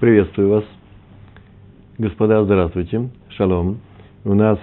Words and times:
Приветствую 0.00 0.48
вас. 0.50 0.64
Господа, 1.98 2.44
здравствуйте. 2.44 3.10
Шалом. 3.30 3.80
У 4.24 4.32
нас 4.32 4.56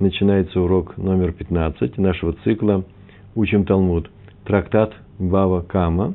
начинается 0.00 0.60
урок 0.60 0.98
номер 0.98 1.32
15 1.32 1.96
нашего 1.96 2.34
цикла 2.44 2.84
«Учим 3.34 3.64
Талмуд». 3.64 4.10
Трактат 4.44 4.92
Бава 5.18 5.62
Кама, 5.62 6.12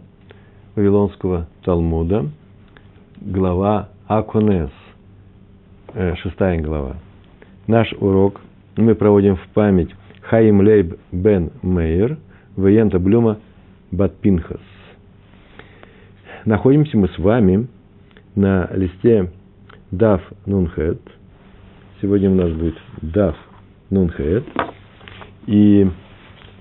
Вавилонского 0.75 1.47
Талмуда, 1.63 2.27
глава 3.19 3.89
Акунес, 4.05 4.69
э, 5.95 6.13
шестая 6.17 6.61
глава. 6.61 6.97
Наш 7.65 7.91
урок 7.93 8.41
мы 8.75 8.93
проводим 8.93 9.37
в 9.37 9.47
память 9.55 9.89
Хаим 10.21 10.61
Лейб 10.61 10.99
бен 11.11 11.49
Мейер, 11.63 12.19
Ваента 12.55 12.99
Блюма 12.99 13.39
Батпинхас. 13.89 14.61
Находимся 16.45 16.95
мы 16.95 17.07
с 17.07 17.17
вами 17.17 17.67
на 18.37 18.69
листе 18.71 19.31
Дав 19.91 20.21
Нунхет. 20.45 21.01
Сегодня 22.01 22.29
у 22.29 22.35
нас 22.35 22.51
будет 22.51 22.77
Дав 23.01 23.35
Нунхет. 23.89 24.45
И 25.47 25.89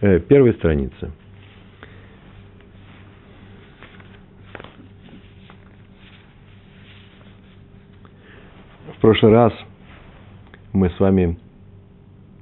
э, 0.00 0.20
первая 0.20 0.54
страница. 0.54 1.10
В 8.96 9.00
прошлый 9.00 9.32
раз 9.32 9.52
мы 10.72 10.88
с 10.88 10.98
вами 10.98 11.38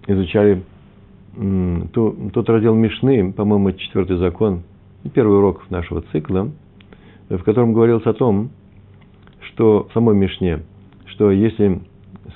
изучали 0.07 0.63
м, 1.37 1.89
тот 1.89 2.49
раздел 2.49 2.75
Мишны, 2.77 3.33
по-моему, 3.33 3.73
четвертый 3.73 4.17
закон, 4.17 4.63
первый 5.13 5.39
урок 5.39 5.69
нашего 5.71 6.03
цикла, 6.13 6.53
в 7.29 7.43
котором 7.43 7.73
говорилось 7.73 8.07
о 8.07 8.15
том, 8.15 8.51
что 9.55 9.87
в 9.89 9.93
самой 9.93 10.17
Мишне, 10.17 10.63
что 11.07 11.31
если 11.31 11.81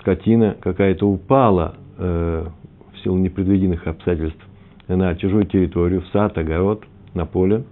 скотина 0.00 0.56
какая-то 0.60 1.06
упала 1.06 1.74
э, 1.98 2.46
в 2.92 2.98
силу 3.00 3.18
непредвиденных 3.18 3.86
обстоятельств 3.88 4.40
на 4.86 5.14
чужую 5.16 5.44
территорию, 5.46 6.02
в 6.02 6.06
сад, 6.08 6.38
огород, 6.38 6.84
на 7.14 7.26
поле, 7.26 7.64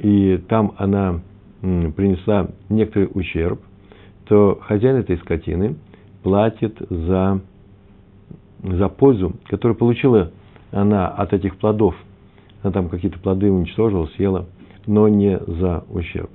и 0.00 0.42
там 0.48 0.72
она 0.76 1.20
м, 1.62 1.92
принесла 1.92 2.48
некоторый 2.68 3.08
ущерб, 3.14 3.60
то 4.24 4.58
хозяин 4.62 4.96
этой 4.96 5.16
скотины 5.18 5.76
платит 6.24 6.76
за, 6.90 7.40
за 8.62 8.88
пользу, 8.88 9.34
которую 9.46 9.76
получила 9.76 10.32
она 10.72 11.06
от 11.08 11.32
этих 11.32 11.56
плодов. 11.56 11.94
Она 12.62 12.72
там 12.72 12.88
какие-то 12.88 13.20
плоды 13.20 13.50
уничтожила, 13.50 14.06
съела, 14.16 14.46
но 14.86 15.06
не 15.08 15.38
за 15.38 15.84
ущерб. 15.90 16.30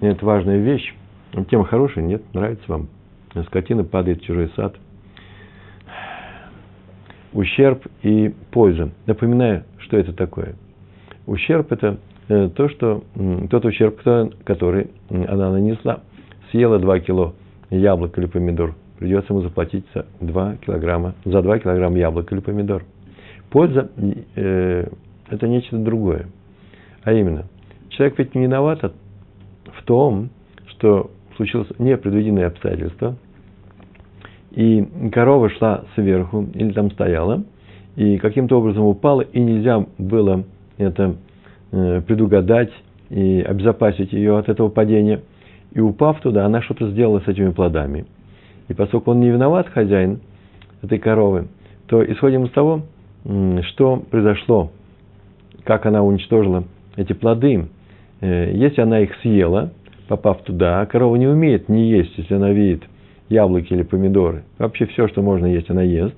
Это 0.00 0.24
важная 0.24 0.58
вещь, 0.58 0.94
Тема 1.42 1.64
хорошая, 1.64 2.04
нет? 2.04 2.22
Нравится 2.32 2.64
вам? 2.68 2.88
Скотина 3.46 3.82
падает 3.84 4.22
в 4.22 4.24
чужой 4.24 4.50
сад. 4.54 4.76
Ущерб 7.32 7.84
и 8.02 8.32
польза. 8.52 8.90
Напоминаю, 9.06 9.64
что 9.78 9.96
это 9.96 10.12
такое. 10.12 10.54
Ущерб– 11.26 11.66
это 11.72 11.98
э, 12.28 12.48
то, 12.50 12.68
что, 12.68 13.02
тот 13.50 13.64
ущерб, 13.64 14.00
который 14.44 14.90
она 15.10 15.50
нанесла. 15.50 16.02
Съела 16.52 16.78
2 16.78 17.00
кило 17.00 17.34
яблок 17.70 18.16
или 18.18 18.26
помидор. 18.26 18.76
Придется 19.00 19.32
ему 19.32 19.42
заплатить 19.42 19.84
за 19.92 20.06
2 20.20 20.56
килограмма, 20.58 21.14
за 21.24 21.42
2 21.42 21.58
килограмма 21.58 21.98
яблок 21.98 22.30
или 22.32 22.38
помидор. 22.38 22.84
Польза 23.50 23.90
э,– 24.36 24.88
это 25.28 25.48
нечто 25.48 25.76
другое. 25.78 26.26
А 27.02 27.12
именно, 27.12 27.46
человек 27.88 28.18
ведь 28.18 28.36
не 28.36 28.42
виноват 28.42 28.82
в 28.82 29.82
том, 29.84 30.30
что 30.68 31.10
случилось 31.36 31.68
непредвиденное 31.78 32.46
обстоятельство, 32.46 33.16
и 34.52 34.86
корова 35.12 35.50
шла 35.50 35.84
сверху, 35.94 36.46
или 36.54 36.72
там 36.72 36.90
стояла, 36.90 37.44
и 37.96 38.18
каким-то 38.18 38.58
образом 38.58 38.84
упала, 38.84 39.22
и 39.22 39.40
нельзя 39.40 39.84
было 39.98 40.44
это 40.78 41.16
э, 41.72 42.00
предугадать 42.06 42.72
и 43.10 43.40
обезопасить 43.40 44.12
ее 44.12 44.38
от 44.38 44.48
этого 44.48 44.68
падения. 44.68 45.20
И 45.72 45.80
упав 45.80 46.20
туда, 46.20 46.46
она 46.46 46.62
что-то 46.62 46.88
сделала 46.90 47.20
с 47.20 47.28
этими 47.28 47.50
плодами. 47.50 48.06
И 48.68 48.74
поскольку 48.74 49.10
он 49.10 49.20
не 49.20 49.30
виноват, 49.30 49.68
хозяин 49.68 50.20
этой 50.82 50.98
коровы, 50.98 51.48
то 51.86 52.04
исходим 52.04 52.44
из 52.44 52.50
того, 52.50 52.82
что 53.68 53.96
произошло, 54.10 54.70
как 55.64 55.86
она 55.86 56.02
уничтожила 56.02 56.64
эти 56.96 57.12
плоды. 57.12 57.66
Э, 58.20 58.52
если 58.54 58.80
она 58.80 59.00
их 59.00 59.14
съела– 59.20 59.72
попав 60.08 60.42
туда, 60.42 60.80
а 60.80 60.86
корова 60.86 61.16
не 61.16 61.26
умеет 61.26 61.68
не 61.68 61.90
есть, 61.90 62.16
если 62.16 62.34
она 62.34 62.50
видит 62.50 62.82
яблоки 63.28 63.72
или 63.72 63.82
помидоры. 63.82 64.44
Вообще 64.58 64.86
все, 64.86 65.08
что 65.08 65.22
можно 65.22 65.46
есть, 65.46 65.70
она 65.70 65.82
ест. 65.82 66.16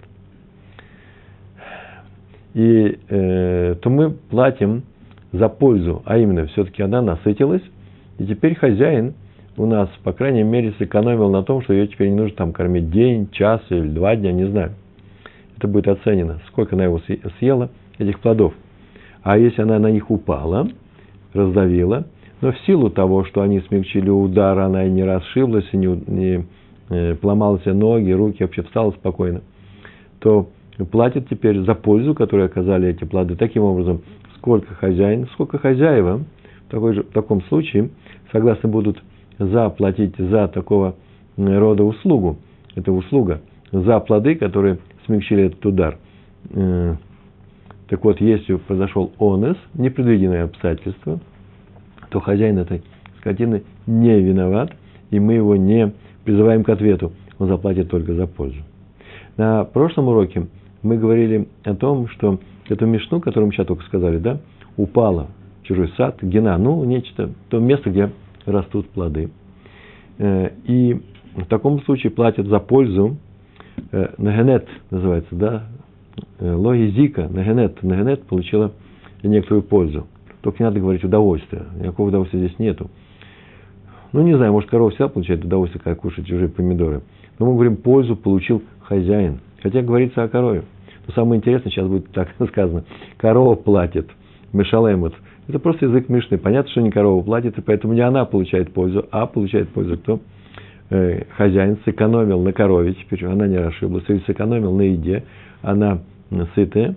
И 2.55 2.99
э, 3.09 3.77
то 3.81 3.91
мы 3.91 4.11
платим 4.11 4.85
за 5.33 5.49
пользу, 5.49 6.03
а 6.07 6.19
именно 6.19 6.47
все-таки 6.47 6.83
она 6.83 7.03
насытилась, 7.03 7.63
и 8.19 8.25
теперь 8.25 8.55
хозяин 8.55 9.15
у 9.59 9.67
нас, 9.67 9.89
по 10.03 10.13
крайней 10.13 10.43
мере, 10.43 10.73
сэкономил 10.79 11.31
на 11.31 11.43
том, 11.43 11.63
что 11.63 11.73
ее 11.73 11.87
теперь 11.87 12.09
не 12.09 12.17
нужно 12.17 12.37
там 12.37 12.53
кормить 12.53 12.91
день, 12.91 13.29
час 13.31 13.61
или 13.71 13.89
два 13.89 14.17
дня, 14.17 14.33
не 14.33 14.47
знаю. 14.47 14.73
Это 15.57 15.69
будет 15.69 15.89
оценено, 15.89 16.41
сколько 16.49 16.77
она 16.77 16.85
его 16.85 17.01
съела, 17.39 17.71
этих 17.99 18.21
плодов. 18.21 18.55
А 19.23 19.39
если 19.39 19.63
она 19.63 19.79
на 19.79 19.91
них 19.91 20.11
упала, 20.11 20.69
раздавила, 21.33 22.07
но 22.41 22.53
в 22.53 22.59
силу 22.61 22.91
того, 22.91 23.25
что 23.25 23.43
они 23.43 23.61
смягчили 23.61 24.11
удар, 24.11 24.59
она 24.59 24.85
и 24.85 24.91
не 24.91 25.05
расшиблась, 25.05 25.67
и 25.73 25.77
не, 25.77 25.87
не 26.07 26.47
э, 26.91 27.15
поломала 27.15 27.59
себе 27.61 27.73
ноги, 27.73 28.11
руки, 28.11 28.43
вообще 28.43 28.63
встала 28.63 28.91
спокойно, 28.93 29.41
то 30.19 30.49
платит 30.91 31.29
теперь 31.29 31.61
за 31.61 31.75
пользу, 31.75 32.15
которую 32.15 32.47
оказали 32.47 32.89
эти 32.89 33.05
плоды. 33.05 33.37
Таким 33.37 33.63
образом, 33.63 34.03
сколько 34.37 34.75
хозяин, 34.75 35.29
сколько 35.33 35.59
хозяева 35.59 36.19
в, 36.67 36.71
такой 36.71 36.95
же, 36.95 37.03
в 37.03 37.13
таком 37.13 37.43
случае 37.45 37.91
согласны 38.33 38.69
будут 38.69 39.03
заплатить 39.39 40.17
за 40.19 40.49
такого 40.49 40.95
рода 41.39 41.85
услугу. 41.85 42.37
Это 42.75 42.93
услуга 42.93 43.41
за 43.73 43.99
плоды, 44.01 44.35
которые 44.35 44.79
смягчили 45.07 45.45
этот 45.45 45.65
удар. 45.65 45.97
Э, 46.51 46.97
так 47.89 48.05
вот, 48.05 48.21
если 48.21 48.57
произошел 48.57 49.13
онес, 49.19 49.57
непредвиденное 49.73 50.45
обстоятельство– 50.45 51.19
то 52.11 52.21
хозяин 52.21 52.59
этой 52.59 52.83
скотины 53.21 53.63
не 53.87 54.21
виноват, 54.21 54.73
и 55.11 55.19
мы 55.19 55.35
его 55.35 55.57
не 55.57 55.93
призываем 56.25 56.65
к 56.65 56.69
ответу. 56.69 57.13
Он 57.39 57.49
заплатит 57.49 57.91
только 57.91 58.15
за 58.15 58.27
пользу. 58.27 58.61
На 59.37 59.65
прошлом 59.65 60.09
уроке 60.09 60.47
мы 60.83 60.97
говорили 60.97 61.49
о 61.65 61.75
том, 61.75 62.09
что 62.09 62.39
эту 62.69 62.87
мешну, 62.87 63.21
которую 63.21 63.49
мы 63.49 63.53
сейчас 63.53 63.67
только 63.67 63.85
сказали, 63.85 64.19
да, 64.19 64.41
упала 64.77 65.29
в 65.63 65.67
чужой 65.67 65.93
сад, 65.97 66.23
гена, 66.23 66.57
ну, 66.59 66.85
нечто, 66.85 67.31
то 67.49 67.59
место, 67.59 67.91
где 67.91 68.11
растут 68.47 68.89
плоды. 68.89 69.31
Э, 70.19 70.51
и 70.65 71.01
в 71.35 71.45
таком 71.47 71.83
случае 71.83 72.13
платят 72.13 72.47
за 72.47 72.59
пользу, 72.61 73.17
э, 73.93 74.09
нагенет 74.17 74.67
называется, 74.91 75.35
да, 75.35 75.65
э, 76.39 76.51
логизика, 76.51 77.29
нагенет, 77.29 77.83
нагенет 77.83 78.23
получила 78.23 78.73
некоторую 79.23 79.63
пользу. 79.63 80.07
Только 80.43 80.63
не 80.63 80.69
надо 80.69 80.81
говорить 80.81 81.05
удовольствие. 81.05 81.65
Никакого 81.79 82.09
удовольствия 82.09 82.41
здесь 82.41 82.59
нету. 82.59 82.91
Ну, 84.13 84.23
не 84.23 84.37
знаю, 84.37 84.53
может, 84.53 84.71
корова 84.71 84.91
всегда 84.91 85.09
получает 85.09 85.45
удовольствие, 85.45 85.83
когда 85.83 85.99
кушает 85.99 86.27
чужие 86.29 86.49
помидоры. 86.49 87.03
Но 87.39 87.47
мы 87.47 87.55
говорим, 87.55 87.77
пользу 87.77 88.17
получил 88.17 88.63
хозяин. 88.81 89.41
Хотя 89.63 89.83
говорится 89.83 90.23
о 90.23 90.29
корове. 90.29 90.63
Но 91.07 91.15
самое 91.15 91.39
интересное 91.39 91.71
сейчас 91.71 91.87
будет 91.87 92.11
так 92.13 92.29
сказано. 92.49 92.85
Корова 93.19 93.55
платит. 93.55 94.09
Мешалемот. 94.53 95.15
Это 95.49 95.59
просто 95.59 95.87
язык 95.87 96.09
Мишны. 96.09 96.39
Понятно, 96.39 96.71
что 96.71 96.81
не 96.81 96.91
корова 96.91 97.23
платит, 97.23 97.59
и 97.59 97.61
поэтому 97.61 97.93
не 97.95 98.01
она 98.01 98.25
получает 98.25 98.73
пользу, 98.73 99.07
а 99.11 99.27
получает 99.27 99.69
пользу 99.69 99.97
кто? 99.99 100.21
Э, 100.89 101.25
хозяин 101.37 101.79
сэкономил 101.85 102.41
на 102.43 102.53
корове, 102.53 102.95
теперь 102.95 103.27
она 103.27 103.47
не 103.47 103.59
расшиблась, 103.59 104.05
или 104.09 104.23
сэкономил 104.27 104.73
на 104.73 104.83
еде, 104.83 105.25
она 105.63 105.99
сытая, 106.55 106.95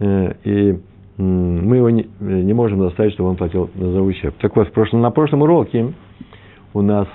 э, 0.00 0.32
и 0.44 0.78
мы 1.18 1.76
его 1.76 1.90
не, 1.90 2.08
не 2.20 2.52
можем 2.52 2.80
заставить, 2.80 3.12
чтобы 3.14 3.30
он 3.30 3.36
платил 3.36 3.70
за 3.74 4.00
ущерб. 4.00 4.34
Так 4.40 4.54
вот, 4.56 4.68
в 4.68 4.72
прошлом, 4.72 5.00
на 5.00 5.10
прошлом 5.10 5.42
уроке 5.42 5.92
у 6.72 6.80
нас 6.80 7.08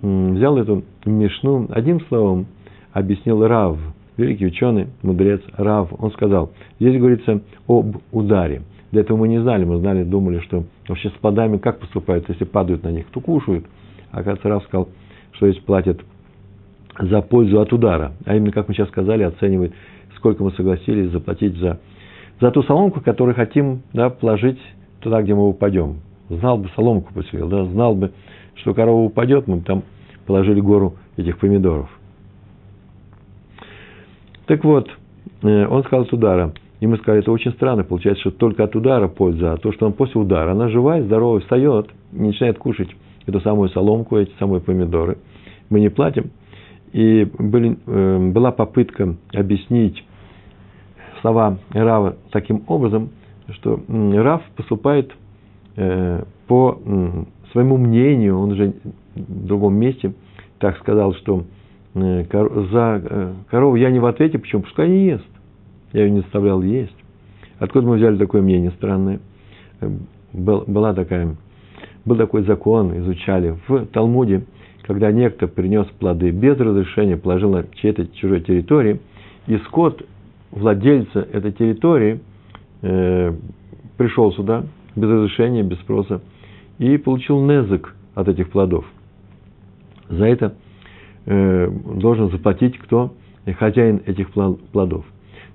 взял 0.00 0.56
эту 0.58 0.84
мешну, 1.04 1.66
одним 1.70 2.00
словом 2.02 2.46
объяснил 2.92 3.44
Рав, 3.46 3.76
великий 4.16 4.46
ученый, 4.46 4.86
мудрец 5.02 5.40
Рав. 5.56 5.92
Он 5.98 6.12
сказал, 6.12 6.52
здесь 6.78 6.98
говорится 6.98 7.40
об 7.66 7.96
ударе. 8.12 8.62
Для 8.92 9.02
этого 9.02 9.18
мы 9.18 9.28
не 9.28 9.40
знали, 9.40 9.64
мы 9.64 9.78
знали, 9.78 10.04
думали, 10.04 10.38
что 10.38 10.64
вообще 10.88 11.10
с 11.10 11.12
плодами 11.14 11.58
как 11.58 11.80
поступают, 11.80 12.28
если 12.28 12.44
падают 12.44 12.84
на 12.84 12.92
них, 12.92 13.06
то 13.10 13.20
кушают. 13.20 13.66
А 14.12 14.22
как 14.22 14.44
Рав 14.44 14.62
сказал, 14.64 14.88
что 15.32 15.50
здесь 15.50 15.62
платят 15.62 16.00
за 16.98 17.20
пользу 17.22 17.60
от 17.60 17.72
удара. 17.72 18.12
А 18.24 18.36
именно, 18.36 18.52
как 18.52 18.68
мы 18.68 18.74
сейчас 18.74 18.88
сказали, 18.88 19.24
оценивает, 19.24 19.72
сколько 20.16 20.42
мы 20.42 20.52
согласились 20.52 21.10
заплатить 21.10 21.56
за 21.56 21.80
за 22.40 22.50
ту 22.50 22.62
соломку, 22.62 23.00
которую 23.00 23.34
хотим 23.34 23.82
да, 23.92 24.10
положить 24.10 24.58
туда, 25.00 25.22
где 25.22 25.34
мы 25.34 25.48
упадем. 25.48 26.00
Знал 26.28 26.58
бы, 26.58 26.68
соломку 26.76 27.12
поселил, 27.14 27.48
да, 27.48 27.64
знал 27.64 27.94
бы, 27.94 28.12
что 28.56 28.74
корова 28.74 29.04
упадет, 29.04 29.46
мы 29.46 29.56
бы 29.56 29.64
там 29.64 29.82
положили 30.26 30.60
гору 30.60 30.94
этих 31.16 31.38
помидоров. 31.38 31.88
Так 34.46 34.64
вот, 34.64 34.88
э, 35.42 35.66
он 35.66 35.82
сказал 35.84 36.04
от 36.04 36.12
удара. 36.12 36.52
И 36.80 36.86
мы 36.86 36.96
сказали, 36.98 37.22
это 37.22 37.32
очень 37.32 37.52
странно, 37.52 37.82
получается, 37.82 38.20
что 38.20 38.30
только 38.30 38.64
от 38.64 38.76
удара 38.76 39.08
польза, 39.08 39.52
а 39.52 39.56
то, 39.56 39.72
что 39.72 39.86
он 39.86 39.94
после 39.94 40.20
удара, 40.20 40.52
она 40.52 40.68
живая, 40.68 41.02
здоровая, 41.02 41.40
встает, 41.40 41.88
не 42.12 42.28
начинает 42.28 42.56
кушать 42.58 42.88
эту 43.26 43.40
самую 43.40 43.68
соломку, 43.70 44.16
эти 44.16 44.30
самые 44.38 44.60
помидоры. 44.60 45.18
Мы 45.70 45.80
не 45.80 45.88
платим. 45.88 46.30
И 46.92 47.28
были, 47.38 47.76
э, 47.86 48.30
была 48.32 48.52
попытка 48.52 49.16
объяснить 49.34 50.04
слова 51.20 51.58
Рава 51.70 52.16
таким 52.30 52.62
образом, 52.66 53.10
что 53.50 53.80
Рав 53.88 54.42
поступает 54.56 55.12
э, 55.76 56.24
по 56.46 56.78
своему 57.52 57.76
мнению, 57.76 58.38
он 58.38 58.52
уже 58.52 58.74
в 59.14 59.46
другом 59.46 59.74
месте 59.74 60.12
так 60.58 60.78
сказал, 60.78 61.14
что 61.14 61.44
э, 61.94 62.24
за 62.72 63.34
корову 63.50 63.76
я 63.76 63.90
не 63.90 63.98
в 63.98 64.06
ответе, 64.06 64.38
почему? 64.38 64.62
Пускай 64.62 64.88
не 64.88 65.06
ест. 65.06 65.28
Я 65.92 66.04
ее 66.04 66.10
не 66.10 66.20
заставлял 66.20 66.62
есть. 66.62 66.96
Откуда 67.58 67.86
мы 67.86 67.96
взяли 67.96 68.16
такое 68.16 68.42
мнение 68.42 68.70
странное? 68.72 69.20
Была 70.32 70.92
такая, 70.92 71.36
был 72.04 72.16
такой 72.16 72.42
закон, 72.42 72.96
изучали 72.98 73.56
в 73.66 73.86
Талмуде, 73.86 74.44
когда 74.82 75.10
некто 75.10 75.48
принес 75.48 75.86
плоды 75.98 76.30
без 76.30 76.58
разрешения, 76.58 77.16
положил 77.16 77.50
на 77.50 77.64
чьей-то 77.74 78.06
чужой 78.08 78.40
территории, 78.40 79.00
и 79.46 79.56
скот 79.58 80.02
владельца 80.50 81.20
этой 81.20 81.52
территории 81.52 82.20
э, 82.82 83.32
пришел 83.96 84.32
сюда 84.32 84.64
без 84.96 85.08
разрешения, 85.08 85.62
без 85.62 85.78
спроса, 85.80 86.20
и 86.78 86.96
получил 86.96 87.40
незык 87.40 87.94
от 88.14 88.28
этих 88.28 88.50
плодов. 88.50 88.84
За 90.08 90.24
это 90.24 90.54
э, 91.26 91.70
должен 91.70 92.30
заплатить 92.30 92.78
кто? 92.78 93.14
Хозяин 93.58 94.02
этих 94.04 94.30
плодов. 94.30 95.06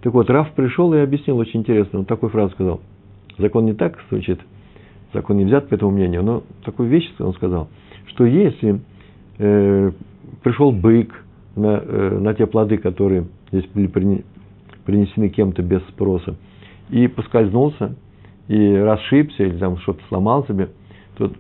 Так 0.02 0.14
вот, 0.14 0.30
Раф 0.30 0.52
пришел 0.54 0.94
и 0.94 0.98
объяснил 0.98 1.38
очень 1.38 1.60
интересно. 1.60 2.00
Он 2.00 2.06
такую 2.06 2.32
фразу 2.32 2.54
сказал. 2.54 2.82
Закон 3.38 3.66
не 3.66 3.74
так 3.74 4.00
звучит, 4.10 4.40
закон 5.14 5.38
не 5.38 5.46
взят 5.46 5.70
по 5.70 5.76
этому 5.76 5.92
мнению, 5.92 6.24
но 6.24 6.44
такую 6.64 6.90
вещь 6.90 7.12
он 7.20 7.34
сказал, 7.34 7.68
что 8.08 8.26
если 8.26 8.80
э, 9.40 9.92
пришел 10.44 10.72
бык 10.72 11.14
на, 11.56 11.82
э, 11.84 12.18
на 12.20 12.34
те 12.34 12.46
плоды, 12.46 12.78
которые 12.78 13.26
здесь 13.52 13.66
были 13.74 13.88
принесены 14.86 15.30
кем-то 15.30 15.62
без 15.62 15.82
спроса, 15.90 16.36
и 16.90 17.08
поскользнулся, 17.08 17.96
и 18.48 18.74
расшибся, 18.76 19.44
или 19.44 19.58
там 19.58 19.78
что-то 19.78 20.02
сломал 20.10 20.46
себе, 20.46 20.70
то 21.18 21.32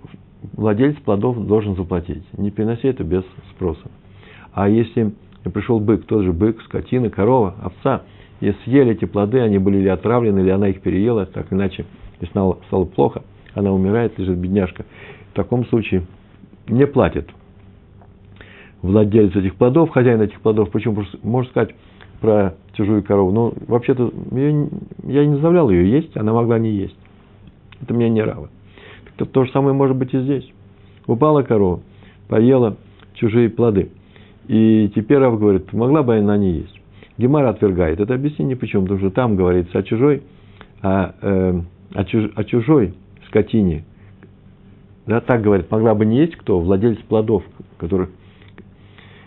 владелец 0.53 0.97
плодов 0.97 1.45
должен 1.45 1.75
заплатить. 1.75 2.23
Не 2.37 2.51
переноси 2.51 2.87
это 2.87 3.03
без 3.03 3.23
спроса. 3.51 3.91
А 4.53 4.69
если 4.69 5.13
пришел 5.53 5.79
бык, 5.79 6.05
тот 6.05 6.23
же 6.23 6.31
бык, 6.31 6.61
скотина, 6.63 7.09
корова, 7.09 7.55
овца– 7.61 8.03
и 8.43 8.53
съели 8.65 8.91
эти 8.91 9.05
плоды, 9.05 9.39
они 9.39 9.57
были 9.57 9.77
ли 9.77 9.87
отравлены, 9.87 10.39
или 10.39 10.49
она 10.49 10.67
их 10.67 10.81
переела, 10.81 11.25
так 11.25 11.53
иначе, 11.53 11.85
и 12.19 12.25
стало, 12.25 12.59
стало 12.67 12.83
плохо, 12.83 13.23
она 13.53 13.71
умирает, 13.71 14.19
лежит 14.19 14.37
бедняжка. 14.37 14.83
В 15.31 15.35
таком 15.35 15.65
случае 15.67 16.03
не 16.67 16.85
платит 16.85 17.29
владелец 18.81 19.33
этих 19.33 19.55
плодов, 19.55 19.91
хозяин 19.91 20.21
этих 20.21 20.41
плодов. 20.41 20.71
Почему? 20.71 20.95
Потому 20.95 21.07
что 21.07 21.25
можно 21.25 21.49
сказать 21.51 21.75
про 22.23 22.55
чужую 22.71 23.03
корову. 23.03 23.33
Ну, 23.33 23.53
вообще-то, 23.67 24.13
я, 24.31 25.25
не 25.25 25.33
заставлял 25.33 25.69
ее 25.69 25.91
есть, 25.91 26.15
она 26.15 26.31
могла 26.31 26.57
не 26.57 26.71
есть. 26.71 26.95
Это 27.81 27.93
мне 27.93 28.09
не 28.09 28.21
равно. 28.21 28.47
То, 29.17 29.25
то 29.25 29.43
же 29.43 29.51
самое 29.51 29.75
может 29.75 29.97
быть 29.97 30.13
и 30.13 30.19
здесь. 30.21 30.49
Упала 31.05 31.41
корова, 31.43 31.81
поела 32.29 32.77
чужие 33.15 33.49
плоды. 33.49 33.91
И 34.47 34.89
теперь 34.95 35.17
Рав 35.17 35.37
говорит, 35.37 35.73
могла 35.73 36.01
бы 36.01 36.15
она 36.15 36.37
не 36.37 36.59
есть. 36.59 36.79
Гемара 37.17 37.49
отвергает 37.49 37.99
это 37.99 38.13
объяснение. 38.13 38.55
Почему? 38.55 38.83
Потому 38.83 39.01
что 39.01 39.09
там 39.09 39.35
говорится 39.35 39.79
о 39.79 39.83
чужой, 39.83 40.23
о, 40.81 41.11
э, 41.21 41.61
о, 41.93 42.05
чуж, 42.05 42.31
о 42.35 42.43
чужой 42.45 42.93
скотине. 43.27 43.83
Да, 45.07 45.19
так 45.19 45.41
говорит, 45.41 45.69
могла 45.69 45.93
бы 45.93 46.05
не 46.05 46.19
есть 46.19 46.37
кто? 46.37 46.61
Владелец 46.61 46.99
плодов, 46.99 47.43
которых, 47.77 48.11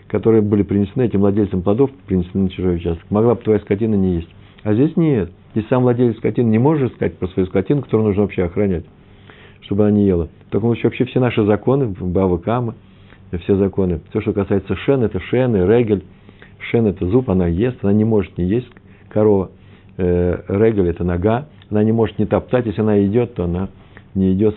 которые 0.07 0.41
были 0.41 0.63
принесены 0.63 1.03
этим 1.03 1.19
владельцем 1.21 1.61
плодов, 1.61 1.91
принесены 2.07 2.43
на 2.43 2.49
чужой 2.49 2.75
участок. 2.77 3.05
Могла 3.09 3.35
бы 3.35 3.41
твоя 3.41 3.59
скотина 3.59 3.95
не 3.95 4.15
есть. 4.15 4.29
А 4.63 4.73
здесь 4.73 4.95
нет. 4.95 5.31
Здесь 5.53 5.67
сам 5.69 5.83
владелец 5.83 6.17
скотины 6.17 6.49
не 6.49 6.59
может 6.59 6.93
сказать 6.93 7.17
про 7.17 7.27
свою 7.29 7.47
скотину, 7.47 7.81
которую 7.81 8.07
нужно 8.07 8.23
вообще 8.23 8.43
охранять, 8.43 8.85
чтобы 9.61 9.83
она 9.83 9.91
не 9.91 10.05
ела. 10.05 10.29
В 10.47 10.51
таком 10.51 10.69
вообще 10.69 11.05
все 11.05 11.19
наши 11.19 11.43
законы, 11.45 11.87
Бава 11.87 12.37
Кама, 12.37 12.75
все 13.43 13.55
законы, 13.55 14.01
все, 14.09 14.21
что 14.21 14.33
касается 14.33 14.75
шен, 14.75 15.03
это 15.03 15.19
шены, 15.19 15.57
регель, 15.65 16.03
Шен– 16.59 16.85
это 16.87 17.05
зуб, 17.07 17.29
она 17.29 17.47
ест, 17.47 17.77
она 17.81 17.93
не 17.93 18.03
может 18.03 18.37
не 18.37 18.45
есть 18.45 18.67
корова. 19.09 19.51
Э, 19.97 20.41
регель– 20.47 20.87
это 20.89 21.03
нога, 21.03 21.47
она 21.69 21.83
не 21.83 21.91
может 21.91 22.19
не 22.19 22.25
топтать. 22.25 22.65
Если 22.65 22.81
она 22.81 23.03
идет, 23.05 23.35
то 23.35 23.45
она 23.45 23.69
не 24.15 24.33
идет 24.33 24.55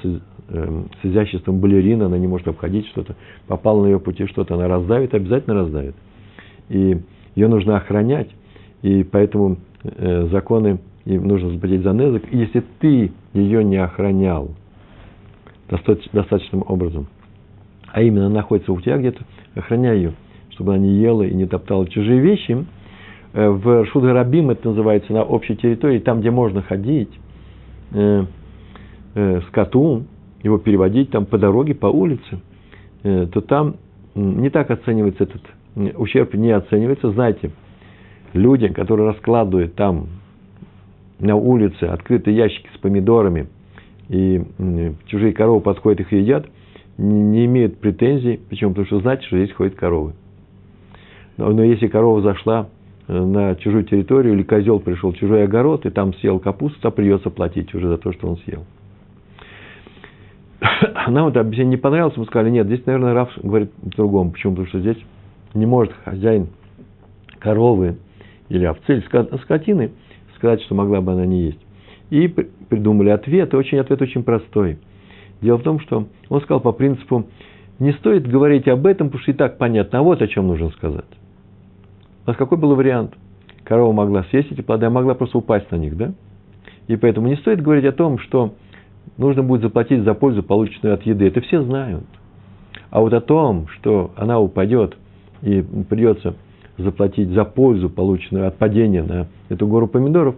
с, 0.50 0.55
э, 0.55 0.82
с 1.02 1.06
изяществом 1.06 1.61
балерина, 1.61 2.06
она 2.06 2.19
не 2.19 2.26
может 2.26 2.49
обходить 2.49 2.87
что-то. 2.88 3.17
Попал 3.47 3.82
на 3.82 3.87
ее 3.87 4.00
пути 4.00 4.26
что-то, 4.26 4.55
она 4.55 4.69
раздавит, 4.69 5.14
обязательно 5.14 5.55
раздавит. 5.55 5.94
И 6.69 6.99
ее 7.35 7.49
нужно 7.49 7.76
охранять. 7.76 8.29
И 8.82 9.05
поэтому 9.05 9.58
э, 9.85 10.29
законы 10.31 10.79
и 11.05 11.19
нужно 11.19 11.50
заплатить 11.50 11.82
за 11.82 11.93
незык. 11.93 12.25
Если 12.32 12.62
ты 12.81 13.12
ее 13.32 13.64
не 13.64 13.76
охранял 13.76 14.50
достаточным 15.69 16.64
образом, 16.67 17.06
а 17.93 18.03
именно 18.03 18.29
находится 18.29 18.73
у 18.73 18.81
тебя 18.81 18.99
где-то, 18.99 19.25
охраняй 19.55 19.96
ее 19.96 20.14
чтобы 20.61 20.75
она 20.75 20.82
не 20.82 20.99
ела 20.99 21.23
и 21.23 21.35
не 21.35 21.46
топтала 21.46 21.88
чужие 21.88 22.20
вещи. 22.20 22.67
Э, 23.32 23.49
в 23.49 23.87
Шудгарабим 23.87 24.50
это 24.50 24.69
называется 24.69 25.11
на 25.14 25.23
общей 25.23 25.56
территории, 25.56 26.00
там, 26.00 26.20
где 26.20 26.31
можно 26.31 26.61
ходить, 26.61 27.08
э, 27.93 28.26
скоту, 29.49 30.05
его 30.42 30.58
переводить 30.58 31.10
там 31.10 31.26
по 31.26 31.38
дороге, 31.38 31.75
по 31.75 31.87
улице, 31.87 32.40
э, 33.02 33.26
то 33.32 33.40
там 33.40 33.76
не 34.14 34.50
так 34.50 34.70
оценивается 34.70 35.25
этот 35.25 35.42
ущерб, 35.96 36.34
не 36.34 36.50
оценивается. 36.50 37.10
Знаете, 37.12 37.50
люди, 38.32 38.69
которые 38.69 39.08
раскладывают 39.08 39.75
там 39.75 40.08
на 41.19 41.37
улице 41.37 41.84
открытые 41.84 42.37
ящики 42.37 42.69
с 42.75 42.78
помидорами, 42.78 43.48
и 44.08 44.42
чужие 45.06 45.32
коровы 45.32 45.60
подходят 45.60 46.00
их 46.00 46.12
едят, 46.12 46.46
не 46.98 47.46
имеют 47.46 47.79
претензий. 47.79 48.41
Почему? 48.48 48.70
Потому 48.70 48.86
что 48.86 49.00
знаете, 49.00 49.24
что 49.26 49.38
здесь 49.38 49.55
ходят 49.55 49.74
коровы. 49.74 50.15
Но, 51.36 51.50
но 51.50 51.62
если 51.62 51.86
корова 51.86 52.20
зашла 52.20 52.69
э, 53.08 53.19
на 53.19 53.55
чужую 53.55 53.84
территорию, 53.84 54.34
или 54.34 54.43
козел 54.43 54.81
пришел 54.81 55.12
в 55.12 55.17
чужой 55.17 55.44
огород, 55.44 55.86
и 55.86 55.91
там 55.91 56.12
съел 56.15 56.38
капусту, 56.41 56.81
то 56.81 56.91
придется 56.91 57.31
платить 57.31 57.74
уже 57.74 57.88
за 57.88 57.98
то, 57.98 58.12
что 58.12 58.29
он 58.29 58.36
съел. 58.38 58.65
Нам 61.08 61.29
это 61.29 61.40
объяснение 61.40 61.76
не 61.76 61.81
понравилось, 61.81 62.17
мы 62.17 62.26
сказали, 62.26 62.50
нет, 62.50 62.67
здесь, 62.67 62.84
наверное, 62.86 63.14
Раф 63.14 63.31
говорит 63.43 63.72
по-другому. 63.74 64.32
Почему? 64.32 64.52
Потому 64.52 64.69
что 64.69 64.81
здесь 64.81 64.98
не 65.55 65.67
может 65.67 65.93
хозяин 66.05 66.48
коровы 67.38 67.98
или 68.48 68.67
овцы, 68.67 68.96
или 68.96 69.38
скотины 69.43 69.93
сказать, 70.36 70.62
что 70.62 70.74
могла 70.74 71.00
бы 71.00 71.12
она 71.12 71.26
не 71.26 71.44
есть. 71.44 71.60
И 72.10 72.29
придумали 72.29 73.10
ответ, 73.10 73.52
и 73.52 73.56
очень, 73.56 73.79
ответ 73.79 74.02
очень 74.02 74.22
простой. 74.22 74.79
Дело 75.40 75.58
в 75.58 75.62
том, 75.62 75.81
что 75.81 76.08
он 76.29 76.40
сказал 76.43 76.60
по 76.60 76.72
принципу, 76.72 77.26
не 77.79 77.93
стоит 77.93 78.26
говорить 78.26 78.69
об 78.69 78.86
этом, 78.86 79.08
потому 79.08 79.22
что 79.22 79.31
и 79.31 79.34
так 79.34 79.58
понятно, 79.58 80.00
а 80.00 80.02
вот 80.02 80.20
о 80.20 80.29
чем 80.29 80.48
нужно 80.48 80.70
сказать. 80.70 81.06
У 82.26 82.29
нас 82.29 82.36
какой 82.36 82.58
был 82.58 82.74
вариант? 82.74 83.14
Корова 83.64 83.93
могла 83.93 84.24
съесть 84.24 84.50
эти 84.50 84.60
плоды, 84.60 84.86
а 84.86 84.90
могла 84.90 85.14
просто 85.14 85.38
упасть 85.38 85.70
на 85.70 85.76
них, 85.76 85.96
да? 85.96 86.12
И 86.88 86.96
поэтому 86.96 87.29
не 87.29 87.36
стоит 87.36 87.62
говорить 87.62 87.84
о 87.84 87.93
том, 87.93 88.19
что 88.19 88.55
нужно 89.16 89.42
будет 89.42 89.62
заплатить 89.62 90.02
за 90.02 90.14
пользу, 90.14 90.42
полученную 90.42 90.94
от 90.94 91.02
еды. 91.02 91.26
Это 91.26 91.40
все 91.40 91.62
знают. 91.62 92.04
А 92.90 93.00
вот 93.00 93.12
о 93.12 93.20
том, 93.20 93.69
что 93.69 94.10
она 94.16 94.40
упадет 94.40 94.96
и 95.42 95.64
придется 95.88 96.34
заплатить 96.76 97.28
за 97.28 97.44
пользу, 97.44 97.88
полученную 97.90 98.48
от 98.48 98.56
падения 98.56 99.02
на 99.02 99.28
эту 99.48 99.66
гору 99.66 99.86
помидоров, 99.86 100.36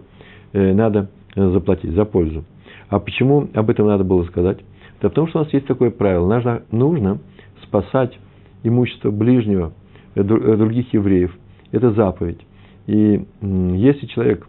э, 0.53 0.73
надо 0.73 1.09
заплатить 1.35 1.91
за 1.91 2.05
пользу. 2.05 2.43
А 2.89 2.99
почему 2.99 3.47
об 3.53 3.69
этом 3.69 3.87
надо 3.87 4.03
было 4.03 4.23
сказать? 4.25 4.59
Да 5.01 5.09
потому 5.09 5.27
что 5.27 5.39
у 5.39 5.43
нас 5.43 5.53
есть 5.53 5.65
такое 5.65 5.89
правило. 5.89 6.27
Нужно, 6.27 6.61
нужно 6.71 7.19
спасать 7.63 8.17
имущество 8.63 9.11
ближнего, 9.11 9.73
э, 10.15 10.21
э, 10.21 10.23
других 10.23 10.93
евреев. 10.93 11.35
Это 11.71 11.91
заповедь. 11.91 12.39
И 12.85 13.25
если 13.41 14.05
человек 14.07 14.47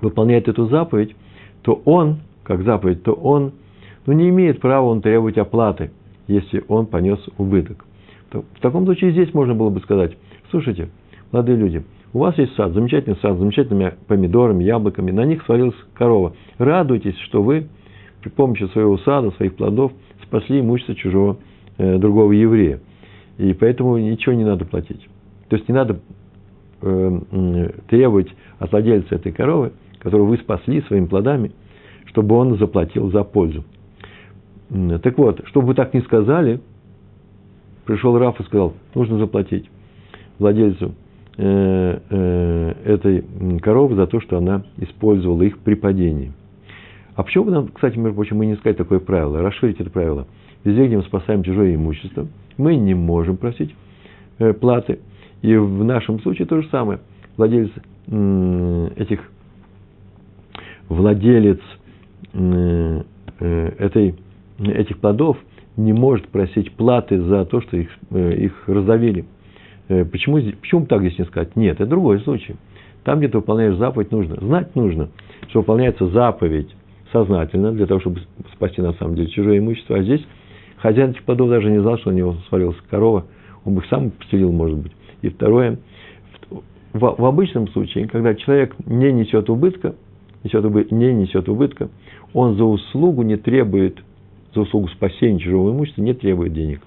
выполняет 0.00 0.48
эту 0.48 0.66
заповедь, 0.66 1.14
то 1.62 1.80
он, 1.84 2.20
как 2.44 2.62
заповедь, 2.62 3.02
то 3.02 3.12
он 3.12 3.52
ну, 4.06 4.12
не 4.12 4.28
имеет 4.30 4.60
права 4.60 4.86
он 4.86 5.00
требовать 5.00 5.38
оплаты, 5.38 5.90
если 6.26 6.64
он 6.68 6.86
понес 6.86 7.18
убыток. 7.38 7.84
В 8.32 8.60
таком 8.60 8.84
случае 8.86 9.12
здесь 9.12 9.32
можно 9.34 9.54
было 9.54 9.70
бы 9.70 9.80
сказать, 9.80 10.16
слушайте, 10.50 10.88
молодые 11.30 11.56
люди, 11.56 11.84
у 12.12 12.18
вас 12.18 12.36
есть 12.38 12.54
сад, 12.54 12.72
замечательный 12.72 13.16
сад, 13.22 13.36
с 13.36 13.38
замечательными 13.38 13.94
помидорами, 14.06 14.64
яблоками, 14.64 15.10
на 15.10 15.24
них 15.24 15.42
свалилась 15.44 15.76
корова. 15.94 16.34
Радуйтесь, 16.58 17.18
что 17.20 17.42
вы 17.42 17.68
при 18.22 18.28
помощи 18.28 18.64
своего 18.72 18.98
сада, 18.98 19.30
своих 19.32 19.54
плодов 19.56 19.92
спасли 20.22 20.60
имущество 20.60 20.94
чужого, 20.94 21.38
э, 21.78 21.98
другого 21.98 22.32
еврея. 22.32 22.80
И 23.38 23.54
поэтому 23.54 23.96
ничего 23.98 24.34
не 24.34 24.44
надо 24.44 24.64
платить. 24.64 25.08
То 25.48 25.56
есть 25.56 25.68
не 25.68 25.74
надо 25.74 26.00
э, 26.82 27.70
требовать 27.88 28.28
от 28.58 28.70
владельца 28.72 29.14
этой 29.14 29.32
коровы, 29.32 29.72
которую 29.98 30.28
вы 30.28 30.36
спасли 30.36 30.82
своими 30.82 31.06
плодами, 31.06 31.52
чтобы 32.12 32.36
он 32.36 32.58
заплатил 32.58 33.10
за 33.10 33.24
пользу. 33.24 33.64
Так 35.02 35.18
вот, 35.18 35.42
чтобы 35.46 35.68
вы 35.68 35.74
так 35.74 35.92
не 35.94 36.00
сказали, 36.02 36.60
пришел 37.84 38.16
Раф 38.18 38.38
и 38.40 38.44
сказал, 38.44 38.74
нужно 38.94 39.18
заплатить 39.18 39.68
владельцу 40.38 40.94
э, 41.36 41.98
э, 42.08 42.74
этой 42.84 43.24
коровы 43.60 43.96
за 43.96 44.06
то, 44.06 44.20
что 44.20 44.38
она 44.38 44.62
использовала 44.78 45.42
их 45.42 45.58
при 45.58 45.74
падении. 45.74 46.32
А 47.14 47.22
почему 47.22 47.44
бы 47.44 47.50
нам, 47.50 47.68
кстати, 47.68 47.98
между 47.98 48.14
прочим, 48.14 48.38
мы 48.38 48.46
не 48.46 48.56
сказать 48.56 48.78
такое 48.78 48.98
правило, 48.98 49.42
расширить 49.42 49.80
это 49.80 49.90
правило? 49.90 50.26
Везде, 50.64 50.86
где 50.86 50.96
мы 50.96 51.02
спасаем 51.02 51.42
чужое 51.42 51.74
имущество, 51.74 52.26
мы 52.56 52.76
не 52.76 52.94
можем 52.94 53.36
просить 53.36 53.74
э, 54.38 54.52
платы. 54.52 55.00
И 55.42 55.56
в 55.56 55.84
нашем 55.84 56.20
случае 56.20 56.46
то 56.46 56.60
же 56.60 56.68
самое. 56.68 57.00
Владелец 57.36 57.70
этих, 58.96 59.20
владелец 60.88 61.60
этой, 62.34 64.14
этих 64.58 64.98
плодов 64.98 65.36
не 65.76 65.92
может 65.92 66.28
просить 66.28 66.72
платы 66.72 67.20
за 67.20 67.44
то, 67.44 67.60
что 67.60 67.76
их, 67.76 67.90
их 68.10 68.68
раздавили. 68.68 69.24
Почему, 69.88 70.38
почему 70.60 70.86
так 70.86 71.00
здесь 71.00 71.18
не 71.18 71.24
сказать? 71.24 71.56
Нет, 71.56 71.76
это 71.76 71.86
другой 71.86 72.20
случай. 72.20 72.56
Там, 73.04 73.18
где 73.18 73.28
ты 73.28 73.38
выполняешь 73.38 73.76
заповедь, 73.76 74.12
нужно. 74.12 74.36
Знать 74.40 74.76
нужно, 74.76 75.08
что 75.48 75.60
выполняется 75.60 76.06
заповедь 76.06 76.74
сознательно, 77.12 77.72
для 77.72 77.86
того, 77.86 78.00
чтобы 78.00 78.20
спасти 78.54 78.80
на 78.80 78.92
самом 78.94 79.16
деле 79.16 79.28
чужое 79.28 79.58
имущество. 79.58 79.96
А 79.96 80.02
здесь 80.02 80.24
хозяин 80.78 81.10
этих 81.10 81.24
плодов 81.24 81.50
даже 81.50 81.70
не 81.70 81.80
знал, 81.80 81.98
что 81.98 82.10
у 82.10 82.12
него 82.12 82.36
свалилась 82.48 82.76
корова. 82.88 83.26
Он 83.64 83.74
бы 83.74 83.82
их 83.82 83.88
сам 83.88 84.10
постелил, 84.10 84.52
может 84.52 84.78
быть. 84.78 84.92
И 85.20 85.28
второе, 85.28 85.78
в, 86.92 87.14
в 87.18 87.24
обычном 87.24 87.68
случае, 87.68 88.08
когда 88.08 88.34
человек 88.34 88.74
не 88.86 89.12
несет 89.12 89.50
убытка, 89.50 89.94
несет, 90.44 90.90
не 90.90 91.12
несет 91.12 91.48
убытка, 91.48 91.88
он 92.34 92.56
за 92.56 92.64
услугу 92.64 93.22
не 93.22 93.36
требует, 93.36 93.98
за 94.54 94.62
услугу 94.62 94.88
спасения 94.88 95.38
чужого 95.38 95.70
имущества 95.70 96.02
не 96.02 96.14
требует 96.14 96.52
денег, 96.52 96.80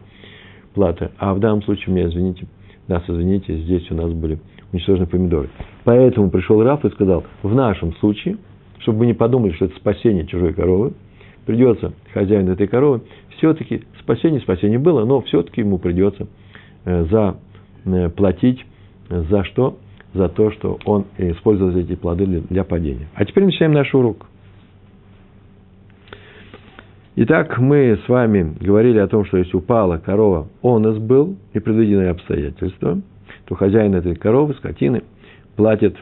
платы. 0.73 1.11
А 1.17 1.33
в 1.33 1.39
данном 1.39 1.63
случае, 1.63 1.95
меня 1.95 2.07
извините, 2.07 2.47
нас 2.87 3.03
извините, 3.07 3.57
здесь 3.57 3.89
у 3.91 3.95
нас 3.95 4.11
были 4.11 4.39
уничтожены 4.71 5.07
помидоры. 5.07 5.49
Поэтому 5.83 6.29
пришел 6.29 6.61
Раф 6.63 6.83
и 6.85 6.89
сказал, 6.89 7.23
в 7.43 7.53
нашем 7.53 7.93
случае– 7.95 8.37
чтобы 8.85 8.99
вы 8.99 9.05
не 9.07 9.13
подумали, 9.13 9.51
что 9.53 9.65
это 9.65 9.75
спасение 9.77 10.27
чужой 10.27 10.53
коровы, 10.53 10.93
придется 11.47 11.93
хозяину 12.13 12.53
этой 12.53 12.67
коровы, 12.67 13.01
все-таки 13.37 13.83
спасение, 13.99 14.39
спасение 14.41 14.77
было, 14.77 15.05
но 15.05 15.21
все-таки 15.21 15.61
ему 15.61 15.79
придется 15.79 16.27
э, 16.85 17.33
заплатить 17.83 18.63
э, 19.09 19.23
за 19.29 19.43
что? 19.45 19.77
За 20.15 20.29
то, 20.29 20.49
что 20.51 20.79
он 20.85 21.07
использовал 21.17 21.75
эти 21.75 21.95
плоды 21.95 22.25
для, 22.25 22.63
падения. 22.63 23.09
А 23.15 23.25
теперь 23.25 23.43
начинаем 23.43 23.73
наш 23.73 23.93
урок. 23.93 24.27
Итак, 27.17 27.59
мы 27.59 27.99
с 28.05 28.07
вами 28.07 28.55
говорили 28.61 28.97
о 28.99 29.07
том, 29.07 29.25
что 29.25 29.37
если 29.37 29.57
упала 29.57 29.97
корова, 29.97 30.47
онос 30.63 30.99
был, 30.99 31.35
и 31.51 31.59
предвиденные 31.59 32.11
обстоятельства, 32.11 33.01
то 33.43 33.55
хозяин 33.55 33.93
этой 33.93 34.15
коровы, 34.15 34.53
скотины, 34.53 35.03
платит 35.57 35.97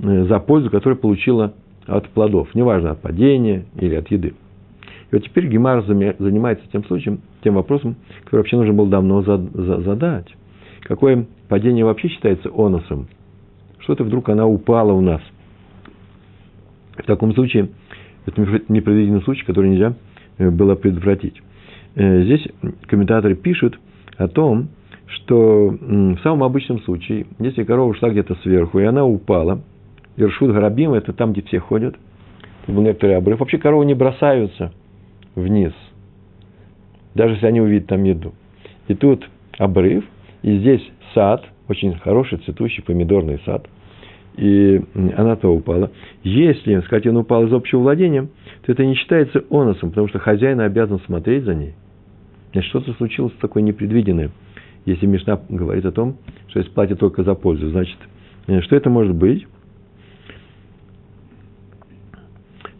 э, 0.00 0.24
за 0.24 0.38
пользу, 0.38 0.68
которую 0.68 0.98
получила 0.98 1.54
от 1.86 2.10
плодов, 2.10 2.54
неважно, 2.54 2.90
от 2.90 3.00
падения 3.00 3.64
или 3.76 3.94
от 3.94 4.10
еды. 4.10 4.34
И 5.10 5.14
вот 5.14 5.24
теперь 5.24 5.46
Гемар 5.46 5.82
занимается 5.86 6.66
тем 6.70 6.84
случаем, 6.84 7.20
тем 7.42 7.54
вопросом, 7.54 7.96
который 8.24 8.40
вообще 8.40 8.58
нужно 8.58 8.74
было 8.74 8.88
давно 8.88 9.22
задать. 9.22 10.28
Какое 10.82 11.26
падение 11.48 11.86
вообще 11.86 12.08
считается 12.08 12.50
оносом? 12.54 13.08
Что-то 13.80 14.04
вдруг 14.04 14.28
она 14.28 14.46
упала 14.46 14.92
у 14.92 15.00
нас. 15.00 15.20
В 16.96 17.04
таком 17.04 17.34
случае, 17.34 17.70
это 18.26 18.40
непредвиденный 18.68 19.22
случай, 19.22 19.44
который 19.44 19.70
нельзя 19.70 19.94
э, 20.38 20.50
было 20.50 20.74
предотвратить. 20.74 21.40
Э, 21.94 22.22
здесь 22.22 22.46
комментаторы 22.86 23.34
пишут 23.34 23.78
о 24.16 24.28
том, 24.28 24.68
что 25.06 25.70
в 25.70 26.18
самом 26.22 26.44
обычном 26.44 26.80
случае, 26.82 27.26
если 27.38 27.64
корова 27.64 27.94
шла 27.94 28.10
где-то 28.10 28.36
сверху, 28.42 28.78
и 28.78 28.84
она 28.84 29.04
упала, 29.04 29.60
Иршут 30.16 30.52
Гарабим– 30.52 30.92
это 30.94 31.12
там, 31.12 31.32
где 31.32 31.42
все 31.42 31.58
ходят. 31.58 31.96
Тут 32.66 32.74
был 32.74 32.82
некоторый 32.82 33.16
обрыв. 33.16 33.40
Вообще 33.40 33.58
коровы 33.58 33.86
не 33.86 33.94
бросаются 33.94 34.72
вниз, 35.34 35.72
даже 37.14 37.34
если 37.34 37.46
они 37.46 37.60
увидят 37.60 37.88
там 37.88 38.04
еду. 38.04 38.34
И 38.88 38.94
тут 38.94 39.28
обрыв, 39.58 40.04
и 40.42 40.58
здесь 40.58 40.82
сад, 41.14 41.44
очень 41.70 41.96
хороший 41.98 42.38
цветущий 42.38 42.82
помидорный 42.82 43.40
сад, 43.44 43.68
и 44.36 44.82
она 45.16 45.36
то 45.36 45.54
упала. 45.54 45.92
Если 46.24 46.80
скотина 46.80 47.20
упала 47.20 47.46
из 47.46 47.52
общего 47.52 47.80
владения, 47.80 48.28
то 48.66 48.72
это 48.72 48.84
не 48.84 48.96
считается 48.96 49.44
оносом, 49.50 49.90
потому 49.90 50.08
что 50.08 50.18
хозяин 50.18 50.60
обязан 50.60 51.00
смотреть 51.06 51.44
за 51.44 51.54
ней. 51.54 51.74
Значит, 52.52 52.70
что-то 52.70 52.92
случилось 52.94 53.32
такое 53.40 53.62
непредвиденное. 53.62 54.30
Если 54.84 55.06
Мишна 55.06 55.40
говорит 55.48 55.84
о 55.84 55.92
том, 55.92 56.16
что 56.48 56.58
если 56.58 56.72
платят 56.72 56.98
только 56.98 57.22
за 57.22 57.34
пользу, 57.34 57.70
значит, 57.70 57.98
э, 58.48 58.60
что 58.62 58.74
это 58.74 58.90
может 58.90 59.14
быть? 59.14 59.46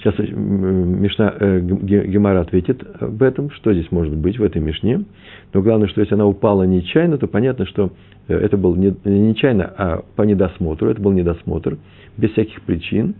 Сейчас 0.00 0.14
э, 0.18 0.22
Мишна, 0.22 1.34
э, 1.38 1.60
Гемара 1.60 2.40
ответит 2.40 2.82
об 3.00 3.22
этом, 3.22 3.50
что 3.50 3.72
здесь 3.72 3.90
может 3.90 4.16
быть 4.16 4.38
в 4.38 4.42
этой 4.42 4.60
Мишне. 4.62 5.04
Но 5.52 5.60
главное, 5.60 5.88
что 5.88 6.00
если 6.00 6.14
она 6.14 6.26
упала 6.26 6.62
нечаянно, 6.62 7.18
то 7.18 7.26
понятно, 7.26 7.66
что 7.66 7.92
э, 8.26 8.34
это 8.34 8.56
был 8.56 8.76
не 8.76 8.94
нечаянно, 9.04 9.70
а 9.76 10.02
по 10.16 10.22
недосмотру. 10.22 10.88
Это 10.88 11.02
был 11.02 11.12
недосмотр, 11.12 11.76
без 12.16 12.30
всяких 12.30 12.62
причин. 12.62 13.14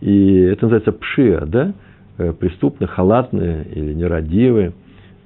И 0.00 0.38
это 0.38 0.66
называется 0.66 0.92
пшия, 0.92 1.40
да? 1.44 1.74
Преступно, 2.38 2.86
халатная 2.86 3.64
или 3.64 3.92
нерадивая 3.92 4.72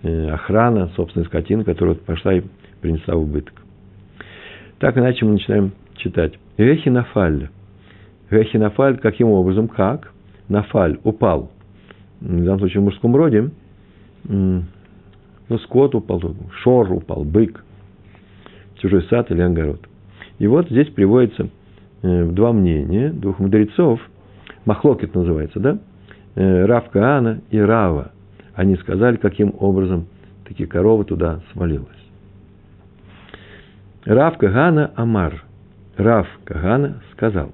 охрана 0.03 0.88
собственной 0.97 1.26
скотины, 1.26 1.65
которая 1.65 1.95
пошла 1.95 2.35
и 2.35 2.43
принесла 2.81 3.17
убыток. 3.17 3.55
Так 4.79 4.97
иначе 4.97 5.25
мы 5.25 5.33
начинаем 5.33 5.73
читать. 5.97 6.35
Рехинафаль. 6.57 7.49
Рехинафаль 8.31 8.99
каким 8.99 9.29
образом? 9.29 9.69
Как? 9.69 10.12
Нафаль, 10.49 10.99
упал, 11.05 11.50
в 12.21 12.26
данном 12.26 12.59
случае 12.59 12.81
в 12.81 12.85
мужском 12.85 13.15
роде, 13.15 13.50
ну, 14.25 15.59
скот 15.65 15.95
упал, 15.95 16.21
шор 16.62 16.93
упал, 16.93 17.25
бык, 17.25 17.65
чужой 18.76 19.03
сад 19.05 19.31
или 19.31 19.41
огород. 19.41 19.81
И 20.38 20.47
вот 20.47 20.69
здесь 20.69 20.88
приводится 20.88 21.49
э, 22.03 22.25
два 22.31 22.53
мнения 22.53 23.11
двух 23.11 23.38
мудрецов, 23.38 24.00
Махлокет 24.65 25.15
называется, 25.15 25.61
да? 25.61 25.79
Э, 26.35 26.65
Рав 26.67 26.91
Каана 26.91 27.41
и 27.50 27.59
Рава. 27.59 28.11
Они 28.55 28.76
сказали, 28.76 29.17
каким 29.17 29.55
образом 29.59 30.07
такие 30.45 30.69
коровы 30.69 31.05
туда 31.05 31.41
свалилась. 31.53 31.88
Рав 34.05 34.38
Кагана 34.38 34.93
Амар. 34.97 35.45
Рав 35.97 36.26
Кагана 36.45 37.03
сказал. 37.12 37.50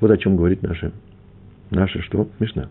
Вот 0.00 0.10
о 0.10 0.16
чем 0.16 0.36
говорит 0.36 0.62
наша 0.62 0.92
Наша 1.72 2.02
что? 2.02 2.28
Мишна. 2.38 2.68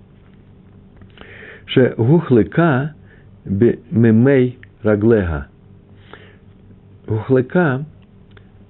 Ше 1.65 1.95
гухлыка 1.97 2.93
мемей 3.45 4.59
раглега. 4.83 5.47
Гухлыка, 7.07 7.83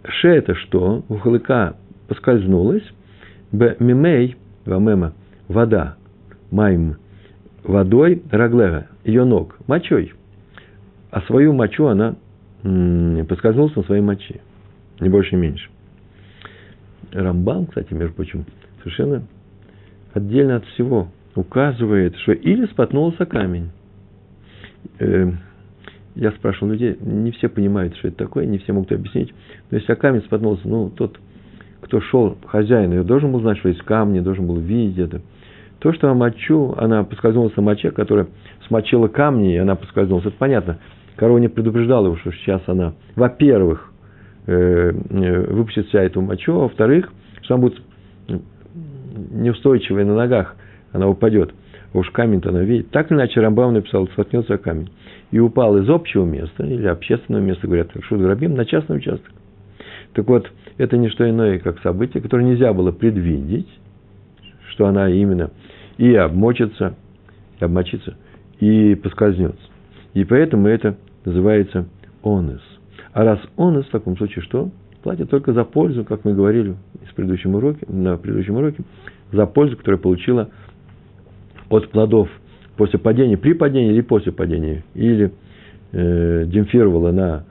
ше 0.07 0.29
это 0.29 0.55
что? 0.55 1.03
Гухлыка 1.09 1.75
поскользнулась, 2.07 2.83
б 3.51 3.75
мемей, 3.79 4.37
вамема, 4.65 5.13
вода, 5.49 5.97
майм, 6.49 6.95
водой 7.63 8.23
раглега, 8.31 8.87
ее 9.03 9.25
ног, 9.25 9.57
мочой. 9.67 10.13
А 11.09 11.21
свою 11.23 11.51
мочу 11.51 11.87
она 11.87 12.15
поскользнулась 13.27 13.75
на 13.75 13.83
своей 13.83 14.01
моче. 14.01 14.39
Не 15.01 15.09
больше, 15.09 15.35
не 15.35 15.41
меньше. 15.41 15.69
Рамбам, 17.11 17.65
кстати, 17.65 17.93
между 17.93 18.15
прочим, 18.15 18.45
совершенно 18.81 19.23
отдельно 20.13 20.57
от 20.57 20.65
всего 20.65 21.07
указывает, 21.35 22.15
что 22.17 22.33
или 22.33 22.65
споткнулся 22.67 23.25
камень. 23.25 23.71
Э, 24.99 25.31
я 26.15 26.31
спрашивал 26.31 26.73
людей, 26.73 26.97
не 26.99 27.31
все 27.31 27.47
понимают, 27.47 27.95
что 27.97 28.09
это 28.09 28.17
такое, 28.17 28.45
не 28.45 28.57
все 28.57 28.73
могут 28.73 28.91
объяснить. 28.91 29.33
Но 29.69 29.77
если 29.77 29.93
камень 29.93 30.21
споткнулся, 30.21 30.67
ну, 30.67 30.89
тот, 30.89 31.17
кто 31.81 32.01
шел, 32.01 32.37
хозяин 32.45 32.91
ее, 32.91 33.03
должен 33.03 33.31
был 33.31 33.41
знать, 33.41 33.57
что 33.59 33.69
есть 33.69 33.81
камни, 33.81 34.19
должен 34.19 34.45
был 34.45 34.57
видеть 34.57 34.97
это. 34.97 35.21
То, 35.79 35.93
что 35.93 36.13
мочу, 36.13 36.75
она 36.77 37.03
поскользнулась 37.03 37.55
на 37.55 37.63
моче, 37.63 37.91
которая 37.91 38.27
смочила 38.67 39.07
камни, 39.07 39.55
и 39.55 39.57
она 39.57 39.75
поскользнулась, 39.75 40.25
это 40.25 40.35
понятно. 40.37 40.77
Корова 41.15 41.39
не 41.39 41.47
предупреждала 41.47 42.05
его, 42.05 42.17
что 42.17 42.31
сейчас 42.31 42.61
она, 42.67 42.93
во-первых, 43.15 43.91
э, 44.47 44.91
э, 45.09 45.53
выпустит 45.53 45.87
вся 45.87 46.03
эту 46.03 46.21
мочу, 46.21 46.53
а 46.53 46.59
во-вторых, 46.63 47.11
что 47.41 47.55
она 47.55 47.63
будет 47.63 47.81
неустойчивая 49.11 50.05
на 50.05 50.15
ногах, 50.15 50.55
она 50.91 51.07
упадет. 51.07 51.53
уж 51.93 52.09
камень-то 52.11 52.51
новее. 52.51 52.83
Так 52.83 53.11
или 53.11 53.17
иначе, 53.17 53.41
Рамбам 53.41 53.73
написал, 53.73 54.07
столкнется 54.09 54.57
камень. 54.57 54.89
И 55.31 55.39
упал 55.39 55.77
из 55.77 55.89
общего 55.89 56.25
места, 56.25 56.65
или 56.65 56.87
общественного 56.87 57.41
места, 57.41 57.67
говорят, 57.67 57.89
Шуд 58.03 58.21
Рабим, 58.21 58.55
на 58.55 58.65
частный 58.65 58.97
участок. 58.97 59.31
Так 60.13 60.27
вот, 60.27 60.49
это 60.77 60.97
не 60.97 61.09
что 61.09 61.29
иное, 61.29 61.59
как 61.59 61.79
событие, 61.81 62.21
которое 62.21 62.43
нельзя 62.43 62.73
было 62.73 62.91
предвидеть, 62.91 63.67
что 64.69 64.87
она 64.87 65.09
именно 65.09 65.51
и 65.97 66.13
обмочится, 66.15 66.95
и 67.59 67.63
обмочится, 67.63 68.15
и 68.59 68.95
поскользнется. 68.95 69.61
И 70.13 70.23
поэтому 70.25 70.67
это 70.67 70.97
называется 71.23 71.87
онес. 72.23 72.61
А 73.13 73.23
раз 73.23 73.39
онес, 73.57 73.85
в 73.85 73.91
таком 73.91 74.17
случае 74.17 74.43
что? 74.43 74.69
Платит 75.03 75.29
только 75.29 75.53
за 75.53 75.63
пользу, 75.63 76.05
как 76.05 76.25
мы 76.25 76.33
говорили 76.33 76.75
в 77.09 77.15
предыдущем 77.15 77.55
уроке, 77.55 77.85
на 77.87 78.17
предыдущем 78.17 78.57
уроке, 78.57 78.83
за 79.31 79.45
пользу, 79.47 79.77
которую 79.77 79.99
получила 79.99 80.49
от 81.69 81.89
плодов 81.89 82.29
после 82.77 82.99
падения, 82.99 83.37
при 83.37 83.53
падении 83.53 83.93
или 83.93 84.01
после 84.01 84.31
падения, 84.31 84.83
или 84.93 85.31
э, 85.91 86.45
демпфировала 86.45 87.11
на, 87.11 87.45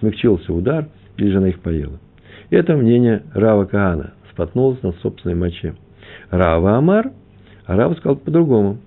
смягчился 0.00 0.52
удар, 0.52 0.88
или 1.16 1.30
же 1.30 1.38
она 1.38 1.48
их 1.48 1.60
поела. 1.60 1.98
Это 2.50 2.76
мнение 2.76 3.22
Рава 3.34 3.64
Каана, 3.66 4.14
споткнулась 4.32 4.82
на 4.82 4.92
собственной 4.92 5.34
моче. 5.36 5.74
Рава 6.30 6.76
Амар, 6.76 7.12
а 7.66 7.76
Рава 7.76 7.94
сказал 7.94 8.16
по-другому. 8.16 8.78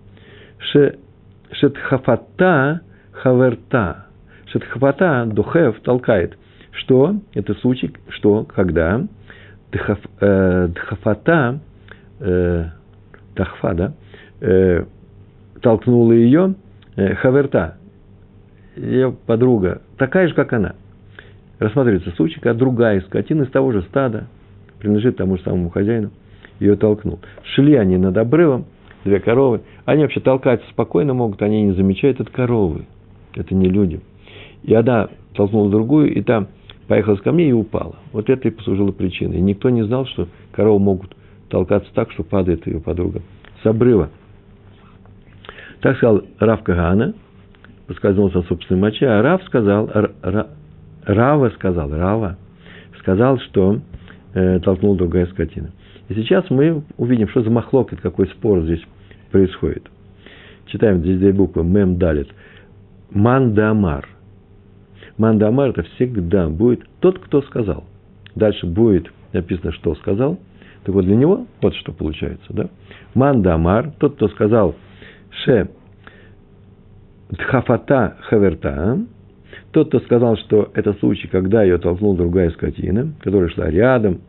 Шетхафата 1.52 2.82
хаверта. 3.12 4.08
Шетхафата, 4.48 5.26
духев, 5.32 5.80
толкает. 5.82 6.38
Что? 6.72 7.16
Это 7.34 7.54
случай, 7.56 7.92
что, 8.10 8.44
когда 8.44 9.06
дхаф, 9.72 10.00
э, 10.22 10.68
дхафата, 10.70 11.60
э, 12.20 12.66
тахфа, 13.36 13.74
да, 13.74 13.94
э, 14.42 14.86
толкнула 15.62 16.12
ее, 16.14 16.56
э, 16.96 17.16
хаверта, 17.16 17.78
ее 18.76 19.16
подруга, 19.26 19.82
такая 19.98 20.28
же, 20.28 20.34
как 20.34 20.54
она. 20.54 20.76
Рассматривается 21.60 22.12
случай, 22.12 22.40
когда 22.40 22.58
другая 22.58 23.02
скотина 23.02 23.44
из 23.44 23.52
того 23.52 23.72
же 23.72 23.82
стада, 23.84 24.28
принадлежит 24.80 25.18
тому 25.18 25.38
же 25.38 25.44
самому 25.44 25.70
хозяину, 25.70 26.12
ее 26.60 26.76
толкнул. 26.76 27.20
Шли 27.44 27.76
они 27.76 27.98
над 27.98 28.18
обрывом, 28.18 28.66
две 29.04 29.20
коровы. 29.20 29.62
Они 29.86 30.04
вообще 30.04 30.20
толкаться 30.20 30.66
спокойно 30.70 31.14
могут, 31.14 31.42
они 31.42 31.64
не 31.64 31.74
замечают, 31.74 32.20
это 32.20 32.32
коровы. 32.32 32.86
Это 33.36 33.54
не 33.56 33.68
люди. 33.70 34.02
И 34.64 34.74
одна 34.74 35.10
толкнула 35.34 35.70
другую, 35.70 36.14
и 36.14 36.22
там 36.22 36.48
поехала 36.89 37.15
с 37.15 37.22
камней 37.22 37.51
и 37.51 37.53
упала. 37.53 37.98
Вот 38.12 38.29
это 38.31 38.48
и 38.48 38.51
послужило 38.51 38.91
причиной. 38.91 39.38
И 39.38 39.41
никто 39.41 39.69
не 39.69 39.84
знал, 39.84 40.08
что 40.08 40.27
коровы 40.51 40.79
могут 40.79 41.15
толкаться 41.48 41.89
так, 41.93 42.12
что 42.12 42.24
падает 42.24 42.65
ее 42.65 42.81
подруга 42.81 43.22
с 43.62 43.65
обрыва. 43.65 44.10
Так 45.81 45.98
сказал 45.98 46.24
Рав 46.39 46.63
Кагана, 46.63 47.13
поскользнулся 47.86 48.38
на 48.38 48.43
собственной 48.43 48.81
моче, 48.81 49.08
а 49.08 49.22
Рав 49.22 49.43
сказал, 49.43 49.89
Рава 51.05 51.50
сказал, 51.51 51.91
Рава 51.91 52.38
сказал, 52.98 53.39
что 53.39 53.79
э, 54.34 54.60
толкнул 54.60 54.96
другая 54.96 55.27
скотина. 55.27 55.69
И 56.10 56.15
сейчас 56.15 56.50
мы 56.50 56.81
увидим, 56.98 57.29
что 57.29 57.43
за 57.43 57.51
махлокет, 57.51 58.01
какой 58.01 58.27
спор 58.29 58.63
здесь 58.63 58.81
происходит. 59.31 59.84
Читаем 60.65 61.01
здесь 61.01 61.19
две 61.19 61.34
буквы, 61.34 61.63
мем 61.63 61.98
далит. 62.00 62.29
Мандамар. 63.12 64.08
Мандамар 65.20 65.70
это 65.70 65.84
всегда 65.84 66.50
будет 66.50 66.82
тот, 67.02 67.20
кто 67.20 67.42
сказал. 67.44 67.84
Дальше 68.36 68.66
будет 68.66 69.12
написано, 69.34 69.72
что 69.74 69.94
сказал. 69.96 70.40
Так 70.84 70.96
вот, 70.96 71.06
для 71.06 71.16
него 71.16 71.46
вот 71.62 71.76
что 71.76 71.92
получается. 71.92 72.48
Да? 72.50 72.70
Мандамар, 73.14 73.92
тот, 74.00 74.16
кто 74.16 74.30
сказал, 74.30 74.76
ше 75.44 75.70
дхафата 77.32 78.16
хаверта, 78.22 78.98
тот, 79.72 79.89
кто 79.89 80.00
сказал, 80.00 80.38
что 80.38 80.72
это 80.74 80.93
случай, 80.93 81.28
когда 81.28 81.63
ее 81.63 81.78
толкнула 81.78 82.17
другая 82.17 82.50
скотина, 82.52 83.13
которая 83.20 83.50
шла 83.50 83.70
рядом, 83.70 84.22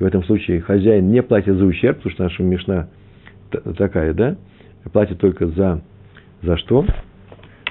и 0.00 0.02
в 0.02 0.06
этом 0.06 0.24
случае 0.24 0.60
хозяин 0.60 1.10
не 1.10 1.22
платит 1.22 1.56
за 1.56 1.64
ущерб, 1.64 1.98
потому 1.98 2.12
что 2.14 2.22
наша 2.24 2.42
мешна 2.42 2.88
такая, 3.76 4.14
да, 4.14 4.36
платит 4.92 5.18
только 5.18 5.46
за, 5.48 5.82
за 6.42 6.56
что? 6.56 6.86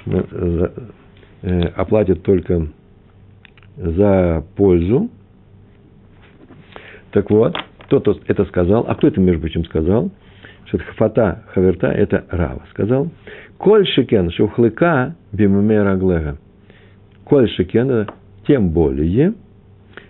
За, 0.06 0.72
э, 1.42 1.62
оплатит 1.76 2.24
только 2.24 2.68
за 3.78 4.44
пользу. 4.56 5.10
Так 7.12 7.30
вот, 7.30 7.56
кто 7.86 8.16
это 8.28 8.46
сказал, 8.46 8.86
а 8.88 8.96
кто 8.96 9.08
это, 9.08 9.22
между 9.22 9.42
прочим, 9.42 9.64
сказал? 9.66 10.12
Что 10.66 10.80
хафата 10.80 11.44
хаверта, 11.54 11.88
это 11.88 12.26
Рава 12.30 12.64
сказал. 12.72 13.10
Коль 13.58 13.88
шекен 13.88 14.30
шухлыка 14.32 15.16
бимуме 15.32 15.82
раглега. 15.82 16.38
Коль 17.24 17.50
шекен, 17.50 18.08
тем 18.46 18.70
более, 18.70 19.34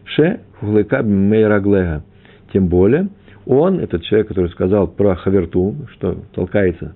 ше 0.05 0.39
хухлыка 0.59 1.03
бимуме 1.03 1.47
раглега 1.47 2.03
тем 2.51 2.67
более 2.67 3.09
он, 3.45 3.79
этот 3.79 4.03
человек, 4.03 4.27
который 4.27 4.49
сказал 4.49 4.87
про 4.87 5.15
хаверту, 5.15 5.75
что 5.93 6.17
толкается 6.33 6.95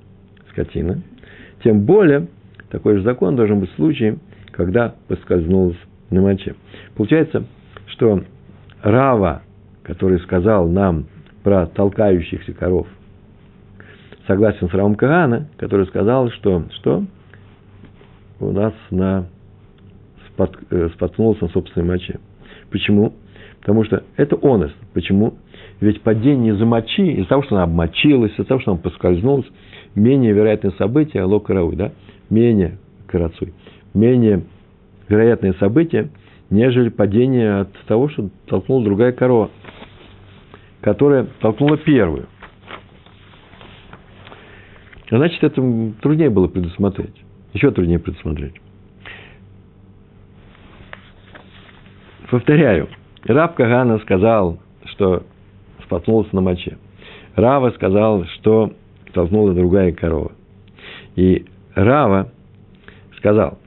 скотина, 0.50 1.02
тем 1.64 1.86
более 1.86 2.28
такой 2.70 2.98
же 2.98 3.04
закон 3.04 3.36
должен 3.36 3.60
быть 3.60 3.72
в 3.72 3.76
случае, 3.76 4.18
когда 4.52 4.96
поскользнулась 5.08 5.78
на 6.12 6.22
моче. 6.22 6.56
Получается, 6.96 7.46
что 7.88 8.24
Рава, 8.84 9.42
который 9.84 10.20
сказал 10.20 10.68
нам 10.68 11.06
про 11.44 11.66
толкающихся 11.66 12.54
коров, 12.54 12.88
согласен 14.28 14.70
с 14.70 14.74
Равом 14.74 14.96
Кагана, 14.96 15.48
который 15.58 15.88
сказал, 15.88 16.30
что, 16.32 16.64
что 16.76 17.04
у 18.40 18.52
нас 18.52 18.74
на, 18.92 19.28
спот, 20.30 20.58
э, 20.70 20.90
споткнулся 20.94 21.46
на 21.46 21.50
собственной 21.50 21.88
моче. 21.88 22.20
Почему? 22.70 23.14
Потому 23.60 23.84
что 23.84 24.04
это 24.18 24.38
онест. 24.42 24.76
Почему? 24.94 25.36
Ведь 25.80 26.02
падение 26.02 26.56
за 26.56 26.66
мочи, 26.66 27.14
из-за 27.14 27.30
того, 27.30 27.44
что 27.44 27.56
она 27.56 27.64
обмочилась, 27.64 28.32
из-за 28.34 28.46
того, 28.46 28.60
что 28.60 28.72
она 28.72 28.80
поскользнулась, 28.80 29.48
менее 29.96 30.34
вероятное 30.34 30.72
событие, 30.78 31.24
алло 31.24 31.40
карауй, 31.40 31.76
да, 31.76 31.92
менее 32.30 32.78
карацуй, 33.08 33.54
менее 33.94 34.44
вероятное 35.12 35.54
событие, 35.54 36.10
нежели 36.50 36.90
падение 36.90 37.62
от 37.62 37.74
того, 37.86 38.10
что 38.10 38.30
толкнула 38.48 38.84
другая 38.84 39.12
корова, 39.12 39.52
которая 40.82 41.28
толкнула 41.42 41.78
первую. 41.78 42.28
Значит, 45.10 45.44
это 45.44 45.62
труднее 46.02 46.30
было 46.30 46.48
предусмотреть. 46.48 47.14
Еще 47.54 47.70
труднее 47.72 48.00
предусмотреть. 48.00 48.54
Повторяю, 52.30 52.88
Раб 53.26 53.56
Кагана 53.56 54.00
сказал, 54.00 54.60
что 54.86 55.24
споткнулся 55.84 56.34
на 56.34 56.40
моче. 56.40 56.78
Рава 57.36 57.72
сказал, 57.72 58.24
что 58.26 58.72
толкнула 59.14 59.54
другая 59.54 59.92
корова. 59.92 60.32
И 61.18 61.46
Рава 61.76 62.32
сказал, 63.18 63.60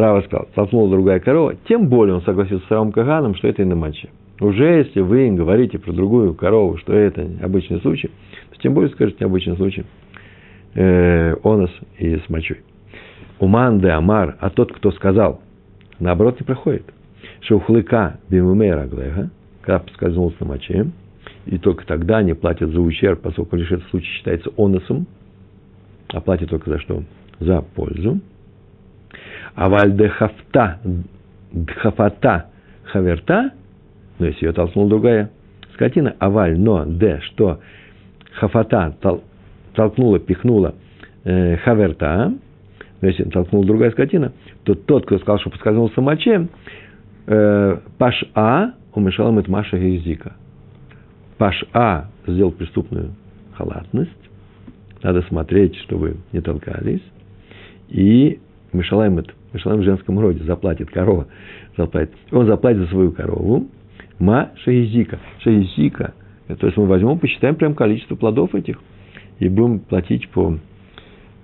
Рава 0.00 0.20
сказал, 0.22 0.48
толкнула 0.54 0.90
другая 0.90 1.20
корова, 1.20 1.54
тем 1.68 1.88
более 1.88 2.14
он 2.14 2.22
согласился 2.22 2.66
с 2.66 2.70
Равом 2.70 2.92
Каганом, 2.92 3.34
что 3.34 3.48
это 3.48 3.62
и 3.62 3.64
на 3.64 3.76
моче. 3.76 4.08
Уже 4.40 4.64
если 4.64 5.00
вы 5.00 5.30
говорите 5.30 5.78
про 5.78 5.92
другую 5.92 6.34
корову, 6.34 6.76
что 6.76 6.92
это 6.92 7.26
обычный 7.42 7.80
случай, 7.80 8.10
то 8.50 8.60
тем 8.60 8.74
более 8.74 8.90
скажете 8.90 9.24
обычный 9.24 9.56
случай 9.56 9.84
э, 10.74 11.34
онос 11.42 11.70
и 11.98 12.16
с 12.16 12.28
мочой. 12.28 12.58
Уман 13.38 13.80
де 13.80 13.88
Амар, 13.88 14.36
а 14.40 14.50
тот, 14.50 14.72
кто 14.72 14.92
сказал, 14.92 15.40
наоборот, 15.98 16.40
не 16.40 16.44
проходит. 16.44 16.84
Шухлыка 17.40 18.18
бимумей 18.28 18.72
раглега, 18.72 19.30
когда 19.62 19.78
поскользнулся 19.78 20.36
на 20.40 20.46
моче, 20.46 20.90
и 21.46 21.58
только 21.58 21.86
тогда 21.86 22.18
они 22.18 22.34
платят 22.34 22.70
за 22.70 22.80
ущерб, 22.80 23.22
поскольку 23.22 23.56
лишь 23.56 23.72
этот 23.72 23.88
случай 23.88 24.08
считается 24.08 24.50
оносом, 24.58 25.06
а 26.08 26.20
платят 26.20 26.50
только 26.50 26.68
за 26.68 26.78
что? 26.80 27.02
За 27.40 27.62
пользу. 27.62 28.20
А 29.56 29.68
вальдехафта, 29.68 30.78
дхафата, 31.52 32.46
хаверта, 32.84 33.50
но 34.18 34.26
если 34.26 34.46
ее 34.46 34.52
толкнула 34.52 34.88
другая 34.88 35.30
скотина, 35.74 36.14
аваль, 36.20 36.58
но, 36.58 36.84
де, 36.84 37.20
что? 37.22 37.58
Хафата 38.34 38.94
тол, 39.00 39.24
толкнула, 39.74 40.20
пихнула 40.20 40.74
э, 41.24 41.56
хаверта, 41.56 42.32
но 43.00 43.08
если 43.08 43.24
толкнула 43.24 43.66
другая 43.66 43.90
скотина, 43.90 44.32
то 44.62 44.74
тот, 44.74 45.06
кто 45.06 45.18
сказал, 45.18 45.40
что 45.40 45.50
подсказывался 45.50 46.00
моче, 46.00 46.48
э, 47.26 47.78
паш 47.98 48.24
А, 48.34 48.72
умешал 48.94 49.36
им 49.36 49.42
Маша 49.48 49.76
и 49.76 49.98
Зика– 49.98 50.34
Паш 51.38 51.64
А 51.74 52.06
сделал 52.26 52.50
преступную 52.50 53.14
халатность, 53.54 54.10
надо 55.02 55.22
смотреть, 55.22 55.76
чтобы 55.76 56.16
не 56.32 56.40
толкались, 56.40 57.02
и 57.88 58.40
Мишалайм, 58.72 59.22
Мишалайм 59.52 59.80
в 59.80 59.84
женском 59.84 60.18
роде 60.18 60.44
заплатит 60.44 60.90
корова, 60.90 61.26
заплатит. 61.76 62.12
Он 62.32 62.46
заплатит 62.46 62.80
за 62.80 62.86
свою 62.88 63.12
корову, 63.12 63.68
ма 64.18 64.50
шаизика. 64.64 65.18
Шаизика, 65.40 66.14
то 66.48 66.66
есть 66.66 66.76
мы 66.76 66.86
возьмем, 66.86 67.18
посчитаем 67.18 67.54
прям 67.54 67.74
количество 67.74 68.16
плодов 68.16 68.54
этих, 68.54 68.78
и 69.38 69.48
будем 69.48 69.80
платить 69.80 70.28
по 70.30 70.58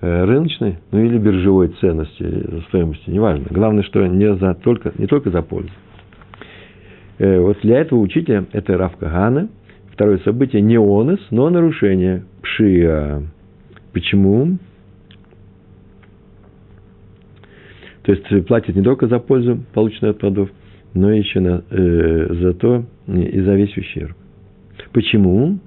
э, 0.00 0.24
рыночной, 0.24 0.78
ну 0.90 1.04
или 1.04 1.18
биржевой 1.18 1.68
ценности, 1.80 2.62
стоимости, 2.68 3.10
неважно. 3.10 3.46
Главное, 3.50 3.82
что 3.82 4.06
не, 4.06 4.34
за, 4.34 4.54
только, 4.54 4.92
не 4.96 5.06
только 5.06 5.30
за 5.30 5.42
пользу. 5.42 5.70
Э, 7.18 7.40
вот 7.40 7.58
для 7.62 7.80
этого 7.80 8.00
учителя, 8.00 8.44
это 8.52 8.76
Равка 8.76 9.06
Гана, 9.06 9.48
второе 9.92 10.18
событие 10.18 10.62
не 10.62 10.76
онос, 10.76 11.20
но 11.30 11.50
нарушение 11.50 12.24
пшия. 12.42 13.22
Почему? 13.92 14.58
То 18.02 18.12
есть 18.12 18.46
платит 18.46 18.74
не 18.74 18.82
только 18.82 19.06
за 19.06 19.18
пользу, 19.18 19.62
полученную 19.74 20.12
от 20.12 20.18
плодов, 20.18 20.50
но 20.94 21.12
еще 21.12 21.40
на, 21.40 21.62
э, 21.70 22.34
за 22.34 22.54
то 22.54 22.84
и 23.06 23.40
за 23.40 23.54
весь 23.54 23.76
ущерб. 23.76 24.16
Почему? 24.92 25.58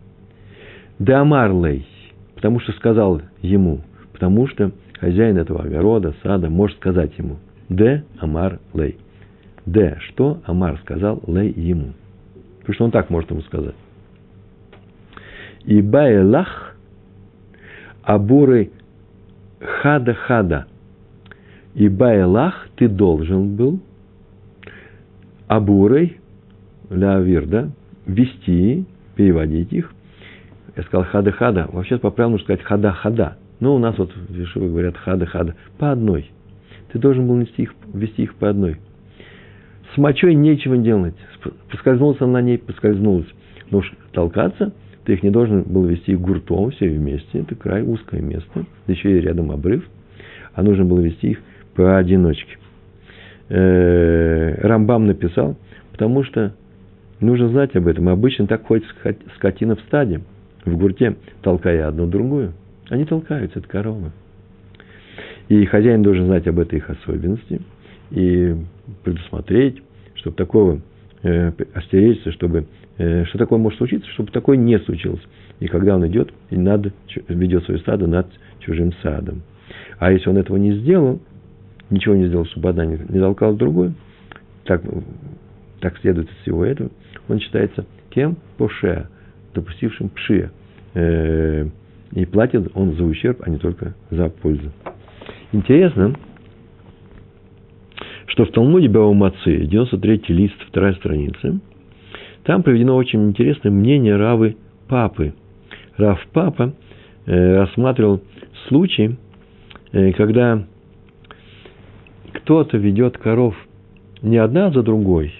Дамарлей, 0.99 1.85
потому 2.35 2.59
что 2.59 2.71
сказал 2.73 3.21
ему, 3.41 3.81
потому 4.13 4.47
что 4.47 4.71
хозяин 4.99 5.37
этого 5.37 5.63
огорода, 5.63 6.13
сада, 6.23 6.49
может 6.49 6.77
сказать 6.77 7.17
ему, 7.17 7.37
Д. 7.69 8.03
Амар 8.19 8.59
Лей. 8.73 8.97
Д. 9.65 9.97
Что 10.09 10.41
Амар 10.45 10.79
сказал 10.81 11.21
Лей 11.27 11.51
ему. 11.51 11.93
Потому 12.59 12.73
что 12.75 12.85
он 12.85 12.91
так 12.91 13.09
может 13.09 13.31
ему 13.31 13.41
сказать. 13.41 13.75
И 15.63 15.81
Байлах 15.81 16.75
Абуры 18.03 18.71
Хада-Хада. 19.59 20.67
И 21.75 21.87
Байлах 21.87 22.67
ты 22.75 22.87
должен 22.87 23.55
был 23.55 23.79
Абурой, 25.47 26.17
Лавир, 26.89 27.45
да, 27.45 27.69
вести, 28.07 28.85
переводить 29.15 29.71
их 29.71 29.91
я 30.75 30.83
сказал 30.83 31.05
хада-хада. 31.05 31.69
Вообще 31.71 31.97
по 31.97 32.11
правилам 32.11 32.33
нужно 32.33 32.45
сказать 32.45 32.63
хада-хада. 32.63 33.37
Но 33.59 33.75
у 33.75 33.79
нас 33.79 33.97
вот 33.97 34.11
в 34.11 34.33
Вишиве 34.33 34.67
говорят 34.67 34.97
хада-хада. 34.97 35.55
По 35.77 35.91
одной. 35.91 36.31
Ты 36.91 36.99
должен 36.99 37.27
был 37.27 37.35
нести 37.35 37.63
их, 37.63 37.73
вести 37.93 38.23
их 38.23 38.35
по 38.35 38.49
одной. 38.49 38.77
С 39.93 39.97
мочой 39.97 40.35
нечего 40.35 40.77
делать. 40.77 41.15
Поскользнулся 41.71 42.25
на 42.25 42.41
ней, 42.41 42.57
поскользнулась. 42.57 43.27
Но 43.71 43.79
уж 43.79 43.93
толкаться, 44.11 44.73
ты 45.05 45.13
их 45.13 45.23
не 45.23 45.29
должен 45.29 45.63
был 45.63 45.85
вести 45.85 46.15
гуртом 46.15 46.71
все 46.71 46.89
вместе. 46.89 47.39
Это 47.39 47.55
край, 47.55 47.83
узкое 47.83 48.21
место. 48.21 48.65
Да 48.87 48.93
еще 48.93 49.17
и 49.17 49.21
рядом 49.21 49.51
обрыв. 49.51 49.85
А 50.53 50.63
нужно 50.63 50.83
было 50.83 50.99
вести 50.99 51.31
их 51.31 51.39
поодиночке. 51.75 52.57
Э, 53.49 54.55
Рамбам 54.67 55.07
написал, 55.07 55.55
потому 55.91 56.23
что 56.23 56.55
нужно 57.19 57.49
знать 57.49 57.75
об 57.75 57.87
этом. 57.87 58.09
Обычно 58.09 58.47
так 58.47 58.65
ходит 58.65 58.85
скотина 59.35 59.75
в 59.75 59.81
стаде 59.81 60.21
в 60.65 60.77
гурте, 60.77 61.15
толкая 61.41 61.87
одну 61.87 62.07
другую. 62.07 62.53
Они 62.89 63.05
толкаются, 63.05 63.59
это 63.59 63.67
коровы. 63.67 64.11
И 65.47 65.65
хозяин 65.65 66.01
должен 66.01 66.25
знать 66.25 66.47
об 66.47 66.59
этой 66.59 66.77
их 66.77 66.89
особенности 66.89 67.61
и 68.11 68.55
предусмотреть, 69.03 69.81
чтобы 70.15 70.35
такого 70.35 70.81
э, 71.21 71.51
остеречься, 71.73 72.31
чтобы 72.31 72.65
э, 72.97 73.25
что 73.25 73.37
такое 73.37 73.59
может 73.59 73.77
случиться, 73.77 74.09
чтобы 74.11 74.31
такое 74.31 74.57
не 74.57 74.79
случилось. 74.79 75.21
И 75.59 75.67
когда 75.67 75.95
он 75.95 76.07
идет, 76.07 76.33
и 76.49 76.57
надо, 76.57 76.91
ведет 77.27 77.63
свое 77.65 77.79
стадо 77.79 78.07
над 78.07 78.27
чужим 78.59 78.91
садом. 79.03 79.43
А 79.99 80.11
если 80.11 80.29
он 80.29 80.37
этого 80.37 80.57
не 80.57 80.73
сделал, 80.79 81.21
ничего 81.89 82.15
не 82.15 82.27
сделал, 82.27 82.45
чтобы 82.45 82.69
одна 82.69 82.85
не, 82.85 82.97
не 83.09 83.19
толкала 83.19 83.55
другую, 83.55 83.93
так, 84.63 84.81
так 85.79 85.97
следует 85.99 86.29
из 86.29 86.35
всего 86.37 86.65
этого, 86.65 86.89
он 87.27 87.39
считается 87.39 87.85
кем? 88.09 88.37
Поше, 88.57 89.07
допустившим 89.53 90.09
пшия. 90.09 90.51
Э, 90.93 91.67
и 92.13 92.25
платит 92.25 92.71
он 92.73 92.93
за 92.93 93.03
ущерб, 93.03 93.41
а 93.45 93.49
не 93.49 93.57
только 93.57 93.93
за 94.09 94.29
пользу. 94.29 94.71
Интересно, 95.51 96.15
что 98.27 98.45
в 98.45 98.51
Талмуде 98.51 98.89
Баумацы, 98.89 99.63
93-й 99.63 100.33
лист, 100.33 100.55
вторая 100.67 100.93
страница, 100.95 101.59
там 102.43 102.63
приведено 102.63 102.95
очень 102.95 103.29
интересное 103.29 103.71
мнение 103.71 104.15
Равы 104.15 104.55
Папы. 104.87 105.33
Рав 105.97 106.19
Папа 106.31 106.73
э, 107.25 107.57
рассматривал 107.57 108.21
случай, 108.67 109.17
э, 109.91 110.11
когда 110.13 110.65
кто-то 112.35 112.77
ведет 112.77 113.17
коров 113.17 113.55
не 114.21 114.37
одна 114.37 114.71
за 114.71 114.83
другой. 114.83 115.33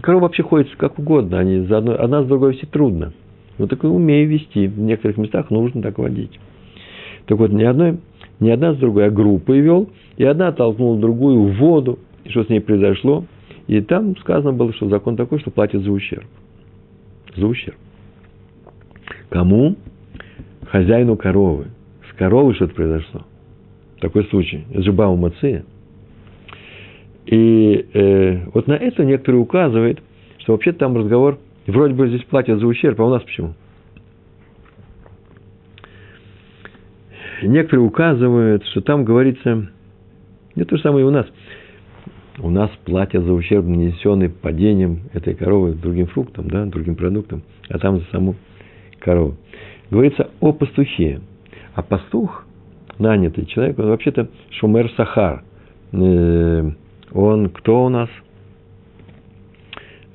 Корова 0.00 0.24
вообще 0.24 0.42
ходит 0.42 0.74
как 0.76 0.98
угодно, 0.98 1.38
они 1.38 1.60
за 1.66 1.78
одной, 1.78 1.96
одна 1.96 2.22
за 2.22 2.28
другой 2.28 2.54
все 2.54 2.66
трудно– 2.66 3.12
ну, 3.58 3.66
так 3.66 3.84
и 3.84 3.86
умею 3.86 4.28
вести. 4.28 4.66
В 4.66 4.78
некоторых 4.78 5.16
местах 5.16 5.50
нужно 5.50 5.82
так 5.82 5.98
водить. 5.98 6.38
Так 7.26 7.38
вот, 7.38 7.52
ни, 7.52 7.62
одной, 7.62 7.98
ни 8.40 8.50
одна 8.50 8.74
с 8.74 8.76
другой, 8.76 9.06
а 9.06 9.10
группой 9.10 9.60
вел, 9.60 9.88
и 10.16 10.24
одна 10.24 10.52
толкнула 10.52 10.98
другую 10.98 11.52
в 11.52 11.56
воду, 11.56 11.98
и 12.24 12.30
что 12.30 12.44
с 12.44 12.48
ней 12.48 12.60
произошло. 12.60 13.24
И 13.66 13.80
там 13.80 14.16
сказано 14.18 14.52
было, 14.52 14.72
что 14.74 14.88
закон 14.88 15.16
такой, 15.16 15.38
что 15.38 15.50
платят 15.50 15.82
за 15.82 15.90
ущерб. 15.90 16.26
За 17.36 17.46
ущерб. 17.46 17.76
Кому? 19.30 19.76
Хозяину 20.66 21.16
коровы. 21.16 21.66
С 22.10 22.16
коровой 22.16 22.54
что-то 22.54 22.74
произошло. 22.74 23.22
Такой 24.00 24.24
случай. 24.24 24.64
Это 24.70 24.82
же 24.82 24.92
Баумация. 24.92 25.64
И 27.26 27.86
э, 27.94 28.44
вот 28.52 28.66
на 28.66 28.74
это 28.74 29.04
некоторые 29.04 29.40
указывают, 29.40 30.02
что 30.38 30.52
вообще 30.52 30.72
там 30.72 30.96
разговор 30.96 31.38
вроде 31.66 31.94
бы 31.94 32.08
здесь 32.08 32.22
платят 32.24 32.60
за 32.60 32.66
ущерб, 32.66 33.00
а 33.00 33.04
у 33.04 33.10
нас 33.10 33.22
почему? 33.22 33.54
Некоторые 37.42 37.86
указывают, 37.86 38.64
что 38.66 38.80
там 38.80 39.04
говорится, 39.04 39.68
не 40.54 40.64
то 40.64 40.76
же 40.76 40.82
самое 40.82 41.04
и 41.04 41.08
у 41.08 41.10
нас. 41.10 41.26
У 42.38 42.50
нас 42.50 42.70
платят 42.84 43.24
за 43.24 43.32
ущерб, 43.32 43.64
нанесенный 43.64 44.28
падением 44.28 45.02
этой 45.12 45.34
коровы 45.34 45.72
другим 45.72 46.06
фруктам, 46.06 46.48
да, 46.48 46.66
другим 46.66 46.96
продуктам, 46.96 47.42
а 47.68 47.78
там 47.78 48.00
за 48.00 48.04
саму 48.06 48.34
корову. 48.98 49.36
Говорится 49.90 50.30
о 50.40 50.52
пастухе. 50.52 51.20
А 51.74 51.82
пастух, 51.82 52.46
нанятый 52.98 53.46
человек, 53.46 53.78
он 53.78 53.86
вообще-то 53.86 54.28
шумер 54.50 54.90
сахар. 54.96 55.42
Э, 55.92 56.70
он 57.14 57.48
кто 57.48 57.84
у 57.84 57.88
нас? 57.88 58.10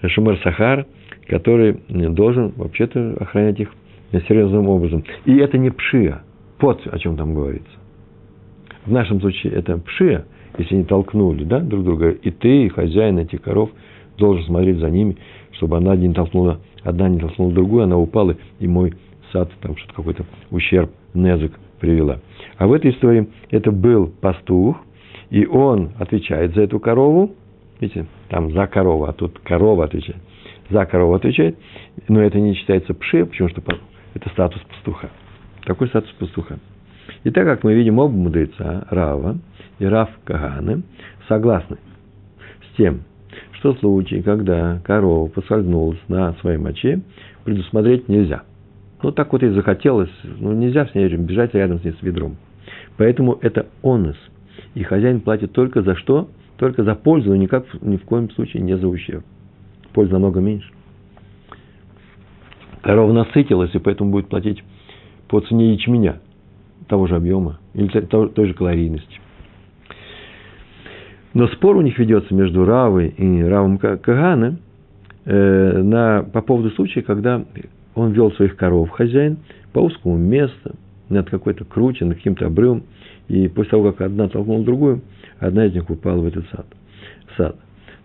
Шумер 0.02 0.38
сахар– 0.44 0.86
который 1.30 1.78
должен 1.90 2.54
вообще-то 2.58 3.16
охранять 3.20 3.60
их 3.60 3.70
серьезным 4.28 4.68
образом. 4.68 5.04
И 5.26 5.38
это 5.38 5.58
не 5.60 5.70
пшия. 5.70 6.24
Вот 6.60 6.82
о 6.88 6.98
чем 6.98 7.16
там 7.16 7.36
говорится. 7.36 7.72
В 8.86 8.92
нашем 8.92 9.22
случае 9.22 9.54
это 9.54 9.78
пшия, 9.78 10.26
если 10.58 10.76
они 10.76 10.84
толкнули 10.84 11.44
да, 11.44 11.60
друг 11.60 11.84
друга, 11.84 12.10
и 12.10 12.32
ты, 12.32 12.66
и 12.66 12.70
хозяин 12.70 13.20
этих 13.20 13.44
коров, 13.44 13.70
должен 14.18 14.44
смотреть 14.46 14.80
за 14.80 14.90
ними, 14.90 15.18
чтобы 15.52 15.78
она 15.78 15.96
не 15.96 16.12
толкнула, 16.12 16.60
одна 16.84 17.08
не 17.08 17.20
толкнула 17.20 17.54
другую, 17.54 17.84
она 17.84 17.98
упала, 17.98 18.36
и 18.60 18.68
мой 18.68 18.96
сад, 19.32 19.52
там 19.62 19.78
что-то 19.78 19.94
какой-то 19.94 20.26
ущерб, 20.50 20.90
незык 21.14 21.54
привела. 21.80 22.20
А 22.58 22.68
в 22.68 22.74
этой 22.74 22.90
истории 22.90 23.30
это 23.52 23.72
был 23.72 24.08
пастух, 24.08 24.78
и 25.30 25.46
он 25.46 25.92
отвечает 26.00 26.56
за 26.56 26.62
эту 26.62 26.80
корову, 26.80 27.36
видите, 27.80 28.06
там 28.30 28.52
за 28.52 28.68
корову, 28.68 29.06
а 29.06 29.14
тут 29.14 29.40
корова 29.40 29.86
отвечает 29.86 30.22
за 30.70 30.86
корову 30.86 31.16
отвечает, 31.16 31.58
но 32.08 32.22
это 32.22 32.40
не 32.40 32.54
считается 32.54 32.94
пше, 32.94 33.26
потому 33.26 33.50
что 33.50 33.62
это 34.14 34.30
статус 34.30 34.62
пастуха. 34.64 35.10
Такой 35.66 35.88
статус 35.88 36.12
пастуха. 36.12 36.60
И 37.24 37.32
так 37.32 37.46
как 37.46 37.64
мы 37.64 37.74
видим 37.74 38.00
оба 38.00 38.14
мудреца, 38.14 38.88
Рава 38.90 39.38
и 39.80 39.86
Рав 39.86 40.10
Каганы, 40.24 40.84
согласны 41.28 41.78
с 42.72 42.78
тем, 42.78 43.02
что 43.54 43.74
в 43.74 43.80
случае, 43.80 44.24
когда 44.24 44.80
корова 44.84 45.28
поскользнулась 45.28 46.00
на 46.08 46.34
своей 46.34 46.58
моче, 46.58 47.02
предусмотреть 47.44 48.08
нельзя. 48.08 48.44
Ну, 49.02 49.12
так 49.12 49.32
вот 49.32 49.44
и 49.44 49.50
захотелось, 49.50 50.12
ну, 50.24 50.54
нельзя 50.54 50.86
с 50.86 50.94
ней 50.94 51.08
бежать 51.08 51.54
рядом 51.54 51.80
с 51.80 51.84
ней 51.84 51.94
с 51.94 52.02
ведром. 52.02 52.38
Поэтому 52.98 53.38
это 53.42 53.68
онос. 53.82 54.18
И 54.80 54.84
хозяин 54.84 55.20
платит 55.20 55.52
только 55.52 55.82
за 55.82 55.94
что? 55.96 56.30
Только 56.56 56.86
за 56.86 56.96
пользу, 56.96 57.36
никак, 57.36 57.66
ни 57.82 57.98
в 57.98 58.06
коем 58.06 58.32
случае 58.32 58.64
не 58.64 58.78
за 58.78 58.88
ущерб 58.88 59.26
пользы 59.92 60.14
намного 60.14 60.40
меньше. 60.40 60.70
Корова 62.82 63.12
насытилась, 63.12 63.76
и 63.76 63.80
поэтому 63.80 64.12
будет 64.12 64.30
платить 64.30 64.64
по 65.28 65.42
цене 65.42 65.74
ячменя 65.74 66.22
того 66.88 67.08
же 67.08 67.18
объема 67.18 67.60
или 67.74 67.90
той 67.90 68.48
же 68.48 68.54
калорийности. 68.54 69.20
Но 71.34 71.48
спор 71.48 71.76
у 71.76 71.82
них 71.82 72.00
ведется 72.00 72.34
между 72.34 72.64
Равой 72.64 73.10
и 73.10 73.44
Равом 73.44 73.80
Кагана 73.80 74.60
э, 75.26 75.82
на, 75.82 76.24
по 76.24 76.42
поводу 76.42 76.70
случая, 76.72 77.02
когда 77.02 77.44
он 77.96 78.14
вел 78.14 78.32
своих 78.32 78.56
коров, 78.56 78.90
хозяин, 78.92 79.40
по 79.74 79.80
узкому 79.80 80.16
месту, 80.16 80.76
над 81.10 81.30
какой-то 81.30 81.66
круче, 81.66 82.06
над 82.06 82.18
каким-то 82.18 82.48
обрывом, 82.48 82.84
и 83.28 83.48
после 83.48 83.72
того, 83.72 83.92
как 83.92 84.02
одна 84.02 84.28
толкнула 84.28 84.64
другую, 84.64 85.02
одна 85.40 85.66
из 85.66 85.74
них 85.74 85.90
упала 85.90 86.20
в 86.20 86.26
этот 86.26 86.48
сад. 86.50 86.66
сад. 87.38 87.56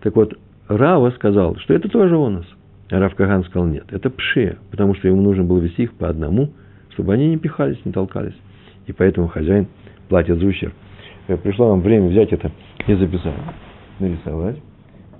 Так 0.00 0.16
вот, 0.16 0.38
Рава 0.68 1.10
сказал, 1.10 1.56
что 1.56 1.74
это 1.74 1.88
тоже 1.88 2.16
онос. 2.16 2.46
А 2.90 2.98
Рав 2.98 3.14
Каган 3.14 3.44
сказал, 3.44 3.66
нет, 3.66 3.84
это 3.90 4.10
пше, 4.10 4.58
потому 4.70 4.94
что 4.94 5.08
ему 5.08 5.22
нужно 5.22 5.42
было 5.44 5.58
вести 5.58 5.84
их 5.84 5.94
по 5.94 6.08
одному, 6.08 6.50
чтобы 6.90 7.14
они 7.14 7.28
не 7.28 7.38
пихались, 7.38 7.78
не 7.84 7.92
толкались. 7.92 8.36
И 8.86 8.92
поэтому 8.92 9.28
хозяин 9.28 9.66
платит 10.08 10.38
за 10.38 10.46
ущерб. 10.46 10.74
Э, 11.26 11.36
пришло 11.36 11.70
нам 11.70 11.80
время 11.80 12.08
взять 12.08 12.32
это 12.32 12.52
и 12.86 12.94
записать, 12.94 13.34
нарисовать 13.98 14.60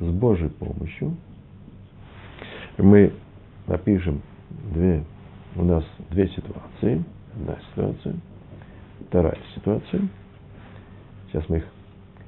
с 0.01 0.05
Божьей 0.05 0.51
помощью. 0.51 1.17
Мы 2.77 3.13
напишем 3.67 4.21
две, 4.75 5.05
у 5.57 5.65
нас 5.65 5.85
две 6.11 6.29
ситуации. 6.29 7.03
Одна 7.37 7.57
ситуация, 7.71 8.15
вторая 9.09 9.39
ситуация. 9.55 10.09
Сейчас 11.27 11.49
мы 11.49 11.57
их 11.57 11.65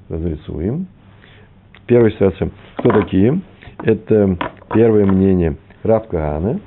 разрисуем. 0.08 0.88
Первая 1.86 2.10
ситуация. 2.10 2.50
Кто 2.78 2.90
такие? 2.90 3.40
Это 3.84 4.36
первое 4.74 5.06
мнение 5.06 5.56
Рав 5.84 6.08
Кагана. 6.08 6.60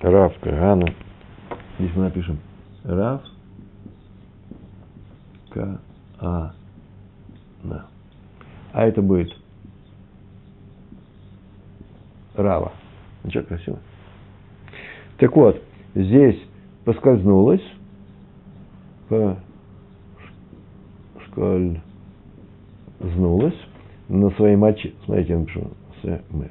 Рав 0.00 0.38
Кагана. 0.40 0.86
Здесь 1.78 1.94
мы 1.94 2.04
напишем 2.04 2.38
Рав 2.84 3.20
Кагана. 5.50 6.54
А 8.72 8.86
это 8.86 9.02
будет 9.02 9.36
Рава. 12.34 12.72
Ничего 13.24 13.44
красиво. 13.44 13.78
Так 15.18 15.34
вот, 15.36 15.62
здесь 16.02 16.40
поскользнулась, 16.84 17.62
поскользнулась 21.14 23.54
на 24.08 24.30
своей 24.30 24.56
моче. 24.56 24.94
Смотрите, 25.04 25.32
я 25.32 25.38
напишу 25.38 25.70
с 26.00 26.06
м. 26.06 26.48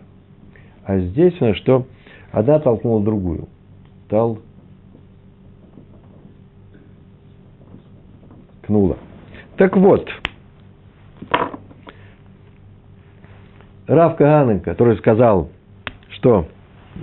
А 0.84 1.00
здесь 1.00 1.42
у 1.42 1.46
нас 1.46 1.58
что? 1.58 1.88
Одна 2.32 2.60
толкнула 2.60 3.04
другую. 3.04 3.48
Тал 4.10 4.38
кнула. 8.64 8.98
Так 9.56 9.76
вот, 9.78 10.08
Рав 13.88 14.18
Каганин, 14.18 14.60
который 14.60 14.98
сказал, 14.98 15.50
что 16.10 16.48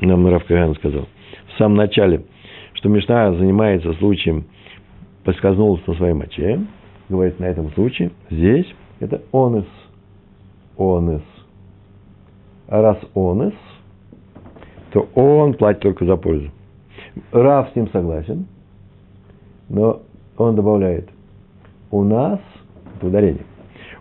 нам 0.01 0.27
Рав 0.29 0.45
Каганин 0.45 0.77
сказал 0.77 1.09
в 1.49 1.59
самом 1.59 1.77
начале, 1.77 2.25
что 2.85 2.91
Мишна 2.91 3.33
занимается 3.33 3.95
случаем 3.95 4.45
поскользнулся 5.25 5.83
на 5.87 5.95
своей 5.95 6.13
моче, 6.13 6.61
говорит 7.09 7.41
на 7.41 7.47
этом 7.47 7.73
случае, 7.73 8.11
здесь 8.29 8.67
это 9.01 9.23
онес. 9.33 9.65
Онес. 10.77 11.23
А 12.69 12.83
раз 12.83 12.99
онес, 13.15 13.55
то 14.93 15.09
он 15.15 15.55
платит 15.55 15.81
только 15.81 16.05
за 16.05 16.17
пользу. 16.19 16.51
Рав 17.33 17.71
с 17.73 17.75
ним 17.75 17.89
согласен, 17.89 18.49
но 19.71 20.03
он 20.37 20.55
добавляет, 20.55 21.09
у 21.91 22.05
нас, 22.05 22.39
это 22.97 23.07
ударение, 23.07 23.47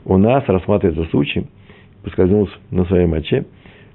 у 0.03 0.17
нас 0.17 0.43
рассматривается 0.45 1.09
случай, 1.09 1.47
поскользнулся 2.03 2.53
на 2.69 2.83
своей 2.83 3.07
моче, 3.07 3.45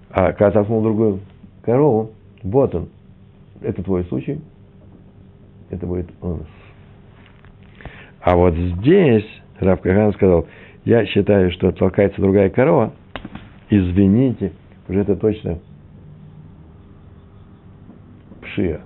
а 0.09 0.33
когда 0.33 0.53
толкнул 0.53 0.81
другую 0.81 1.21
корову, 1.61 2.13
вот 2.43 2.75
он, 2.75 2.89
это 3.61 3.83
твой 3.83 4.05
случай, 4.05 4.41
это 5.71 5.87
будет 5.87 6.11
онос. 6.23 6.47
А 8.21 8.37
вот 8.37 8.55
здесь 8.55 9.27
Рав 9.61 9.81
Каган 9.81 10.13
сказал, 10.13 10.47
я 10.85 11.07
считаю, 11.07 11.51
что 11.53 11.73
толкается 11.73 12.21
другая 12.21 12.51
корова, 12.51 12.93
извините, 13.71 14.53
уже 14.89 15.01
это 15.01 15.17
точно 15.17 15.59
пшия. 18.43 18.81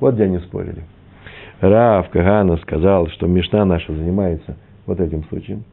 Вот 0.00 0.14
где 0.14 0.24
они 0.24 0.38
спорили. 0.38 0.84
Рав 1.60 2.10
Кагана 2.10 2.56
сказал, 2.58 3.08
что 3.08 3.26
Мишна 3.26 3.64
наша 3.64 3.92
занимается 3.92 4.56
вот 4.86 5.00
этим 5.00 5.24
случаем. 5.24 5.64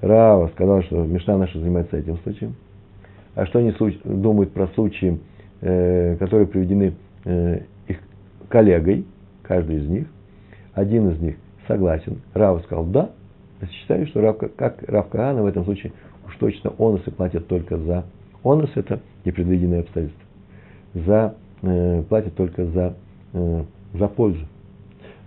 Рава 0.00 0.48
сказал, 0.48 0.82
что 0.84 1.04
Мишна 1.04 1.36
наша 1.38 1.58
занимается 1.58 1.96
этим 1.96 2.18
случаем. 2.18 2.54
А 3.34 3.46
что 3.46 3.58
они 3.58 3.74
думают 4.04 4.52
про 4.52 4.68
случаи, 4.68 5.18
э, 5.60 6.16
которые 6.16 6.46
приведены 6.46 6.94
э, 7.24 7.60
коллегой, 8.48 9.04
каждый 9.42 9.76
из 9.76 9.88
них? 9.88 10.06
Один 10.74 11.10
из 11.10 11.20
них 11.20 11.36
согласен. 11.66 12.20
Рав 12.34 12.62
сказал 12.64 12.84
«да». 12.86 13.10
Считаю, 13.70 14.06
что 14.06 14.20
Рав, 14.20 14.38
как 14.56 14.82
Рав 14.88 15.08
Каана 15.08 15.42
в 15.42 15.46
этом 15.46 15.64
случае 15.64 15.92
уж 16.26 16.36
точно 16.36 16.72
оносы 16.78 17.10
платят 17.10 17.48
только 17.48 17.76
за... 17.76 18.04
Онос– 18.44 18.70
это 18.76 19.00
непредвиденное 19.24 19.80
обстоятельство. 19.80 20.22
За, 20.94 21.34
э, 21.62 22.02
платят 22.08 22.34
только 22.36 22.66
за, 22.66 22.94
э, 23.32 23.64
за 23.94 24.08
пользу. 24.08 24.46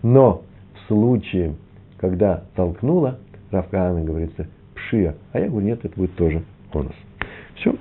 Но 0.01 0.43
в 0.73 0.87
случае, 0.87 1.55
когда 1.97 2.43
толкнула, 2.55 3.19
Рав 3.51 3.67
Каана 3.67 4.01
говорится, 4.03 4.47
пшия. 4.75 5.15
А 5.33 5.39
я 5.39 5.49
говорю, 5.49 5.67
нет, 5.67 5.83
это 5.83 5.93
будет 5.95 6.15
тоже 6.15 6.41
онос. 6.73 6.95
Все. 7.55 7.75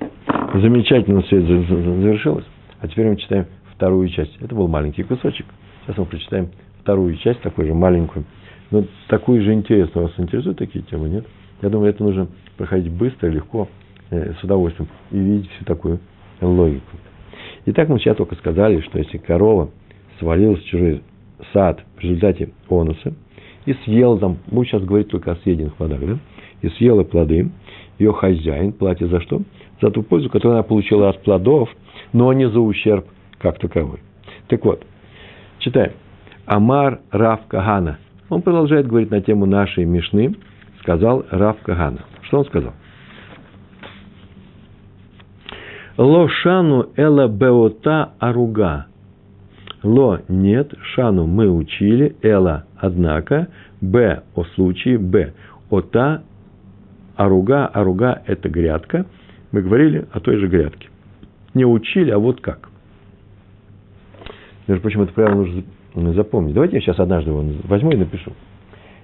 Замечательно 0.53 1.21
все 1.21 1.41
завершилось. 1.41 2.45
А 2.81 2.87
теперь 2.87 3.07
мы 3.07 3.15
читаем 3.15 3.45
вторую 3.81 4.09
часть. 4.09 4.37
Это 4.39 4.53
был 4.53 4.67
маленький 4.67 5.01
кусочек. 5.01 5.47
Сейчас 5.81 5.97
мы 5.97 6.05
прочитаем 6.05 6.49
вторую 6.81 7.17
часть, 7.17 7.41
такую 7.41 7.65
же 7.65 7.73
маленькую. 7.73 8.25
Но 8.69 8.83
такую 9.07 9.41
же 9.41 9.53
интересную. 9.53 10.05
Вас 10.05 10.13
интересуют 10.19 10.59
такие 10.59 10.85
темы, 10.85 11.09
нет? 11.09 11.25
Я 11.63 11.69
думаю, 11.69 11.89
это 11.89 12.03
нужно 12.03 12.27
проходить 12.57 12.91
быстро, 12.91 13.27
легко, 13.29 13.67
э, 14.11 14.33
с 14.39 14.43
удовольствием 14.43 14.87
и 15.09 15.17
видеть 15.17 15.49
всю 15.49 15.65
такую 15.65 15.99
логику. 16.41 16.95
Итак, 17.65 17.89
мы 17.89 17.97
сейчас 17.97 18.17
только 18.17 18.35
сказали, 18.35 18.81
что 18.81 18.99
если 18.99 19.17
корова 19.17 19.71
свалилась 20.19 20.61
в 20.61 20.67
чужой 20.67 21.01
сад 21.51 21.83
в 21.97 22.01
результате 22.01 22.51
онуса 22.69 23.15
и 23.65 23.73
съела 23.85 24.19
там, 24.19 24.37
мы 24.51 24.63
сейчас 24.63 24.83
говорим 24.83 25.07
только 25.07 25.31
о 25.31 25.35
съеденных 25.37 25.73
плодах, 25.73 25.99
да? 26.01 26.19
И 26.61 26.69
съела 26.69 27.03
плоды, 27.03 27.49
ее 27.97 28.13
хозяин 28.13 28.73
платит 28.73 29.09
за 29.09 29.21
что? 29.21 29.41
За 29.81 29.89
ту 29.89 30.03
пользу, 30.03 30.29
которую 30.29 30.57
она 30.57 30.63
получила 30.63 31.09
от 31.09 31.23
плодов, 31.23 31.67
но 32.13 32.31
не 32.33 32.47
за 32.47 32.59
ущерб 32.59 33.07
как 33.41 33.57
таковой. 33.57 33.99
Так 34.47 34.63
вот, 34.63 34.85
читаем. 35.59 35.93
Амар 36.45 36.99
Рав 37.11 37.47
Кагана. 37.47 37.97
Он 38.29 38.41
продолжает 38.41 38.87
говорить 38.87 39.11
на 39.11 39.21
тему 39.21 39.45
нашей 39.45 39.85
Мишны, 39.85 40.35
сказал 40.81 41.25
Рав 41.31 41.57
Кагана. 41.63 41.99
Что 42.23 42.39
он 42.39 42.45
сказал? 42.45 42.73
Ло 45.97 46.27
шану 46.29 46.89
эла 46.95 47.27
беота 47.27 48.13
аруга. 48.19 48.87
Ло 49.83 50.21
нет, 50.27 50.73
шану 50.93 51.25
мы 51.25 51.49
учили, 51.49 52.15
эла 52.21 52.65
однако, 52.77 53.47
б 53.81 54.23
о 54.35 54.43
случае, 54.55 54.97
б 54.97 55.33
ота 55.69 56.23
аруга, 57.15 57.67
аруга– 57.67 58.21
это 58.25 58.49
грядка. 58.49 59.05
Мы 59.51 59.61
говорили 59.61 60.07
о 60.11 60.19
той 60.19 60.37
же 60.37 60.47
грядке. 60.47 60.89
Не 61.53 61.65
учили, 61.65 62.11
а 62.11 62.17
вот 62.17 62.39
как. 62.41 62.70
Между 64.71 64.83
прочим, 64.83 65.01
это 65.01 65.11
правило 65.11 65.45
нужно 65.93 66.13
запомнить. 66.13 66.53
Давайте 66.53 66.77
я 66.77 66.81
сейчас 66.81 66.97
однажды 66.97 67.29
его 67.29 67.43
возьму 67.65 67.91
и 67.91 67.97
напишу. 67.97 68.31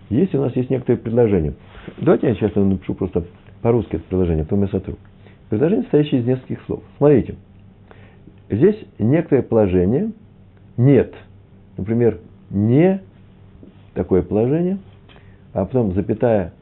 Если 0.09 0.37
у 0.37 0.41
нас 0.41 0.55
есть 0.55 0.69
некоторые 0.69 0.97
предложения, 0.97 1.55
давайте 1.97 2.29
я 2.29 2.35
сейчас 2.35 2.55
напишу 2.55 2.93
просто 2.93 3.25
по-русски 3.61 3.97
это 3.97 4.05
предложение, 4.05 4.45
потом 4.45 4.61
я 4.61 4.69
сотру. 4.69 4.95
Предложение, 5.49 5.83
состоящее 5.83 6.21
из 6.21 6.25
нескольких 6.25 6.61
слов. 6.67 6.83
Смотрите, 6.95 7.35
здесь 8.49 8.77
некоторое 8.97 9.41
положение 9.41 10.13
нет. 10.77 11.13
Например, 11.75 12.17
не 12.49 13.01
такое 13.93 14.21
положение, 14.21 14.77
а 15.51 15.65
потом 15.65 15.91
запятая 15.95 16.53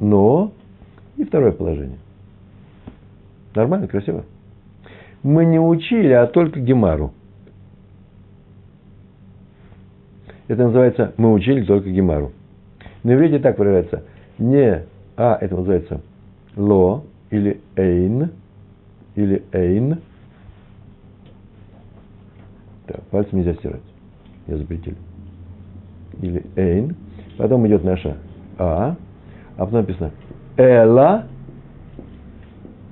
но 0.00 0.52
и 1.18 1.24
второе 1.24 1.52
положение. 1.52 1.98
Нормально, 3.54 3.88
красиво? 3.88 4.24
Мы 5.22 5.44
не 5.44 5.60
учили, 5.60 6.12
а 6.12 6.26
только 6.26 6.60
Гемару. 6.60 7.12
Это 10.48 10.64
называется 10.64 11.14
«мы 11.16 11.32
учили 11.32 11.64
только 11.64 11.90
Гемару». 11.90 12.32
На 13.02 13.14
иврите 13.14 13.38
так 13.38 13.58
выражается. 13.58 14.04
Не 14.38 14.84
«а» 15.16 15.38
это 15.40 15.56
называется 15.56 16.00
«ло» 16.56 17.04
или 17.30 17.60
«эйн» 17.76 18.30
или 19.14 19.42
«эйн». 19.52 20.00
Так, 22.86 23.02
пальцем 23.04 23.38
нельзя 23.38 23.54
стирать. 23.54 23.80
Я 24.46 24.58
запретил. 24.58 24.94
Или 26.20 26.44
«эйн». 26.56 26.94
Потом 27.38 27.66
идет 27.66 27.82
наша 27.84 28.18
«а», 28.58 28.96
а 29.56 29.64
потом 29.64 29.80
написано 29.80 30.10
Эла 30.56 31.26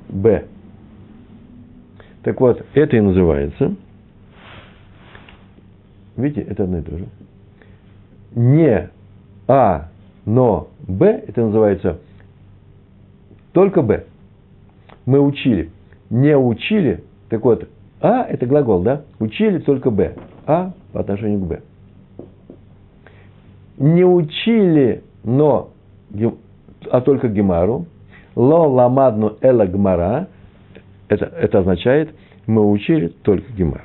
Б. 0.08 0.46
Так 2.22 2.40
вот, 2.40 2.64
это 2.74 2.96
и 2.96 3.00
называется. 3.00 3.74
Видите, 6.16 6.42
это 6.42 6.64
одно 6.64 6.78
и 6.78 6.82
то 6.82 6.98
же. 6.98 7.06
Не 8.34 8.90
А, 9.46 9.88
но 10.24 10.68
Б, 10.86 11.24
это 11.26 11.42
называется 11.42 11.98
только 13.52 13.82
Б. 13.82 14.04
Мы 15.06 15.20
учили. 15.20 15.70
Не 16.10 16.36
учили, 16.36 17.04
так 17.28 17.44
вот, 17.44 17.68
А– 18.00 18.24
это 18.28 18.46
глагол, 18.46 18.82
да? 18.82 19.02
Учили 19.18 19.58
только 19.58 19.90
Б. 19.90 20.14
А 20.46 20.72
по 20.92 21.00
отношению 21.00 21.40
к 21.40 21.46
Б. 21.46 21.60
не 23.78 24.04
учили, 24.04 25.02
но, 25.24 25.70
а 26.90 27.00
только 27.00 27.28
Гемару, 27.28 27.86
ло 28.34 28.66
ламадну 28.66 29.36
эла 29.40 29.66
гмара, 29.66 30.28
это, 31.08 31.26
это 31.26 31.60
означает, 31.60 32.14
мы 32.46 32.68
учили 32.70 33.08
только 33.08 33.50
Гемару. 33.52 33.84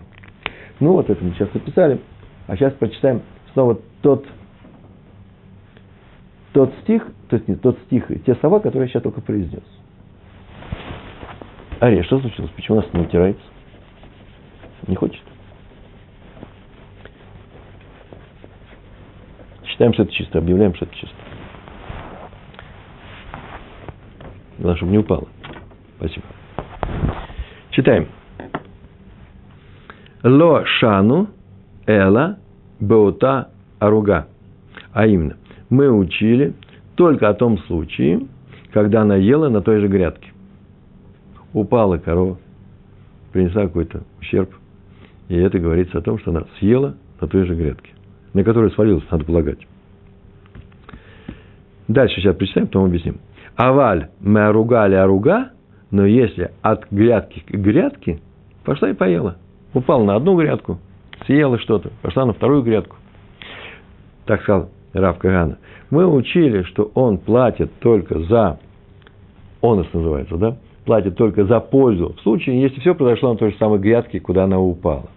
Ну 0.79 0.93
вот 0.93 1.09
это 1.09 1.23
мы 1.23 1.31
сейчас 1.31 1.53
написали, 1.53 1.99
а 2.47 2.55
сейчас 2.55 2.73
прочитаем 2.73 3.21
снова 3.53 3.79
тот, 4.01 4.25
тот 6.53 6.73
стих, 6.81 7.05
то 7.29 7.35
есть 7.35 7.47
не 7.47 7.55
тот 7.55 7.77
стих, 7.85 8.07
те 8.25 8.35
слова, 8.35 8.59
которые 8.59 8.87
я 8.87 8.93
сейчас 8.93 9.03
только 9.03 9.21
произнес. 9.21 9.63
Ария, 11.79 12.03
что 12.03 12.19
случилось? 12.19 12.51
Почему 12.51 12.77
у 12.77 12.81
нас 12.81 12.93
не 12.93 13.01
утирается? 13.01 13.43
Не 14.87 14.95
хочет? 14.95 15.21
Считаем, 19.65 19.93
что 19.93 20.03
это 20.03 20.11
чисто, 20.11 20.39
объявляем, 20.39 20.73
что 20.73 20.85
это 20.85 20.95
чисто. 20.95 21.15
Главное, 24.57 24.77
чтобы 24.77 24.91
не 24.91 24.97
упало. 24.97 25.27
Спасибо. 25.97 26.25
Читаем. 27.69 28.07
Ло 30.23 30.65
шану 30.65 31.29
эла 31.85 32.39
беута 32.79 33.51
аруга. 33.79 34.27
А 34.93 35.05
именно, 35.05 35.37
мы 35.69 35.91
учили 35.91 36.53
только 36.95 37.29
о 37.29 37.33
том 37.33 37.57
случае, 37.59 38.21
когда 38.73 39.01
она 39.01 39.15
ела 39.15 39.49
на 39.49 39.61
той 39.61 39.79
же 39.79 39.87
грядке. 39.87 40.31
Упала 41.53 41.97
корова, 41.97 42.37
принесла 43.31 43.63
какой-то 43.63 44.03
ущерб, 44.19 44.49
и 45.29 45.35
это 45.35 45.59
говорится 45.59 45.97
о 45.97 46.01
том, 46.01 46.19
что 46.19 46.31
она 46.31 46.45
съела 46.59 46.95
на 47.19 47.27
той 47.27 47.45
же 47.45 47.55
грядке 47.55 47.91
на 48.37 48.43
которую 48.43 48.69
свалилась, 48.71 49.03
надо 49.09 49.25
полагать. 49.25 49.57
Дальше 51.87 52.21
сейчас 52.21 52.35
прочитаем, 52.35 52.67
потом 52.67 52.85
объясним. 52.85 53.19
Аваль 53.55 54.09
мы 54.19 54.45
оругали 54.45 54.93
оруга, 54.93 55.51
но 55.89 56.05
если 56.05 56.51
от 56.61 56.85
грядки 56.91 57.39
к 57.39 57.49
грядке, 57.49 58.19
пошла 58.63 58.91
и 58.91 58.93
поела. 58.93 59.37
Упала 59.73 60.03
на 60.03 60.15
одну 60.15 60.37
грядку, 60.37 60.77
съела 61.25 61.57
что-то, 61.57 61.89
пошла 62.03 62.25
на 62.25 62.33
вторую 62.33 62.61
грядку. 62.61 62.97
Так 64.25 64.43
сказал 64.43 64.69
Рав 64.93 65.17
Кагана. 65.17 65.57
Мы 65.89 66.05
учили, 66.05 66.63
что 66.63 66.91
он 66.93 67.17
платит 67.17 67.71
только 67.79 68.19
за, 68.19 68.59
онос 69.61 69.87
называется, 69.93 70.37
да? 70.37 70.57
Платит 70.85 71.15
только 71.15 71.45
за 71.45 71.59
пользу. 71.59 72.15
В 72.17 72.21
случае, 72.21 72.61
если 72.61 72.79
все 72.79 72.95
произошло 72.95 73.33
на 73.33 73.37
той 73.37 73.51
же 73.51 73.57
самой 73.57 73.79
грядке, 73.79 74.19
куда 74.19 74.45
она 74.45 74.59
упала. 74.59 75.09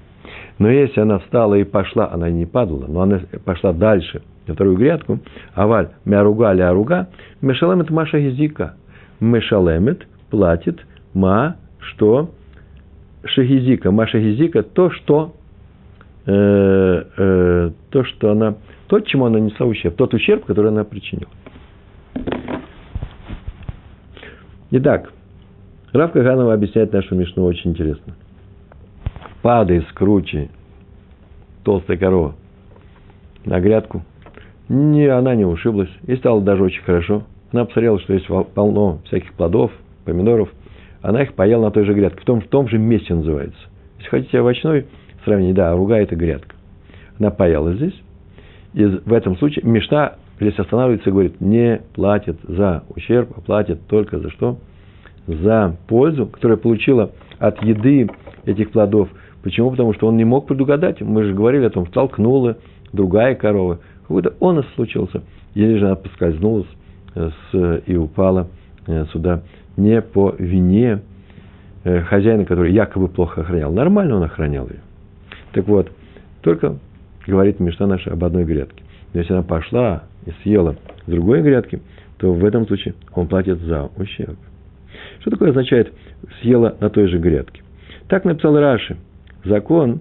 Но 0.58 0.68
если 0.68 1.00
она 1.00 1.20
встала 1.20 1.54
и 1.54 1.64
пошла, 1.64 2.10
она 2.12 2.28
не 2.28 2.44
падала, 2.44 2.86
но 2.86 3.02
она 3.02 3.20
пошла 3.44 3.72
дальше, 3.72 4.22
на 4.46 4.54
вторую 4.54 4.76
грядку, 4.76 5.18
аваль 5.54 5.90
мяруга 6.04 6.52
ля 6.52 6.70
аруга, 6.70 7.08
мешалемет 7.40 7.90
маша 7.90 8.20
гизика. 8.20 8.74
Мешалемет 9.20 10.06
платит 10.28 10.84
ма, 11.14 11.56
что 11.78 12.30
шагизика, 13.24 13.90
маша 13.90 14.18
гизика, 14.18 14.62
то, 14.62 14.90
что 14.90 15.34
э, 16.26 16.32
э, 17.16 17.70
то, 17.90 18.04
что 18.04 18.32
она, 18.32 18.54
то, 18.90 19.00
чему 19.00 19.24
она 19.24 19.40
несла 19.40 19.66
ущерб, 19.66 19.96
тот 19.96 20.12
ущерб, 20.12 20.44
который 20.44 20.70
она 20.70 20.84
причинила. 20.84 21.30
Итак, 24.72 25.12
Равка 25.92 26.22
Ганова 26.22 26.52
объясняет 26.52 26.92
нашу 26.92 27.14
Мишну 27.14 27.44
очень 27.44 27.70
интересно– 27.70 28.14
падает 29.42 29.86
с 29.88 29.92
кручи 29.92 30.50
толстая 31.64 31.96
корова 31.96 32.34
на 33.44 33.60
грядку. 33.60 34.02
Не, 34.68 35.06
она 35.06 35.34
не 35.34 35.44
ушиблась, 35.44 35.90
и 36.06 36.14
стало 36.16 36.40
даже 36.40 36.62
очень 36.62 36.82
хорошо. 36.82 37.24
Она 37.52 37.64
посмотрела, 37.64 37.98
что 38.00 38.14
есть 38.14 38.26
полно 38.54 39.00
всяких 39.06 39.32
плодов, 39.34 39.72
помидоров. 40.04 40.48
Она 41.02 41.22
их 41.22 41.34
поела 41.34 41.64
на 41.64 41.70
той 41.70 41.84
же 41.84 41.94
грядке, 41.94 42.20
в 42.20 42.24
том, 42.24 42.40
в 42.40 42.46
том 42.46 42.68
же 42.68 42.78
месте 42.78 43.14
называется. 43.14 43.60
Если 43.98 44.10
хотите 44.10 44.38
овощной 44.38 44.86
сравнение, 45.24 45.54
да, 45.54 45.74
руга– 45.74 45.96
это 45.96 46.14
грядка. 46.14 46.54
Она 47.18 47.30
поела 47.30 47.74
здесь, 47.74 48.00
и 48.74 48.84
в 48.84 49.12
этом 49.12 49.36
случае 49.36 49.64
мечта 49.64 50.16
здесь 50.40 50.58
останавливается 50.58 51.10
и 51.10 51.12
говорит, 51.12 51.40
не 51.40 51.80
платит 51.94 52.36
за 52.46 52.84
ущерб, 52.94 53.32
а 53.36 53.40
платит 53.40 53.86
только 53.86 54.18
за 54.18 54.30
что? 54.30 54.58
За 55.26 55.76
пользу, 55.88 56.26
которую 56.26 56.58
получила 56.58 57.10
от 57.38 57.62
еды 57.62 58.08
этих 58.44 58.70
плодов– 58.70 59.08
Почему? 59.42 59.70
Потому 59.70 59.94
что 59.94 60.06
он 60.06 60.16
не 60.16 60.24
мог 60.24 60.46
предугадать. 60.46 61.00
Мы 61.00 61.24
же 61.24 61.34
говорили 61.34 61.64
о 61.64 61.70
том, 61.70 61.86
столкнула 61.86 62.58
другая 62.92 63.34
корова. 63.34 63.78
Какой-то 64.02 64.34
онос 64.40 64.66
случился. 64.74 65.22
Или 65.54 65.78
же 65.78 65.86
она 65.86 65.96
поскользнулась 65.96 66.66
э, 67.14 67.80
и 67.86 67.96
упала 67.96 68.48
э, 68.86 69.06
сюда 69.12 69.42
не 69.76 70.02
по 70.02 70.34
вине 70.38 71.00
э, 71.84 72.02
хозяина, 72.02 72.44
который 72.44 72.72
якобы 72.72 73.08
плохо 73.08 73.40
охранял. 73.40 73.72
Нормально 73.72 74.16
он 74.16 74.22
охранял 74.24 74.66
ее. 74.68 74.80
Так 75.52 75.66
вот, 75.66 75.90
только 76.42 76.76
говорит 77.26 77.60
Мишна 77.60 77.86
наша 77.86 78.12
об 78.12 78.24
одной 78.24 78.44
грядке. 78.44 78.82
Но 79.12 79.20
если 79.20 79.32
она 79.32 79.42
пошла 79.42 80.04
и 80.26 80.32
съела 80.42 80.76
с 81.06 81.10
другой 81.10 81.42
грядки, 81.42 81.80
то 82.18 82.32
в 82.32 82.44
этом 82.44 82.66
случае 82.66 82.94
он 83.14 83.26
платит 83.26 83.58
за 83.60 83.90
ущерб. 83.96 84.36
Что 85.20 85.30
такое 85.30 85.50
означает 85.50 85.92
съела 86.40 86.76
на 86.80 86.90
той 86.90 87.08
же 87.08 87.18
грядке? 87.18 87.62
Так 88.08 88.24
написал 88.24 88.58
Раши– 88.58 88.96
закон, 89.44 90.00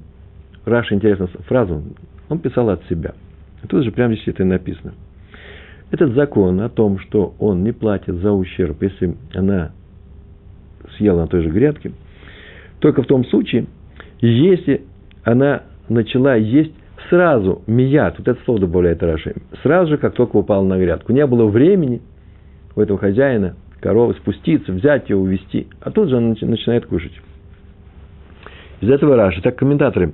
Раша 0.66 0.96
интересную 0.96 1.30
фразу, 1.48 1.84
он 2.28 2.40
писал 2.40 2.70
от 2.70 2.84
себя. 2.90 3.14
Тут 3.68 3.84
же 3.84 3.92
прямо 3.92 4.14
здесь 4.14 4.28
это 4.28 4.44
и 4.44 4.46
написано. 4.46 4.94
Этот 5.92 6.14
закон 6.14 6.62
о 6.62 6.70
том, 6.70 7.00
что 7.00 7.34
он 7.40 7.64
не 7.64 7.72
платит 7.72 8.16
за 8.16 8.32
ущерб, 8.32 8.82
если 8.84 9.16
она 9.34 9.72
съела 10.98 11.22
на 11.22 11.28
той 11.28 11.42
же 11.42 11.50
грядке, 11.50 11.92
только 12.80 13.02
в 13.02 13.08
том 13.08 13.26
случае, 13.26 13.66
если 14.22 14.84
она 15.24 15.64
начала 15.90 16.36
есть 16.36 16.74
сразу, 17.10 17.62
мият, 17.68 18.18
вот 18.18 18.28
это 18.28 18.40
слово 18.44 18.62
добавляет 18.62 19.02
Раши, 19.04 19.36
сразу 19.64 19.92
же, 19.92 19.98
как 19.98 20.14
только 20.14 20.38
упала 20.38 20.64
на 20.64 20.78
грядку. 20.78 21.14
Не 21.14 21.26
было 21.26 21.46
времени 21.46 22.02
у 22.76 22.82
этого 22.82 23.00
хозяина, 23.00 23.56
коровы, 23.80 24.14
спуститься, 24.16 24.72
взять 24.72 25.10
ее, 25.10 25.18
увести, 25.18 25.68
а 25.82 25.92
тут 25.92 26.10
же 26.10 26.18
она 26.18 26.36
начинает 26.42 26.86
кушать. 26.86 27.14
Из 28.82 28.90
этого 28.90 29.16
Раши, 29.16 29.42
так 29.42 29.56
комментаторы, 29.58 30.14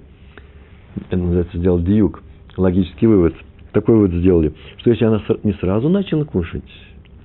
это 0.95 1.17
называется, 1.17 1.57
сделал 1.57 1.79
диюк, 1.79 2.21
логический 2.57 3.07
вывод, 3.07 3.35
такой 3.71 3.95
вывод 3.95 4.11
сделали, 4.11 4.53
что 4.77 4.89
если 4.89 5.05
она 5.05 5.21
не 5.43 5.53
сразу 5.53 5.89
начала 5.89 6.23
кушать, 6.23 6.63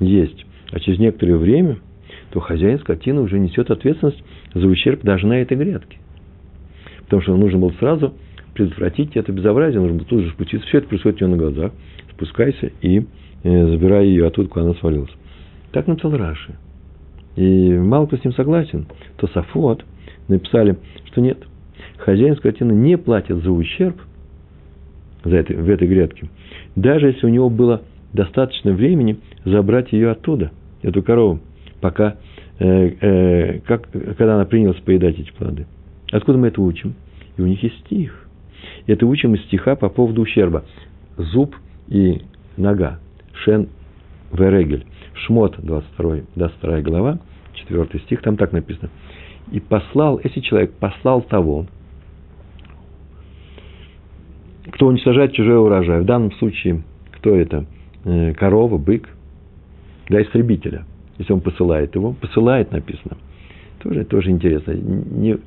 есть, 0.01 0.45
а 0.73 0.81
через 0.81 0.99
некоторое 0.99 1.37
время, 1.37 1.79
то 2.31 2.41
хозяин 2.41 2.79
скотины 2.79 3.21
уже 3.21 3.39
несет 3.39 3.71
ответственность 3.71 4.23
за 4.55 4.67
ущерб 4.67 5.03
даже 5.03 5.27
на 5.27 5.41
этой 5.41 5.57
грядке. 5.57 5.99
Потому 7.05 7.23
что 7.23 7.37
нужно 7.37 7.59
было 7.59 7.73
сразу 7.79 8.15
предотвратить 8.61 9.17
это 9.17 9.33
безобразие, 9.33 9.81
нужно 9.81 10.01
тут 10.01 10.23
же 10.23 10.31
спуститься. 10.31 10.67
Все 10.67 10.79
это 10.79 10.89
происходит 10.89 11.23
у 11.23 11.25
нее 11.25 11.37
на 11.37 11.43
глазах. 11.43 11.73
Спускайся 12.13 12.71
и 12.83 13.07
э, 13.43 13.67
забирай 13.69 14.07
ее 14.09 14.27
оттуда, 14.27 14.49
куда 14.49 14.67
она 14.67 14.75
свалилась. 14.75 15.11
Так 15.73 15.87
написал 15.87 16.15
Раши. 16.15 16.57
И 17.37 17.73
мало 17.73 18.07
кто 18.07 18.19
с 18.19 18.25
ним 18.25 18.35
согласен. 18.35 18.87
То 19.17 19.29
Сафот 19.29 19.85
написали, 20.29 20.77
что 21.07 21.23
нет. 21.23 21.39
Хозяин 21.97 22.37
скотины 22.37 22.73
не 22.73 22.99
платит 22.99 23.43
за 23.43 23.51
ущерб 23.51 23.97
за 25.25 25.37
это, 25.37 25.55
в 25.55 25.69
этой 25.69 25.89
грядке, 25.89 26.29
даже 26.77 27.09
если 27.09 27.27
у 27.27 27.29
него 27.29 27.51
было 27.51 27.83
достаточно 28.15 28.73
времени 28.73 29.19
забрать 29.45 29.93
ее 29.93 30.11
оттуда, 30.11 30.51
эту 30.83 31.03
корову, 31.03 31.41
пока, 31.81 32.17
э, 32.59 32.67
э, 32.67 33.61
как, 33.61 33.91
когда 33.91 34.35
она 34.35 34.45
принялась 34.45 34.81
поедать 34.81 35.19
эти 35.19 35.31
плоды. 35.33 35.67
Откуда 36.11 36.39
мы 36.39 36.49
это 36.49 36.61
учим? 36.61 36.95
И 37.37 37.43
у 37.43 37.47
них 37.47 37.63
есть 37.63 37.79
стих. 37.81 38.30
Это 38.87 39.07
учим 39.07 39.35
из 39.35 39.43
стиха 39.45 39.77
по 39.77 39.89
поводу 39.89 40.23
ущерба. 40.23 40.65
Зуб 41.17 41.55
и 41.89 42.23
нога. 42.57 42.99
Шен 43.45 43.69
Верегель. 44.33 44.87
Шмот, 45.15 45.57
22, 45.59 46.21
22 46.35 46.81
глава, 46.81 47.19
4 47.55 48.01
стих, 48.01 48.23
там 48.23 48.37
так 48.37 48.53
написано 48.53 48.91
и 49.51 49.61
послал, 49.61 50.21
если 50.23 50.41
человек 50.41 50.73
послал 50.75 51.23
того, 51.23 51.67
кто 54.71 54.87
уничтожает 54.87 55.33
чужой 55.33 55.59
урожай, 55.59 56.01
в 56.01 56.05
данном 56.05 56.33
случае, 56.33 56.83
кто 57.13 57.35
это? 57.35 57.67
Э, 58.05 58.33
корова, 58.35 58.79
бык, 58.79 59.09
для 60.09 60.23
истребителя. 60.23 60.85
Если 61.19 61.33
он 61.33 61.41
посылает 61.41 61.95
его, 61.95 62.13
посылает 62.13 62.73
написано. 62.73 63.17
Тоже, 63.83 64.05
тоже 64.05 64.31
интересно. 64.31 64.73
Не, 64.73 65.39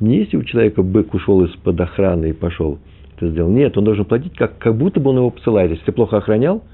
не 0.00 0.18
если 0.18 0.36
у 0.36 0.42
человека 0.42 0.82
бык 0.82 1.14
ушел 1.14 1.44
из-под 1.44 1.80
охраны 1.80 2.30
и 2.30 2.32
пошел 2.32 2.78
это 3.16 3.28
сделал. 3.28 3.50
Нет, 3.50 3.76
он 3.76 3.84
должен 3.84 4.06
платить, 4.06 4.34
как, 4.34 4.58
как 4.58 4.76
будто 4.76 4.98
бы 4.98 5.10
он 5.10 5.16
его 5.16 5.30
посылает. 5.30 5.70
Если 5.70 5.84
ты 5.84 5.92
плохо 5.92 6.16
охранял, 6.16 6.64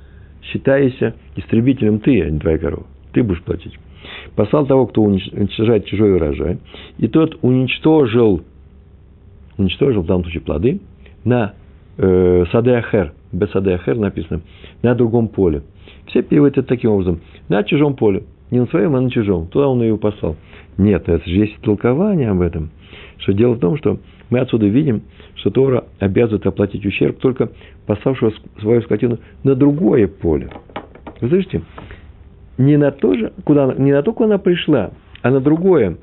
считайся 0.43 1.15
истребителем 1.35 1.99
ты, 1.99 2.23
а 2.23 2.31
не 2.31 2.39
твоя 2.39 2.59
корова. 2.59 2.87
Ты 3.13 3.25
будешь 3.25 3.43
платить 3.43 3.77
послал 4.35 4.67
того, 4.67 4.87
кто 4.87 5.03
уничтожает 5.03 5.87
чужой 5.87 6.15
урожай, 6.15 6.59
и 6.99 7.09
тот 7.09 7.39
уничтожил, 7.43 8.43
уничтожил 9.59 10.03
в 10.03 10.07
данном 10.07 10.25
случае 10.25 10.43
плоды 10.43 10.81
на 11.25 11.55
э, 11.97 12.45
сады 12.53 12.73
Ахер, 12.73 13.13
Бесадеахер 13.33 13.97
написано, 13.97 14.43
на 14.83 14.95
другом 14.95 15.29
поле. 15.29 15.63
Все 16.07 16.23
переводят 16.23 16.59
это 16.59 16.69
таким 16.69 16.91
образом. 16.91 17.21
На 17.49 17.65
чужом 17.65 17.97
поле. 17.97 18.25
Не 18.51 18.61
на 18.61 18.67
своем, 18.67 18.95
а 18.95 19.01
на 19.01 19.11
чужом. 19.11 19.49
Туда 19.49 19.69
он 19.69 19.83
ее 19.83 19.99
послал. 19.99 20.37
Нет, 20.79 21.09
это 21.09 21.29
же 21.29 21.37
есть 21.37 21.61
толкование 21.63 22.31
об 22.31 22.41
этом. 22.41 22.71
Что 23.19 23.33
дело 23.33 23.55
в 23.55 23.59
том, 23.59 23.77
что 23.77 23.99
мы 24.31 24.41
отсюда 24.41 24.67
видим, 24.67 25.03
что 25.35 25.51
Тора 25.51 25.85
обязывает 25.99 26.47
оплатить 26.47 26.85
ущерб 26.85 27.19
только 27.19 27.51
пославшего 27.87 28.33
свою 28.61 28.83
скотину 28.83 29.19
на 29.43 29.55
другое 29.55 30.07
поле. 30.09 30.51
Вы 31.21 31.29
слышите? 31.29 31.63
Не 32.59 32.77
на 32.77 32.91
то 32.91 33.15
же, 33.15 33.33
куда, 33.45 33.75
не 33.77 33.93
на 33.93 34.03
то, 34.03 34.13
куда 34.13 34.27
она 34.27 34.39
пришла, 34.39 34.91
а 35.23 35.31
на 35.31 35.41
другое, 35.41 35.99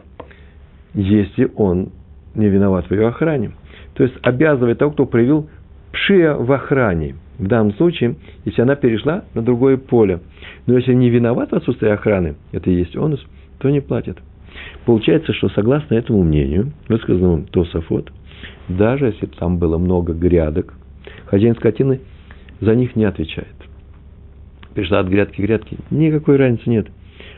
если 0.94 1.52
он 1.56 1.90
не 2.36 2.48
виноват 2.48 2.86
в 2.88 2.92
ее 2.92 3.08
охране. 3.08 3.52
То 3.96 4.04
есть 4.04 4.16
обязывает 4.22 4.80
того, 4.80 4.92
кто 4.92 5.06
проявил 5.06 5.50
пшия 5.92 6.36
в 6.36 6.52
охране. 6.52 7.16
В 7.40 7.48
данном 7.48 7.74
случае, 7.74 8.16
если 8.46 8.62
она 8.62 8.76
перешла 8.76 9.24
на 9.34 9.42
другое 9.42 9.78
поле. 9.78 10.20
Но 10.68 10.78
если 10.78 10.94
не 10.94 11.10
виноват 11.10 11.52
в 11.52 11.56
отсутствии 11.56 11.90
охраны, 11.90 12.36
это 12.52 12.70
и 12.70 12.76
есть 12.76 12.96
онус, 12.96 13.26
то 13.60 13.70
не 13.70 13.82
платит. 13.82 14.18
Получается, 14.86 15.34
что 15.34 15.50
согласно 15.50 15.96
этому 15.96 16.24
мнению, 16.24 16.72
высказанному 16.88 17.46
Тософот, 17.46 18.12
даже 18.68 19.08
если 19.08 19.26
там 19.26 19.58
было 19.58 19.78
много 19.78 20.14
грядок, 20.14 20.74
хозяин 21.26 21.56
скотины 21.56 22.02
за 22.62 22.76
них 22.76 22.96
не 22.96 23.06
отвечает. 23.06 23.48
Пришла 24.76 25.00
от 25.00 25.08
грядки 25.08 25.38
к 25.38 25.46
грядке, 25.46 25.78
никакой 25.90 26.38
разницы 26.38 26.70
нет. 26.70 26.88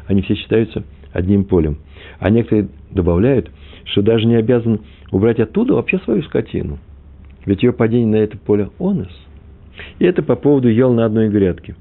Они 0.08 0.22
все 0.22 0.36
считаются 0.36 0.84
одним 1.14 1.46
полем. 1.46 1.78
А 2.20 2.30
некоторые 2.30 2.68
добавляют, 2.92 3.50
что 3.86 4.02
даже 4.02 4.26
не 4.26 4.36
обязан 4.36 4.82
убрать 5.12 5.40
оттуда 5.40 5.74
вообще 5.74 6.00
свою 6.00 6.22
скотину. 6.24 6.80
Ведь 7.46 7.64
ее 7.64 7.74
падение 7.74 8.08
на 8.08 8.16
это 8.18 8.38
поле 8.38 8.70
онос. 8.80 9.25
И 10.00 10.06
это 10.06 10.22
по 10.24 10.36
поводу 10.36 10.70
ел 10.70 10.94
на 10.94 11.06
одной 11.06 11.30
грядке. 11.30 11.76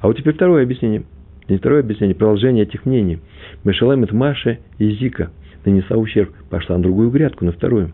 А 0.00 0.06
вот 0.06 0.16
теперь 0.16 0.34
второе 0.34 0.64
объяснение. 0.64 1.04
Не 1.48 1.58
второе 1.58 1.80
объяснение, 1.80 2.14
продолжение 2.14 2.64
этих 2.64 2.86
мнений. 2.86 3.18
Мешалемет 3.64 4.12
Маша 4.12 4.58
и 4.78 4.90
Зика 4.92 5.30
нанесла 5.64 5.96
ущерб, 5.96 6.30
пошла 6.50 6.76
на 6.76 6.82
другую 6.82 7.10
грядку, 7.10 7.44
на 7.44 7.52
вторую. 7.52 7.92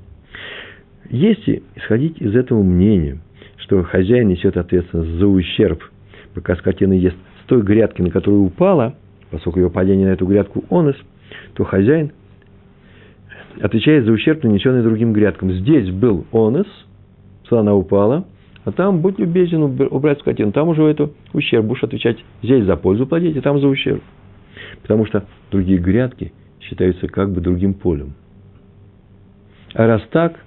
Если 1.08 1.62
исходить 1.74 2.20
из 2.20 2.34
этого 2.36 2.62
мнения, 2.62 3.18
что 3.56 3.82
хозяин 3.82 4.28
несет 4.28 4.56
ответственность 4.56 5.18
за 5.18 5.26
ущерб, 5.26 5.82
пока 6.34 6.54
скотина 6.56 6.92
ест 6.92 7.16
с 7.42 7.46
той 7.48 7.62
грядки, 7.62 8.02
на 8.02 8.10
которую 8.10 8.44
упала, 8.44 8.94
поскольку 9.30 9.58
ее 9.58 9.70
падение 9.70 10.06
на 10.06 10.12
эту 10.12 10.26
грядку 10.26 10.64
онос, 10.70 10.96
то 11.54 11.64
хозяин 11.64 12.12
отвечает 13.60 14.04
за 14.04 14.12
ущерб, 14.12 14.44
нанесенный 14.44 14.82
другим 14.82 15.12
грядкам. 15.12 15.52
Здесь 15.52 15.90
был 15.90 16.24
онос, 16.32 16.66
что 17.44 17.58
она 17.58 17.74
упала, 17.74 18.24
а 18.64 18.72
там, 18.72 19.00
будь 19.00 19.18
любезен, 19.18 19.62
убрать 19.62 20.20
скотину. 20.20 20.52
Там 20.52 20.68
уже 20.68 20.82
это 20.84 21.10
ущерб. 21.32 21.64
Будешь 21.64 21.82
отвечать 21.82 22.18
здесь 22.42 22.64
за 22.64 22.76
пользу 22.76 23.06
платить, 23.06 23.36
и 23.36 23.40
там 23.40 23.58
за 23.58 23.68
ущерб. 23.68 24.02
Потому 24.82 25.06
что 25.06 25.24
другие 25.50 25.78
грядки 25.78 26.32
считаются 26.60 27.08
как 27.08 27.32
бы 27.32 27.40
другим 27.40 27.74
полем. 27.74 28.14
А 29.74 29.86
раз 29.86 30.02
так, 30.10 30.44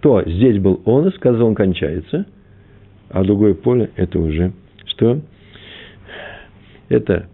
то 0.00 0.22
здесь 0.26 0.58
был 0.58 0.82
онос, 0.86 1.14
когда 1.18 1.44
он 1.44 1.54
кончается, 1.54 2.26
а 3.10 3.22
другое 3.22 3.54
поле– 3.54 3.90
это 3.96 4.18
уже 4.18 4.52
что? 4.86 5.20
Это 6.88 7.28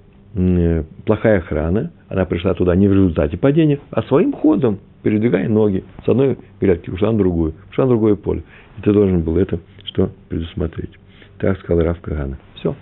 плохая 1.06 1.38
охрана, 1.38 1.92
она 2.08 2.24
пришла 2.26 2.54
туда 2.54 2.76
не 2.76 2.86
в 2.86 2.92
результате 2.92 3.36
падения, 3.36 3.80
а 3.90 4.02
своим 4.02 4.32
ходом, 4.32 4.78
передвигая 5.08 5.48
ноги 5.48 5.84
с 6.04 6.08
одной 6.08 6.36
грядки, 6.60 6.90
ушла 6.90 7.12
на 7.12 7.18
другую, 7.18 7.54
ушла 7.70 7.86
на 7.86 7.90
другое 7.92 8.14
поле. 8.14 8.42
И 8.76 8.82
ты 8.82 8.92
должен 8.92 9.22
был 9.22 9.38
это 9.38 9.58
что 9.84 10.10
предусмотреть. 10.28 10.90
Так 11.38 11.58
сказал 11.60 11.82
Раф 11.82 11.98
Кагана. 12.02 12.36
Все. 12.56 12.74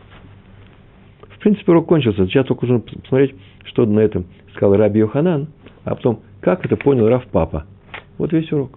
В 1.20 1.38
принципе, 1.38 1.70
урок 1.70 1.86
кончился. 1.86 2.26
Сейчас 2.26 2.44
только 2.46 2.66
нужно 2.66 2.80
посмотреть, 2.80 3.36
что 3.66 3.86
на 3.86 4.00
этом 4.00 4.24
сказал 4.56 4.74
Раби 4.74 4.98
Йоханан, 4.98 5.46
а 5.84 5.94
потом, 5.94 6.20
как 6.40 6.64
это 6.64 6.76
понял 6.76 7.08
Раф 7.08 7.24
Папа. 7.28 7.64
Вот 8.18 8.32
весь 8.32 8.50
урок. 8.50 8.76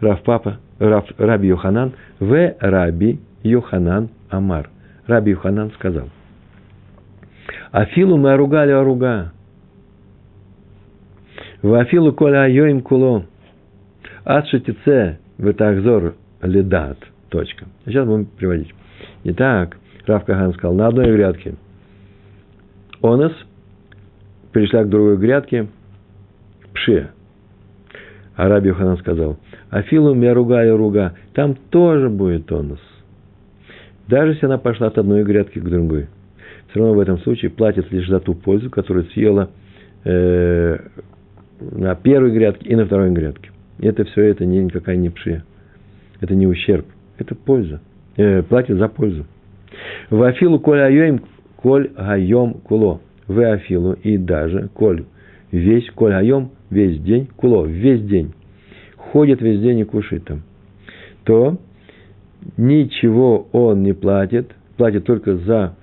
Раф 0.00 0.22
Папа, 0.24 0.58
Раф, 0.80 1.04
Раби 1.18 1.46
Йоханан, 1.46 1.92
в 2.18 2.54
Раби 2.58 3.20
Йоханан 3.44 4.08
Амар. 4.28 4.70
Раби 5.06 5.30
Йоханан 5.30 5.70
сказал. 5.70 6.08
Афилу 7.70 8.16
мы 8.16 8.32
оругали 8.32 8.72
оруга. 8.72 9.32
В 11.62 11.74
Афилу 11.74 12.12
коля 12.12 12.44
айоим 12.44 12.82
куло. 12.82 13.24
Адшитице 14.24 15.18
в 15.38 15.52
Тахзор 15.52 16.14
ледат. 16.42 16.98
Точка. 17.28 17.66
Сейчас 17.84 18.06
будем 18.06 18.26
приводить. 18.26 18.72
Итак, 19.24 19.76
Рав 20.06 20.24
Кахан 20.24 20.52
сказал, 20.54 20.74
на 20.74 20.86
одной 20.86 21.12
грядке 21.12 21.54
онос, 23.02 23.32
перешла 24.52 24.84
к 24.84 24.88
другой 24.88 25.16
грядке 25.16 25.66
пше. 26.72 27.10
А 28.36 28.48
Раби 28.48 28.68
Йоханан 28.68 28.98
сказал, 28.98 29.38
Афилу 29.70 30.14
мяруга 30.14 30.64
и 30.64 30.68
руга, 30.68 31.14
там 31.34 31.56
тоже 31.70 32.10
будет 32.10 32.50
онос. 32.52 32.80
Даже 34.08 34.32
если 34.32 34.46
она 34.46 34.58
пошла 34.58 34.88
от 34.88 34.98
одной 34.98 35.24
грядки 35.24 35.58
к 35.58 35.64
другой. 35.64 36.08
Все 36.68 36.80
равно 36.80 36.94
в 36.94 37.00
этом 37.00 37.18
случае 37.20 37.50
платит 37.50 37.90
лишь 37.90 38.08
за 38.08 38.20
ту 38.20 38.34
пользу, 38.34 38.70
которую 38.70 39.06
съела 39.06 39.50
э, 40.04 40.78
на 41.60 41.94
первой 41.94 42.32
грядке 42.32 42.68
и 42.68 42.76
на 42.76 42.86
второй 42.86 43.10
грядке. 43.10 43.50
Это 43.78 44.04
все 44.04 44.22
это 44.22 44.44
не, 44.44 44.62
никакая 44.62 44.96
не 44.96 45.10
пшия. 45.10 45.44
Это 46.20 46.34
не 46.34 46.46
ущерб. 46.46 46.86
Это 47.18 47.34
польза. 47.34 47.80
Э, 48.16 48.42
платит 48.42 48.78
за 48.78 48.88
пользу. 48.88 49.26
В 50.10 50.22
афилу 50.22 50.58
коль 50.58 50.80
айоим 50.80 51.22
коль 51.56 51.90
гайом 51.96 52.54
куло. 52.54 53.00
В 53.26 53.40
афилу 53.40 53.92
и 53.92 54.16
даже 54.16 54.68
коль 54.74 55.04
весь 55.50 55.90
коль 55.90 56.14
айом 56.14 56.52
весь 56.70 57.00
день 57.00 57.28
куло 57.36 57.66
весь 57.66 58.02
день 58.02 58.32
ходит 58.96 59.40
весь 59.40 59.60
день 59.60 59.80
и 59.80 59.84
кушает 59.84 60.24
там. 60.24 60.42
То 61.24 61.58
ничего 62.56 63.48
он 63.52 63.82
не 63.82 63.92
платит, 63.92 64.52
платит 64.76 65.04
только 65.04 65.36
за 65.36 65.74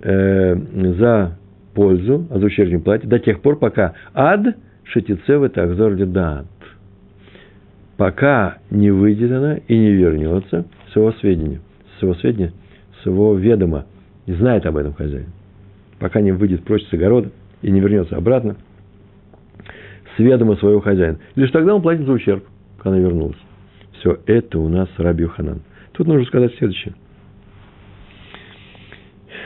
э, 0.00 0.56
за 0.98 1.38
пользу, 1.74 2.26
а 2.30 2.38
за 2.38 2.46
ущерб 2.46 2.70
не 2.70 2.78
платит, 2.78 3.08
до 3.08 3.18
тех 3.18 3.40
пор, 3.40 3.58
пока 3.58 3.94
ад 4.14 4.56
шатицевы 4.84 5.48
такзор 5.48 5.96
дат 6.06 6.46
пока 8.00 8.56
не 8.70 8.90
выйдет 8.90 9.30
она 9.30 9.58
и 9.58 9.76
не 9.76 9.90
вернется 9.90 10.64
с 10.90 10.96
его 10.96 11.12
сведения, 11.20 11.60
с 11.98 12.02
его 12.02 12.14
сведения, 12.14 12.54
с 13.02 13.04
его 13.04 13.34
ведома, 13.34 13.84
не 14.26 14.32
знает 14.36 14.64
об 14.64 14.78
этом 14.78 14.94
хозяин. 14.94 15.26
Пока 15.98 16.22
не 16.22 16.32
выйдет 16.32 16.64
прочь 16.64 16.82
с 16.88 16.92
огорода 16.94 17.30
и 17.60 17.70
не 17.70 17.78
вернется 17.78 18.16
обратно, 18.16 18.56
с 20.16 20.18
ведома 20.18 20.56
своего 20.56 20.80
хозяина. 20.80 21.18
Лишь 21.34 21.50
тогда 21.50 21.74
он 21.74 21.82
платит 21.82 22.06
за 22.06 22.12
ущерб, 22.12 22.42
когда 22.78 22.96
она 22.96 23.06
вернулась. 23.06 23.36
Все 23.98 24.18
это 24.24 24.58
у 24.58 24.68
нас 24.70 24.88
Раби 24.96 25.26
Ханан. 25.26 25.60
Тут 25.92 26.06
нужно 26.06 26.24
сказать 26.24 26.54
следующее. 26.56 26.94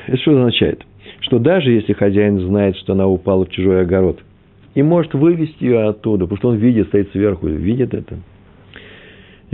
Это 0.06 0.16
что 0.18 0.30
означает? 0.30 0.84
Что 1.26 1.38
даже 1.38 1.70
если 1.70 1.92
хозяин 1.92 2.40
знает, 2.40 2.76
что 2.76 2.92
она 2.92 3.06
упала 3.06 3.44
в 3.44 3.50
чужой 3.50 3.82
огород, 3.82 4.20
и 4.74 4.82
может 4.82 5.14
вывести 5.14 5.64
ее 5.64 5.88
оттуда, 5.88 6.24
потому 6.24 6.38
что 6.38 6.48
он 6.48 6.56
видит, 6.56 6.88
стоит 6.88 7.10
сверху, 7.12 7.46
видит 7.46 7.94
это– 7.94 8.18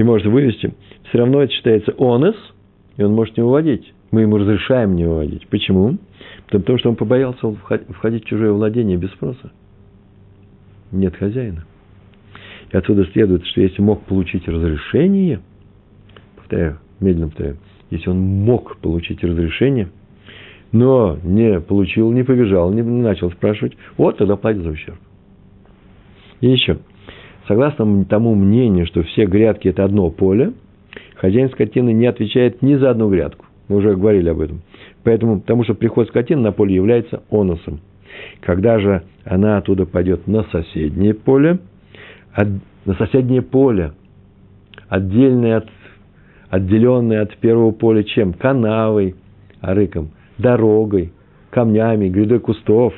и 0.01 0.03
может 0.03 0.27
вывести, 0.27 0.73
все 1.09 1.19
равно 1.19 1.43
это 1.43 1.53
считается 1.53 1.93
онес, 1.99 2.35
и 2.97 3.03
он 3.03 3.13
может 3.13 3.37
не 3.37 3.43
выводить. 3.43 3.93
Мы 4.11 4.23
ему 4.23 4.39
разрешаем 4.39 4.97
не 4.97 5.05
выводить. 5.05 5.47
Почему? 5.49 5.99
Потому 6.49 6.79
что 6.79 6.89
он 6.89 6.97
побоялся 6.97 7.55
входить 7.91 8.25
в 8.25 8.27
чужое 8.27 8.51
владение 8.51 8.97
без 8.97 9.11
спроса. 9.11 9.53
Нет 10.91 11.17
хозяина. 11.17 11.67
И 12.73 12.77
отсюда 12.77 13.05
следует, 13.13 13.45
что 13.47 13.61
если 13.61 13.83
мог 13.83 14.03
получить 14.05 14.49
разрешение, 14.49 15.41
повторяю, 16.37 16.79
медленно 16.99 17.29
повторяю, 17.29 17.59
если 17.91 18.09
он 18.09 18.19
мог 18.19 18.79
получить 18.79 19.23
разрешение, 19.23 19.91
но 20.73 21.19
не 21.23 21.61
получил, 21.61 22.13
не 22.13 22.23
побежал, 22.23 22.73
не 22.73 22.83
начал 22.83 23.31
спрашивать, 23.31 23.77
вот 23.97 24.19
тогда 24.19 24.37
платит 24.37 24.63
за 24.63 24.71
ущерб. 24.71 24.99
И 26.41 26.49
еще– 26.49 26.79
Согласно 27.51 28.05
тому 28.05 28.37
мнению, 28.37 28.87
что 28.87 29.03
все 29.03 29.27
грядки– 29.27 29.67
это 29.71 29.83
одно 29.83 30.09
поле, 30.11 30.53
хозяин 31.17 31.51
скотины 31.51 31.93
не 31.93 32.07
отвечает 32.07 32.63
ни 32.63 32.77
за 32.77 32.91
одну 32.91 33.11
грядку. 33.11 33.45
Мы 33.67 33.79
уже 33.79 33.97
говорили 33.97 34.29
об 34.29 34.41
этом. 34.41 34.63
Поэтому, 35.03 35.41
потому 35.41 35.65
что 35.65 35.75
приход 35.75 36.07
скотины 36.07 36.43
на 36.43 36.53
поле 36.53 36.77
является 36.77 37.25
оносом. 37.29 37.81
Когда 38.39 38.79
же 38.79 39.03
она 39.25 39.57
оттуда 39.57 39.85
пойдет 39.85 40.29
на 40.29 40.45
соседнее 40.45 41.13
поле, 41.13 41.59
от, 42.33 42.47
на 42.85 42.95
соседнее 42.95 43.43
поле, 43.43 43.95
отдельное 44.89 45.57
от, 45.57 45.69
отделенное 46.51 47.23
от 47.23 47.37
первого 47.39 47.73
поля 47.73 48.05
чем? 48.05 48.33
Канавой, 48.33 49.17
арыком, 49.61 50.11
дорогой, 50.41 51.13
камнями, 51.51 52.09
грядой 52.09 52.41
кустов. 52.41 52.95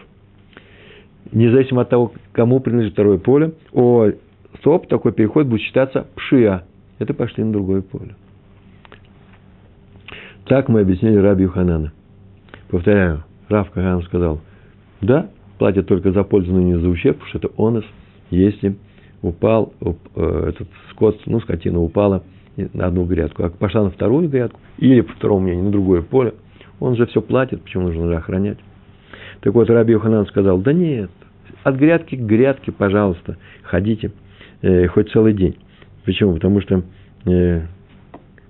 Независимо 1.32 1.82
от 1.82 1.88
того, 1.88 2.12
кому 2.32 2.60
принадлежит 2.60 2.94
второе 2.94 3.18
поле, 3.18 3.54
о 3.72 4.10
стоп, 4.58 4.86
такой 4.88 5.12
переход 5.12 5.46
будет 5.46 5.62
считаться 5.62 6.06
пшия. 6.14 6.64
Это 6.98 7.14
пошли 7.14 7.42
на 7.42 7.52
другое 7.52 7.82
поле. 7.82 8.14
Так 10.46 10.68
мы 10.68 10.80
объяснили 10.80 11.16
Раби 11.16 11.44
Юханана. 11.44 11.92
Повторяю, 12.68 13.24
Рав 13.48 13.70
Каган 13.70 14.02
сказал, 14.02 14.40
да, 15.00 15.30
платят 15.58 15.86
только 15.86 16.12
за 16.12 16.24
пользу, 16.24 16.52
но 16.52 16.60
не 16.60 16.78
за 16.78 16.88
ущерб, 16.88 17.18
потому 17.18 17.28
что 17.28 17.38
это 17.38 17.50
онос, 17.56 17.84
если 18.30 18.76
упал 19.22 19.72
уп, 19.80 19.98
э, 20.16 20.46
этот 20.48 20.68
скот, 20.90 21.20
ну, 21.26 21.40
скотина 21.40 21.80
упала 21.80 22.24
на 22.56 22.86
одну 22.86 23.04
грядку, 23.04 23.44
а 23.44 23.50
пошла 23.50 23.84
на 23.84 23.90
вторую 23.90 24.28
грядку, 24.28 24.58
или, 24.78 25.00
по 25.00 25.12
второму 25.12 25.44
мнению, 25.44 25.64
на 25.66 25.70
другое 25.70 26.02
поле, 26.02 26.34
он 26.82 26.96
же 26.96 27.06
все 27.06 27.22
платит, 27.22 27.62
почему 27.62 27.84
нужно 27.84 28.16
охранять. 28.16 28.58
Так 29.40 29.54
вот, 29.54 29.70
Раби 29.70 29.92
Йоханан 29.92 30.26
сказал, 30.26 30.58
да 30.58 30.72
нет, 30.72 31.10
от 31.62 31.76
грядки 31.76 32.16
к 32.16 32.20
грядке, 32.20 32.72
пожалуйста, 32.72 33.36
ходите, 33.62 34.10
э, 34.62 34.88
хоть 34.88 35.10
целый 35.12 35.32
день. 35.32 35.56
Почему? 36.04 36.34
Потому 36.34 36.60
что, 36.60 36.82
э, 37.26 37.62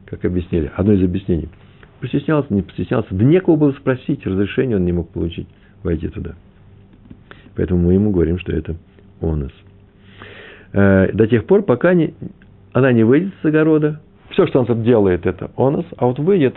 как 0.07 0.25
объяснили, 0.25 0.73
одно 0.75 0.95
из 0.95 1.05
объяснений, 1.05 1.51
постеснялся, 2.01 2.53
не 2.53 2.63
постеснялся, 2.63 3.09
да 3.11 3.23
некого 3.23 3.57
было 3.57 3.73
спросить, 3.73 4.27
разрешение 4.27 4.77
он 4.77 4.87
не 4.87 4.93
мог 4.93 5.11
получить 5.11 5.47
войти 5.83 6.09
туда. 6.09 6.35
Поэтому 7.55 7.83
мы 7.83 7.95
ему 7.95 8.13
говорим, 8.13 8.39
что 8.39 8.53
это 8.53 8.77
онос. 9.21 9.53
Э, 10.73 11.13
до 11.13 11.27
тех 11.27 11.47
пор, 11.47 11.65
пока 11.65 11.93
не, 11.93 12.15
она 12.73 12.93
не 12.93 13.05
выйдет 13.05 13.35
с 13.43 13.45
огорода, 13.45 14.01
все, 14.31 14.47
что 14.47 14.61
он 14.61 14.65
тут 14.65 14.83
делает, 14.83 15.27
это 15.27 15.51
онос, 15.59 15.85
а 15.99 16.07
вот 16.07 16.19
выйдет 16.19 16.57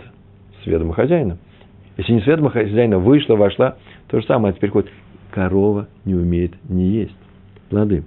с 0.62 0.66
ведома 0.66 0.94
хозяина. 0.94 1.36
Если 1.96 2.12
не 2.12 2.20
с 2.20 2.26
ведома 2.26 2.50
хозяина 2.50 2.98
вышла, 2.98 3.36
вошла, 3.36 3.76
то 4.08 4.20
же 4.20 4.26
самое 4.26 4.54
теперь 4.54 4.70
ходит. 4.70 4.90
Корова 5.30 5.88
не 6.04 6.14
умеет 6.14 6.52
не 6.68 6.88
есть 6.88 7.16
плоды. 7.68 8.04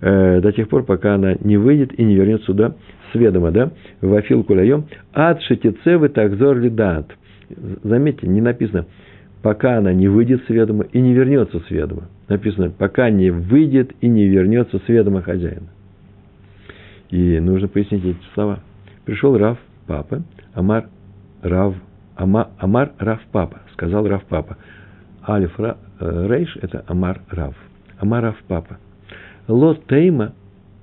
Э, 0.00 0.40
до 0.40 0.52
тех 0.52 0.68
пор, 0.68 0.84
пока 0.84 1.14
она 1.14 1.34
не 1.40 1.56
выйдет 1.56 1.98
и 1.98 2.04
не 2.04 2.14
вернется 2.14 2.46
сюда 2.46 2.74
с 3.12 3.14
ведома, 3.14 3.50
да, 3.50 3.70
в 4.00 4.12
Афил 4.14 4.42
Куляем, 4.42 4.86
ад 5.12 5.40
шетицевы 5.42 6.08
такзор 6.08 6.58
лидат. 6.58 7.06
Заметьте, 7.82 8.26
не 8.26 8.40
написано, 8.40 8.86
пока 9.42 9.78
она 9.78 9.92
не 9.92 10.08
выйдет 10.08 10.44
с 10.46 10.48
ведома 10.48 10.84
и 10.92 11.00
не 11.00 11.12
вернется 11.12 11.60
с 11.60 11.70
ведома. 11.70 12.08
Написано, 12.28 12.70
пока 12.70 13.10
не 13.10 13.30
выйдет 13.30 13.92
и 14.00 14.08
не 14.08 14.26
вернется 14.26 14.78
с 14.78 14.88
ведома 14.88 15.22
хозяина. 15.22 15.68
И 17.10 17.38
нужно 17.40 17.68
пояснить 17.68 18.04
эти 18.04 18.18
слова. 18.34 18.60
Пришел 19.04 19.36
Рав 19.36 19.58
Папа, 19.86 20.22
אמר 20.54 20.86
Рав, 21.42 21.74
Ама, 22.22 22.50
אמר 22.58 22.92
Рав 23.00 23.20
Папа, 23.32 23.62
сказал 23.72 24.06
Рав 24.06 24.22
Папа. 24.28 24.56
Алиф 25.28 25.58
Ра, 25.58 25.76
э, 25.98 26.26
Рейш– 26.28 26.56
это 26.62 26.84
אמר 26.86 27.20
Рав. 27.28 27.56
אמר 27.98 28.22
Рав 28.22 28.36
Папа. 28.46 28.78
לא 29.48 29.84
תימא, 29.86 30.32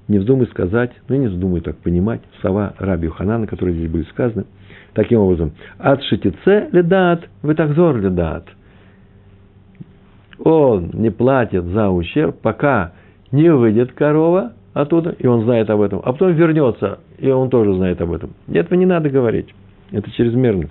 не 0.10 0.20
вздумай 0.20 0.48
сказать, 0.48 0.92
ну 1.08 1.16
не 1.16 1.28
вздумай 1.28 1.62
так 1.62 1.78
понимать, 1.78 2.20
слова 2.42 2.74
Раби 2.78 3.08
Ханана, 3.08 3.48
которые 3.48 3.78
здесь 3.78 3.90
были 3.90 4.04
сказаны, 4.04 4.48
таким 4.94 5.22
образом, 5.22 5.54
от 5.78 6.04
шитице 6.04 6.68
ледат, 6.74 7.26
вы 7.42 7.56
так 7.56 7.74
зор 7.74 7.96
ледат. 7.98 8.44
Он 10.44 10.90
не 10.92 11.10
платит 11.10 11.64
за 11.64 11.90
ущерб, 11.90 12.38
пока 12.42 12.92
не 13.32 13.50
выйдет 13.50 13.94
корова 13.94 14.52
оттуда, 14.74 15.12
и 15.18 15.26
он 15.26 15.44
знает 15.46 15.70
об 15.70 15.80
этом, 15.80 16.02
а 16.04 16.12
потом 16.12 16.34
вернется, 16.34 17.00
и 17.18 17.30
он 17.30 17.50
тоже 17.50 17.74
знает 17.76 18.02
об 18.02 18.12
этом. 18.12 18.32
Этого 18.52 18.78
не 18.78 18.86
надо 18.86 19.10
говорить, 19.10 19.56
это 19.92 20.12
чрезмерно. 20.12 20.68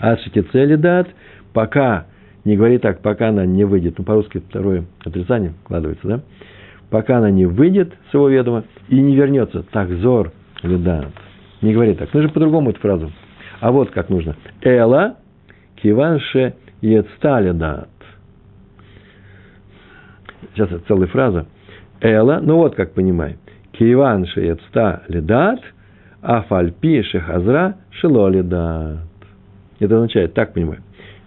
Ледат, 0.00 1.08
пока, 1.52 2.06
не 2.44 2.56
говори 2.56 2.78
так, 2.78 3.00
пока 3.00 3.28
она 3.28 3.46
не 3.46 3.64
выйдет, 3.64 3.98
ну 3.98 4.04
по-русски 4.04 4.42
второе 4.48 4.84
отрицание 5.04 5.54
вкладывается, 5.64 6.06
да? 6.06 6.20
пока 6.94 7.18
она 7.18 7.28
не 7.28 7.44
выйдет 7.44 7.92
с 8.10 8.14
его 8.14 8.28
ведома 8.28 8.62
и 8.88 9.00
не 9.00 9.16
вернется. 9.16 9.64
Так 9.72 9.90
зор 9.90 10.30
ледат. 10.62 11.12
Не 11.60 11.72
говори 11.72 11.94
так. 11.94 12.14
Нужно 12.14 12.30
по-другому 12.30 12.70
эту 12.70 12.78
фразу. 12.78 13.10
А 13.60 13.72
вот 13.72 13.90
как 13.90 14.10
нужно. 14.10 14.36
Эла 14.62 15.16
киванше 15.82 16.54
ецта 16.82 17.52
дат. 17.52 17.88
Сейчас 20.54 20.70
это 20.70 20.86
целая 20.86 21.08
фраза. 21.08 21.46
Эла, 22.00 22.38
ну 22.40 22.58
вот 22.58 22.76
как 22.76 22.92
понимаем. 22.92 23.38
Киванше 23.72 24.42
ецта 24.42 25.02
ледат, 25.08 25.60
афальпи 26.22 27.02
шехазра 27.02 27.74
шило 27.90 28.28
ледат. 28.28 29.13
Это 29.84 29.96
означает, 29.96 30.34
так 30.34 30.52
понимаю, 30.54 30.80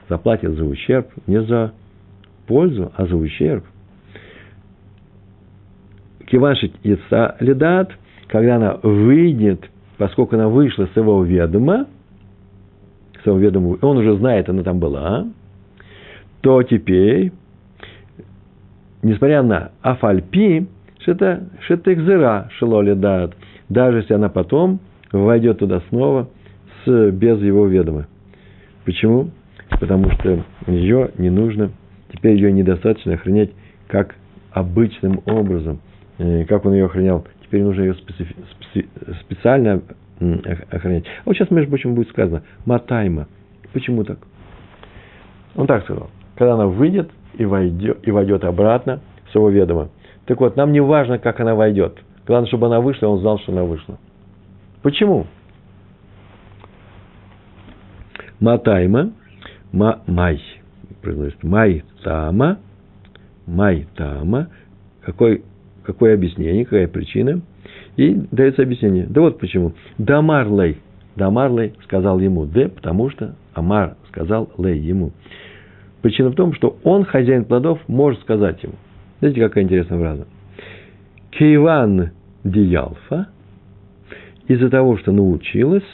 заплатит 0.10 0.52
за 0.52 0.66
ущерб, 0.66 1.08
не 1.28 1.42
за 1.42 1.74
пользу, 2.48 2.92
а 2.96 3.06
за 3.06 3.16
ущерб– 3.16 3.64
Кивашит 6.28 6.74
Ица 6.84 7.36
Ледат, 7.40 7.92
когда 8.28 8.58
она 8.58 8.78
выйдет, 8.84 9.70
поскольку 9.98 10.36
она 10.36 10.50
вышла 10.50 10.88
с 10.94 10.96
его 10.96 11.24
ведома, 11.24 11.88
с 13.24 13.26
его 13.26 13.38
ведома, 13.38 13.78
он 13.82 13.98
уже 13.98 14.18
знает, 14.18 14.50
она 14.50 14.64
там 14.64 14.80
была, 14.80 15.26
то 16.42 16.62
теперь, 16.64 17.32
несмотря 19.02 19.42
на 19.42 19.72
Афальпи, 19.82 20.68
что 21.00 21.12
это 21.14 21.48
Шетекзера 21.62 22.50
Шелоледат, 22.58 23.34
даже 23.70 24.00
если 24.00 24.14
она 24.14 24.28
потом 24.28 24.80
войдет 25.14 25.60
туда 25.60 25.82
снова 25.90 26.28
с, 26.84 27.12
без 27.12 27.42
его 27.42 27.68
ведома. 27.68 28.08
Почему? 28.88 29.32
Потому 29.82 30.10
что 30.12 30.46
ее 30.66 31.12
не 31.18 31.30
нужно, 31.30 31.72
теперь 32.14 32.36
ее 32.36 32.54
недостаточно 32.54 33.16
охранять 33.16 33.50
как 33.88 34.16
обычным 34.54 35.22
образом. 35.26 35.82
Э, 36.20 36.46
как 36.46 36.66
он 36.66 36.72
ее 36.72 36.86
охранял. 36.86 37.28
Теперь 37.44 37.64
нужно 37.64 37.82
ее 37.82 37.96
специфи, 37.96 38.34
специально 39.26 39.82
охранять. 40.72 41.04
А 41.06 41.24
вот 41.26 41.36
сейчас, 41.36 41.52
между 41.52 41.70
прочим, 41.70 41.96
будет 41.96 42.08
сказано 42.08 42.44
«матайма». 42.66 43.28
Почему 43.74 44.06
так? 44.06 44.20
Он 45.58 45.68
так 45.68 45.84
сказал. 45.84 46.10
Когда 46.38 46.54
она 46.54 46.68
выйдет 46.68 47.12
и 47.38 47.44
войдет, 47.44 48.08
и 48.08 48.12
войдет 48.12 48.46
обратно 48.46 49.02
с 49.30 49.36
его 49.36 49.50
ведома. 49.50 49.90
Так 50.28 50.40
вот, 50.40 50.56
нам 50.56 50.72
не 50.72 50.80
важно, 50.80 51.20
как 51.20 51.42
она 51.42 51.56
войдет. 51.56 51.98
Главное, 52.26 52.48
чтобы 52.48 52.68
она 52.68 52.80
вышла, 52.80 53.08
он 53.08 53.20
знал, 53.20 53.38
что 53.40 53.52
она 53.52 53.66
вышла. 53.66 53.98
Почему? 54.82 55.28
Матайма, 58.40 59.12
ма, 59.72 60.02
май, 60.08 60.42
май 61.44 61.84
тама, 62.04 62.58
май 63.46 63.88
тама, 63.96 64.48
какой 65.02 65.44
Какое 65.88 66.16
объяснение, 66.16 66.66
какая 66.66 66.90
причина? 66.90 67.40
И 67.96 68.14
дается 68.32 68.62
объяснение. 68.62 69.06
Да 69.08 69.22
вот 69.22 69.40
почему. 69.40 69.72
Дамарлей. 69.98 70.80
Дамарлей 71.16 71.76
сказал 71.86 72.20
ему 72.20 72.46
Д, 72.46 72.68
потому 72.68 73.10
что 73.10 73.36
Амар 73.54 73.96
сказал 74.10 74.50
Лей 74.58 74.78
ему. 74.80 75.14
Причина 76.02 76.30
в 76.30 76.36
том, 76.36 76.54
что 76.54 76.78
он, 76.84 77.06
хозяин 77.06 77.46
плодов, 77.46 77.80
может 77.88 78.20
сказать 78.20 78.62
ему. 78.64 78.74
Знаете, 79.20 79.42
какая 79.42 79.64
интересная 79.64 79.98
фраза? 79.98 80.28
Кейван 81.32 82.12
диялфа, 82.44 83.30
из-за 84.50 84.70
того, 84.70 84.98
что 84.98 85.14
научилась, 85.14 85.88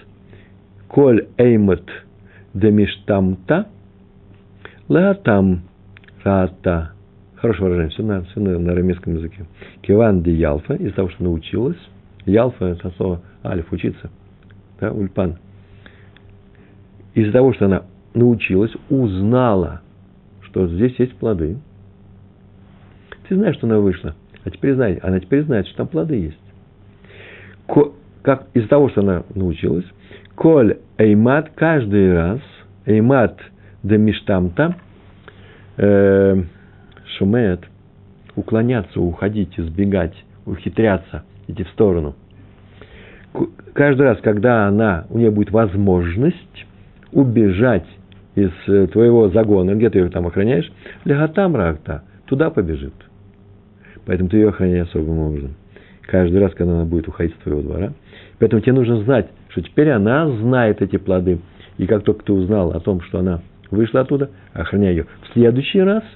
коль 0.88 1.28
эймет 1.38 1.88
демиштамта, 2.54 3.68
леатам 4.88 5.62
рата 6.24 6.94
Хорошее 7.44 7.64
выражение, 7.64 7.90
все 7.90 8.04
на, 8.04 8.22
все 8.24 8.40
на, 8.40 8.58
на 8.58 8.72
арамейском 8.72 9.16
языке. 9.16 9.46
Киван 9.82 10.24
де 10.24 10.32
Ялфа, 10.32 10.76
из-за 10.76 10.96
того, 10.96 11.10
что 11.10 11.26
научилась. 11.26 11.76
Ялфа– 12.26 12.66
это 12.68 12.90
слово 12.92 13.22
алиф, 13.44 13.70
учиться. 13.74 14.10
Да, 14.80 14.94
ульпан. 14.94 15.40
Из-за 17.16 17.34
того, 17.34 17.52
что 17.52 17.66
она 17.66 17.84
научилась, 18.14 18.72
узнала, 18.90 19.82
что 20.44 20.70
здесь 20.70 20.98
есть 21.00 21.18
плоды. 21.18 21.58
Ты 23.28 23.36
знаешь, 23.36 23.58
что 23.58 23.68
она 23.68 23.80
вышла. 23.80 24.16
А 24.46 24.50
теперь 24.50 24.76
знает, 24.76 25.04
она 25.04 25.20
теперь 25.20 25.44
знает, 25.44 25.68
что 25.68 25.80
там 25.80 25.88
плоды 25.88 26.16
есть. 26.16 26.40
Ко, 27.68 27.92
как, 28.22 28.48
из-за 28.54 28.70
того, 28.70 28.88
что 28.88 29.02
она 29.02 29.24
научилась, 29.36 29.86
коль 30.36 30.78
эймат 30.98 31.52
каждый 31.56 32.14
раз, 32.14 32.40
эймат 32.86 33.40
де 33.84 33.98
миштамта, 33.98 34.76
э, 35.78 36.44
шумеет, 37.18 37.62
уклоняться, 38.36 39.00
уходить, 39.00 39.60
избегать, 39.60 40.16
ухитряться, 40.46 41.24
идти 41.48 41.64
в 41.64 41.70
сторону. 41.70 42.16
Каждый 43.74 44.04
раз, 44.04 44.20
когда 44.22 44.68
она, 44.68 45.06
у 45.10 45.18
нее 45.18 45.32
будет 45.32 45.52
возможность 45.52 46.66
убежать 47.12 47.88
из 48.36 48.52
э, 48.68 48.88
твоего 48.88 49.30
загона, 49.30 49.76
где 49.76 49.90
ты 49.90 50.00
ее 50.00 50.10
там 50.10 50.28
охраняешь, 50.28 50.72
лягатам 51.06 51.56
рахта, 51.56 52.04
туда 52.26 52.50
побежит. 52.50 52.94
Поэтому 54.06 54.30
ты 54.30 54.38
ее 54.38 54.50
охраняешь 54.50 54.90
особым 54.90 55.20
образом. 55.20 55.56
Каждый 56.02 56.40
раз, 56.40 56.54
когда 56.54 56.74
она 56.74 56.86
будет 56.86 57.08
уходить 57.08 57.36
с 57.36 57.44
твоего 57.44 57.62
двора. 57.62 57.94
Поэтому 58.40 58.62
тебе 58.62 58.74
нужно 58.74 58.98
знать, 59.04 59.30
что 59.54 59.62
теперь 59.62 59.90
она 59.90 60.28
знает 60.28 60.82
эти 60.82 60.98
плоды. 60.98 61.40
И 61.78 61.88
как 61.88 62.04
только 62.04 62.26
ты 62.26 62.34
узнал 62.34 62.72
о 62.72 62.80
том, 62.80 63.02
что 63.02 63.20
она 63.20 63.42
вышла 63.72 64.02
оттуда, 64.02 64.30
охраняй 64.54 64.92
ее. 64.92 65.06
В 65.22 65.34
следующий 65.34 65.82
раз– 65.82 66.04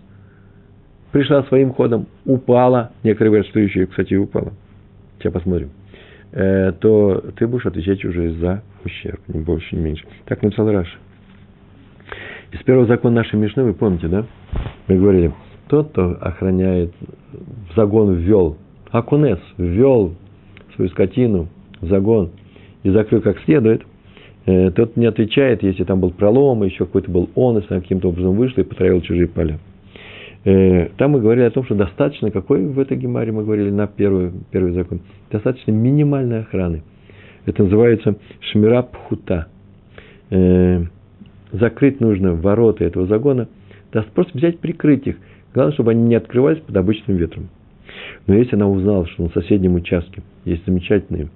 пришла 1.11 1.43
своим 1.43 1.73
ходом, 1.73 2.07
упала. 2.25 2.91
Некоторые 3.03 3.31
говорят, 3.31 3.47
что 3.47 3.59
еще, 3.59 3.85
кстати, 3.87 4.13
упала. 4.13 4.53
Сейчас 5.17 5.33
посмотрим. 5.33 5.71
э, 6.31 6.73
то 6.73 7.23
ты 7.37 7.47
будешь 7.47 7.65
отвечать 7.65 8.03
уже 8.05 8.33
за 8.33 8.61
ущерб, 8.83 9.19
не 9.27 9.39
больше, 9.39 9.75
не 9.75 9.81
меньше. 9.81 10.05
Так 10.25 10.41
написал 10.43 10.69
Раша. 10.71 10.97
Из 12.51 12.61
первого 12.63 12.85
закона 12.85 13.15
нашей 13.15 13.39
Мишны, 13.39 13.63
вы 13.63 13.73
помните, 13.73 14.07
да? 14.07 14.25
Мы 14.87 14.97
говорили, 14.97 15.33
тот, 15.69 15.89
кто 15.89 16.17
охраняет, 16.21 16.93
в 17.31 17.75
загон 17.75 18.13
ввел, 18.13 18.57
Акунес 18.91 19.39
ввел 19.57 20.13
свою 20.75 20.89
скотину 20.91 21.47
в 21.81 21.87
загон 21.87 22.31
и 22.87 22.89
закрыл 22.89 23.21
как 23.21 23.37
следует, 23.41 23.83
э, 24.45 24.71
тот 24.71 24.95
не 24.95 25.07
отвечает, 25.07 25.61
если 25.61 25.83
там 25.83 25.99
был 25.99 26.11
пролом, 26.11 26.63
еще 26.63 26.85
какой-то 26.85 27.11
был 27.11 27.29
он, 27.35 27.57
если 27.57 27.67
каким-то 27.67 28.07
образом 28.07 28.35
вышел 28.37 28.59
и 28.59 28.63
потравил 28.63 29.01
чужие 29.01 29.27
поля. 29.27 29.59
Э, 30.45 30.87
там 30.95 31.11
мы 31.11 31.19
говорили 31.19 31.43
о 31.43 31.51
том, 31.51 31.65
что 31.65 31.75
достаточно, 31.75 32.31
какой 32.31 32.65
в 32.65 32.79
этой 32.79 32.95
гемаре 32.95 33.33
мы 33.33 33.43
говорили 33.43 33.71
на 33.71 33.87
первый, 33.87 34.31
первый 34.51 34.71
закон, 34.71 35.01
достаточно 35.29 35.71
минимальной 35.71 36.41
охраны. 36.41 36.83
Это 37.45 37.63
называется 37.63 38.15
шмира 38.39 38.83
пхута. 38.83 39.47
Э, 40.29 40.83
закрыть 41.51 41.99
нужно 41.99 42.35
ворота 42.35 42.85
этого 42.85 43.05
загона, 43.05 43.49
да 43.91 44.05
просто 44.15 44.37
взять, 44.37 44.59
прикрыть 44.59 45.07
их. 45.07 45.17
Главное, 45.53 45.73
чтобы 45.73 45.91
они 45.91 46.03
не 46.03 46.15
открывались 46.15 46.59
под 46.59 46.77
обычным 46.77 47.17
ветром. 47.17 47.49
Но 48.27 48.35
если 48.35 48.55
она 48.55 48.69
узнала, 48.69 49.07
что 49.07 49.23
на 49.23 49.29
соседнем 49.29 49.75
участке 49.75 50.21
есть 50.45 50.65
замечательные 50.65 51.27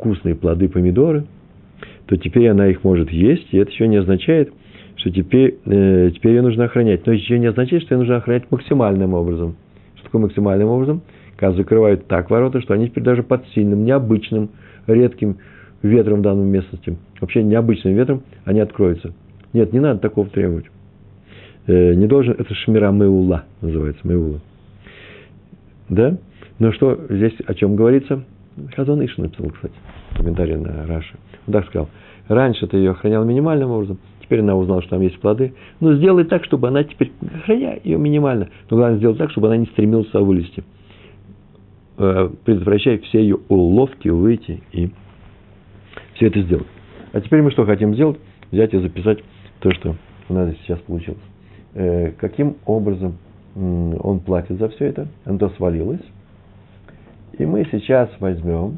вкусные 0.00 0.34
плоды 0.34 0.68
помидоры, 0.68 1.24
то 2.06 2.16
теперь 2.16 2.48
она 2.48 2.68
их 2.68 2.82
может 2.82 3.12
есть, 3.12 3.48
и 3.52 3.58
это 3.58 3.70
еще 3.70 3.86
не 3.86 3.96
означает, 3.96 4.52
что 4.96 5.10
теперь, 5.10 5.58
э, 5.66 6.10
теперь 6.14 6.32
ее 6.32 6.42
нужно 6.42 6.64
охранять. 6.64 7.06
Но 7.06 7.12
еще 7.12 7.38
не 7.38 7.46
означает, 7.46 7.82
что 7.82 7.94
ее 7.94 8.00
нужно 8.00 8.16
охранять 8.16 8.50
максимальным 8.50 9.14
образом. 9.14 9.56
Что 9.94 10.04
такое 10.04 10.22
максимальным 10.22 10.68
образом? 10.68 11.02
Когда 11.36 11.56
закрывают 11.56 12.06
так 12.06 12.30
ворота, 12.30 12.60
что 12.60 12.74
они 12.74 12.88
теперь 12.88 13.04
даже 13.04 13.22
под 13.22 13.46
сильным, 13.48 13.84
необычным, 13.84 14.50
редким 14.86 15.36
ветром 15.82 16.20
в 16.20 16.22
данной 16.22 16.46
местности, 16.46 16.96
вообще 17.20 17.42
необычным 17.42 17.94
ветром, 17.94 18.22
они 18.44 18.60
откроются. 18.60 19.12
Нет, 19.52 19.72
не 19.72 19.80
надо 19.80 20.00
такого 20.00 20.28
требовать. 20.28 20.66
Э, 21.66 21.94
не 21.94 22.06
должен, 22.06 22.34
это 22.38 22.54
шмира 22.54 22.90
меула 22.90 23.44
называется, 23.60 24.06
меула. 24.06 24.40
Да? 25.88 26.16
Но 26.58 26.72
что 26.72 26.98
здесь 27.08 27.34
о 27.46 27.54
чем 27.54 27.76
говорится? 27.76 28.24
Хазон 28.74 29.04
Иш 29.04 29.16
написал, 29.16 29.50
кстати, 29.50 29.74
комментарий 30.14 30.56
на 30.56 30.86
Раши. 30.86 31.16
Он 31.46 31.52
так 31.52 31.66
сказал. 31.66 31.88
Раньше 32.28 32.66
ты 32.68 32.76
ее 32.76 32.92
охранял 32.92 33.24
минимальным 33.24 33.70
образом, 33.70 33.98
теперь 34.22 34.38
она 34.38 34.54
узнала, 34.54 34.82
что 34.82 34.90
там 34.90 35.00
есть 35.00 35.18
плоды. 35.18 35.52
Но 35.80 35.94
сделай 35.94 36.24
так, 36.24 36.44
чтобы 36.44 36.68
она 36.68 36.84
теперь, 36.84 37.10
охраняй 37.34 37.80
ее 37.82 37.98
минимально. 37.98 38.48
Но 38.70 38.76
главное 38.76 38.98
сделать 38.98 39.18
так, 39.18 39.32
чтобы 39.32 39.48
она 39.48 39.56
не 39.56 39.66
стремилась 39.66 40.12
вылезти. 40.12 40.62
Э, 41.98 42.30
предотвращай 42.44 42.98
все 42.98 43.20
ее 43.20 43.38
уловки, 43.48 44.08
выйти 44.08 44.62
и 44.70 44.90
все 46.14 46.28
это 46.28 46.40
сделать. 46.42 46.68
А 47.12 47.20
теперь 47.20 47.42
мы 47.42 47.50
что 47.50 47.66
хотим 47.66 47.94
сделать? 47.94 48.20
Взять 48.52 48.72
и 48.74 48.78
записать 48.78 49.18
то, 49.58 49.72
что 49.72 49.96
у 50.28 50.34
нас 50.34 50.54
сейчас 50.62 50.78
получилось. 50.80 51.18
Э, 51.74 52.12
каким 52.12 52.56
образом 52.66 53.18
он 53.56 54.20
платит 54.20 54.58
за 54.58 54.68
все 54.68 54.86
это? 54.86 55.08
Оно 55.24 55.50
свалилось. 55.50 56.00
И 57.40 57.46
мы 57.46 57.64
сейчас 57.72 58.10
возьмем 58.20 58.76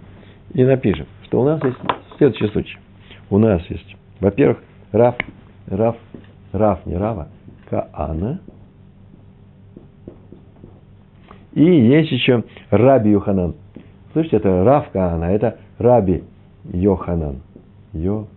и 0.54 0.62
напишем, 0.62 1.06
что 1.24 1.40
у 1.40 1.44
нас 1.44 1.60
есть 1.64 1.76
следующий 2.16 2.46
случай. 2.46 2.78
У 3.28 3.38
нас 3.38 3.60
есть, 3.68 3.96
во-первых, 4.20 4.62
Раф 4.92 5.16
Рав, 5.66 5.96
Рав, 6.52 6.86
не 6.86 6.96
Рава, 6.96 7.26
Каана. 7.68 8.38
И 11.54 11.64
есть 11.64 12.12
еще 12.12 12.44
Раби 12.70 13.10
Йоханан. 13.10 13.56
Слышите, 14.12 14.36
это 14.36 14.62
Рав 14.62 14.90
Каана, 14.90 15.24
это 15.24 15.58
Раби 15.78 16.22
Йоханан. 16.72 17.42
Йоханан. 17.92 18.28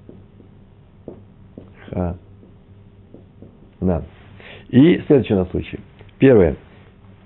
И 4.70 5.04
следующий 5.06 5.36
у 5.36 5.38
нас 5.38 5.52
случай. 5.52 5.80
Первое. 6.18 6.56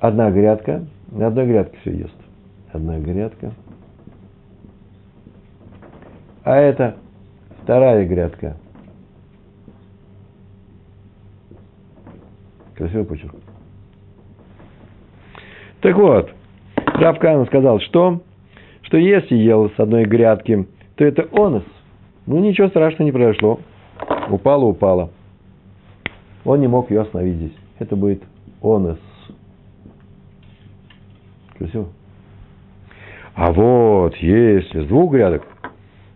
Одна 0.02 0.32
грядка. 0.32 0.84
На 1.14 1.28
одной 1.28 1.48
грядке 1.48 1.78
все 1.80 1.92
ест. 1.92 2.19
Одна 2.72 3.00
грядка. 3.00 3.52
А 6.44 6.56
это 6.56 6.98
вторая 7.64 8.06
грядка– 8.06 8.58
Красивый 12.80 13.04
почерк. 13.04 13.36
Так 15.82 15.98
вот, 15.98 16.32
Равкан 16.76 17.46
сказал, 17.48 17.82
что, 17.82 18.22
что 18.84 18.96
если 18.96 19.36
ел 19.36 19.70
с 19.70 19.78
одной 19.78 20.06
грядки, 20.06 20.66
то 20.96 21.04
это 21.04 21.28
онос. 21.34 21.66
Ну, 22.26 22.40
ничего 22.40 22.70
страшного 22.70 23.04
не 23.04 23.12
произошло. 23.12 23.60
Упало, 24.30 24.64
упало. 24.64 25.10
Он 26.46 26.62
не 26.62 26.68
мог 26.68 26.90
ее 26.90 27.02
остановить 27.02 27.36
здесь. 27.36 27.56
Это 27.80 27.98
будет 27.98 28.24
онос. 28.62 28.98
Красиво? 31.58 31.90
А 33.42 33.54
вот, 33.54 34.18
если 34.18 34.84
с 34.84 34.88
двух 34.88 35.14
грядок, 35.14 35.44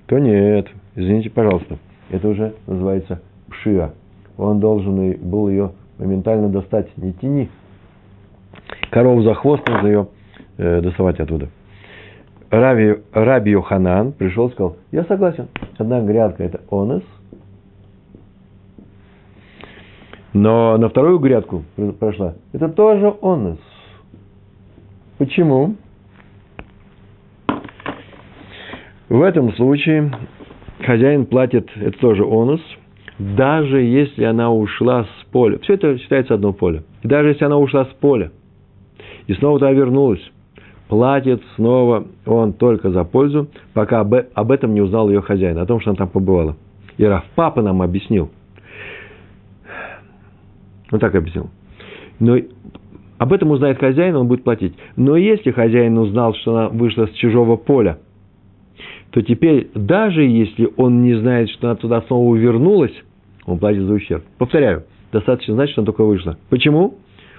то 0.07 0.19
нет. 0.19 0.67
Извините, 0.93 1.29
пожалуйста. 1.29 1.77
Это 2.09 2.27
уже 2.27 2.53
называется 2.67 3.21
пшия. 3.49 3.93
Он 4.37 4.59
должен 4.59 5.13
был 5.21 5.47
ее 5.47 5.71
моментально 5.99 6.49
достать, 6.49 6.89
не 6.97 7.13
тяни. 7.13 7.49
Корову 8.91 9.21
за 9.21 9.35
хвост 9.35 9.65
нужно 9.69 9.87
ее 9.87 10.07
э, 10.57 10.81
доставать 10.81 11.17
оттуда. 11.21 11.47
Раби, 12.49 12.97
Раби 13.13 13.51
Йоханан 13.51 14.11
пришел 14.11 14.49
и 14.49 14.51
сказал, 14.51 14.75
я 14.91 15.05
согласен, 15.05 15.47
одна 15.77 16.01
грядка 16.01 16.43
это 16.43 16.59
онес, 16.69 17.03
но 20.33 20.77
на 20.77 20.89
вторую 20.89 21.19
грядку 21.19 21.63
прошла, 21.99 22.33
это 22.51 22.67
тоже 22.67 23.15
онес. 23.21 23.59
Почему? 25.17 25.77
В 29.09 29.21
этом 29.21 29.53
случае 29.53 30.11
хозяин 30.81 31.25
платит, 31.25 31.69
это 31.75 31.97
тоже 31.99 32.23
онус, 32.23 32.61
даже 33.19 33.81
если 33.81 34.23
она 34.23 34.51
ушла 34.51 35.03
с 35.03 35.25
поля. 35.31 35.59
Все 35.59 35.73
это 35.73 35.97
считается 35.97 36.35
одно 36.35 36.53
поле. 36.53 36.83
И 37.03 37.07
даже 37.07 37.29
если 37.29 37.45
она 37.45 37.57
ушла 37.57 37.85
с 37.85 37.93
поля 37.99 38.31
и 39.27 39.33
снова 39.33 39.59
туда 39.59 39.71
вернулась, 39.71 40.21
платит 40.87 41.41
снова 41.55 42.07
он 42.25 42.53
только 42.53 42.91
за 42.91 43.03
пользу, 43.03 43.47
пока 43.73 43.99
об, 43.99 44.13
об 44.33 44.51
этом 44.51 44.73
не 44.73 44.81
узнал 44.81 45.09
ее 45.09 45.21
хозяин, 45.21 45.57
о 45.57 45.65
том, 45.65 45.79
что 45.79 45.91
она 45.91 45.97
там 45.97 46.09
побывала. 46.09 46.55
И 46.97 47.05
Раф 47.05 47.25
папа 47.35 47.61
нам 47.61 47.81
объяснил. 47.81 48.29
Он 50.91 50.99
так 50.99 51.15
объяснил. 51.15 51.49
Но 52.19 52.37
об 53.17 53.33
этом 53.33 53.51
узнает 53.51 53.79
хозяин, 53.79 54.15
он 54.15 54.27
будет 54.27 54.43
платить. 54.43 54.75
Но 54.95 55.17
если 55.17 55.51
хозяин 55.51 55.97
узнал, 55.97 56.35
что 56.35 56.55
она 56.55 56.69
вышла 56.69 57.07
с 57.07 57.11
чужого 57.11 57.55
поля, 57.55 57.97
то 59.13 59.21
теперь, 59.21 59.69
даже 59.75 60.23
если 60.23 60.67
он 60.75 61.03
не 61.03 61.13
знает, 61.13 61.47
что 61.51 61.67
она 61.67 61.75
туда 61.75 62.01
снова 62.07 62.35
вернулась, 62.35 62.93
он 63.45 63.59
платит 63.59 63.83
за 63.83 63.93
ущерб. 63.93 64.23
Повторяю, 64.39 64.85
достаточно 65.11 65.53
знать, 65.53 65.69
что 65.69 65.81
она 65.81 65.85
только 65.85 66.03
вышла. 66.03 66.35
Почему? 66.49 66.95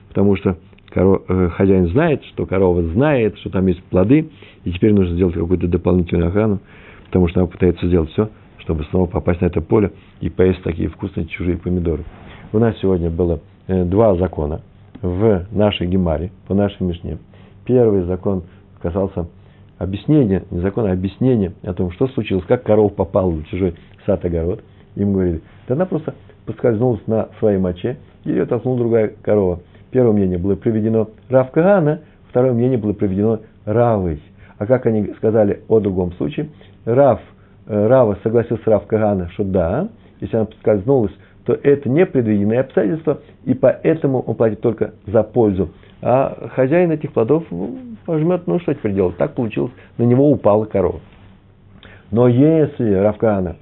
Потому 0.09 0.37
что 0.37 0.57
э, 0.95 1.49
хозяин 1.53 1.89
знает, 1.89 2.25
что 2.27 2.47
корова 2.47 2.81
знает, 2.85 3.37
что 3.39 3.51
там 3.51 3.66
есть 3.66 3.83
плоды, 3.85 4.31
и 4.64 4.70
теперь 4.70 4.95
нужно 4.95 5.14
сделать 5.14 5.35
какую-то 5.35 5.66
дополнительную 5.66 6.29
охрану, 6.29 6.61
потому 7.07 7.27
что 7.27 7.41
она 7.41 7.49
пытается 7.49 7.89
сделать 7.89 8.11
все, 8.12 8.31
чтобы 8.59 8.85
снова 8.85 9.07
попасть 9.07 9.41
на 9.41 9.47
это 9.47 9.61
поле 9.61 9.91
и 10.20 10.31
поесть 10.31 10.62
такие 10.62 10.89
вкусные 10.89 11.27
чужие 11.27 11.57
помидоры. 11.57 12.05
У 12.53 12.61
нас 12.61 12.79
сегодня 12.81 13.11
было 13.11 13.41
э, 13.66 13.85
два 13.85 14.14
закона 14.14 14.61
в 15.03 15.47
нашей 15.51 15.89
Гемаре, 15.89 16.31
по 16.47 16.55
нашей 16.55 16.85
Мишне. 16.85 17.18
Первый 17.64 18.03
закон 18.03 18.45
касался 18.81 19.27
объяснения, 19.85 20.43
не 20.51 20.61
закона, 20.61 20.91
а 20.91 20.93
объяснения 20.93 21.53
о 21.62 21.72
том, 21.74 21.91
что 21.93 22.09
случилось, 22.09 22.45
как 22.47 22.64
корова 22.64 22.89
попала 22.89 23.30
в 23.30 23.45
чужой 23.47 23.74
сад-огород. 24.07 24.62
Им 24.97 25.12
говорили, 25.12 25.41
да 25.68 25.74
она 25.74 25.87
просто 25.87 26.14
поскользнулась 26.47 27.07
на 27.07 27.28
своей 27.39 27.59
моче, 27.59 27.97
и 28.24 28.30
ее 28.30 28.47
толкнула 28.47 28.78
другая 28.78 29.12
корова. 29.22 29.61
Первое 29.91 30.12
мнение 30.12 30.39
было 30.39 30.57
приведено 30.57 31.09
Рав 31.28 31.51
Кагана, 31.51 32.01
второе 32.28 32.53
мнение 32.53 32.78
было 32.78 32.93
приведено 32.93 33.41
Равой. 33.64 34.20
А 34.59 34.66
как 34.66 34.87
они 34.87 35.12
сказали 35.16 35.62
о 35.68 35.80
другом 35.80 36.12
случае? 36.14 36.49
Рав, 36.85 37.20
э, 37.66 37.87
Рава 37.87 38.18
согласился 38.22 38.62
с 38.62 38.66
Рав 38.66 38.87
Кагана, 38.87 39.28
что 39.30 39.45
да, 39.45 39.89
если 40.20 40.37
она 40.37 40.47
поскользнулась, 40.47 41.12
то 41.45 41.53
это 41.53 41.89
не 41.89 42.07
предвиденное 42.07 42.61
обстоятельство, 42.61 43.20
и 43.45 43.55
поэтому 43.55 44.20
он 44.20 44.35
платит 44.35 44.61
только 44.61 44.95
за 45.07 45.22
пользу. 45.22 45.70
А 46.07 46.51
хозяин 46.55 46.91
этих 46.91 47.15
плодов 47.15 47.45
пожмет, 48.05 48.43
ну 48.47 48.61
что 48.61 48.75
теперь 48.75 48.93
делать? 48.93 49.17
Так 49.17 49.35
получилось, 49.35 49.73
на 49.97 50.03
него 50.03 50.31
упала 50.31 50.67
корова. 50.67 51.01
Но 52.11 52.29
если 52.29 52.93
Равкана 52.93 53.57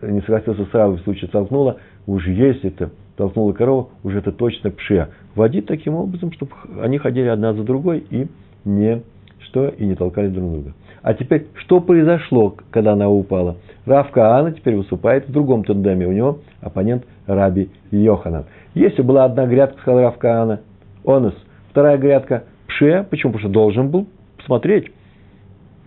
не 0.00 0.20
согласился 0.20 0.66
с 0.66 0.72
Равой 0.72 0.98
в 0.98 1.00
случае 1.00 1.28
толкнула, 1.28 1.78
уж 2.06 2.28
если 2.28 2.70
это 2.70 2.90
толкнула 3.16 3.52
корова, 3.54 3.88
уже 4.04 4.18
это 4.18 4.30
точно 4.30 4.70
пшия. 4.70 5.08
Водить 5.34 5.66
таким 5.66 5.96
образом, 5.96 6.30
чтобы 6.30 6.52
они 6.80 6.98
ходили 6.98 7.26
одна 7.26 7.54
за 7.54 7.64
другой 7.64 8.06
и 8.08 8.28
не, 8.64 9.02
что 9.40 9.66
и 9.66 9.84
не 9.84 9.96
толкали 9.96 10.28
друг 10.28 10.52
друга. 10.52 10.74
А 11.02 11.12
теперь, 11.14 11.48
что 11.56 11.80
произошло, 11.80 12.54
когда 12.70 12.92
она 12.92 13.10
упала? 13.10 13.56
Рав 13.84 14.12
Каана 14.12 14.52
теперь 14.52 14.76
выступает 14.76 15.28
в 15.28 15.32
другом 15.32 15.64
тандеме. 15.64 16.06
У 16.06 16.12
него 16.12 16.38
оппонент 16.60 17.04
Раби 17.26 17.68
Йоханан. 17.90 18.44
Если 18.74 19.02
была 19.02 19.24
одна 19.24 19.44
грядка, 19.46 19.80
сказал 19.80 20.02
Рав 20.02 20.18
Каана, 20.18 20.60
онус, 21.04 21.34
вторая 21.74 21.98
грядка 21.98 22.44
пше, 22.68 23.04
почему? 23.10 23.32
Потому 23.32 23.48
что 23.48 23.52
должен 23.52 23.90
был 23.90 24.06
посмотреть. 24.36 24.92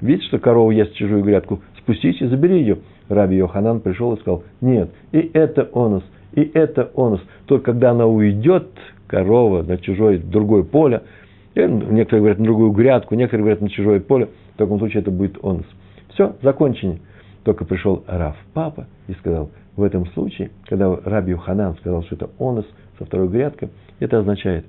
Видишь, 0.02 0.28
что 0.28 0.38
корова 0.38 0.70
ест 0.72 0.94
чужую 0.96 1.24
грядку, 1.24 1.62
спустись 1.78 2.22
и 2.22 2.28
забери 2.28 2.60
ее. 2.60 2.80
Раби 3.08 3.38
Йоханан 3.38 3.80
пришел 3.80 4.14
и 4.14 4.20
сказал, 4.20 4.44
нет, 4.60 4.90
и 5.14 5.32
это 5.34 5.70
онус, 5.74 6.04
и 6.34 6.42
это 6.54 6.92
онус. 6.94 7.22
Только 7.46 7.72
когда 7.72 7.92
она 7.92 8.06
уйдет, 8.06 8.68
корова, 9.08 9.64
на 9.64 9.78
чужое, 9.78 10.18
другое 10.18 10.64
поле, 10.64 11.04
некоторые 11.56 12.20
говорят 12.20 12.40
на 12.40 12.44
другую 12.44 12.72
грядку, 12.72 13.16
некоторые 13.16 13.44
говорят 13.44 13.62
на 13.62 13.70
чужое 13.70 14.02
поле, 14.02 14.28
в 14.56 14.58
таком 14.58 14.80
случае 14.80 15.04
это 15.04 15.12
будет 15.12 15.38
онус. 15.42 15.66
Все, 16.10 16.36
закончение. 16.42 17.00
Только 17.46 17.64
пришел 17.64 18.04
Раф, 18.08 18.36
папа, 18.54 18.88
и 19.08 19.14
сказал, 19.14 19.52
в 19.78 19.84
этом 19.84 20.06
случае, 20.08 20.52
когда 20.66 20.94
Раби 21.06 21.32
Юханан 21.32 21.78
сказал, 21.78 22.04
что 22.04 22.16
это 22.16 22.30
онус 22.40 22.66
со 23.00 23.06
второй 23.06 23.30
грядкой, 23.30 23.70
это 24.02 24.20
означает, 24.20 24.66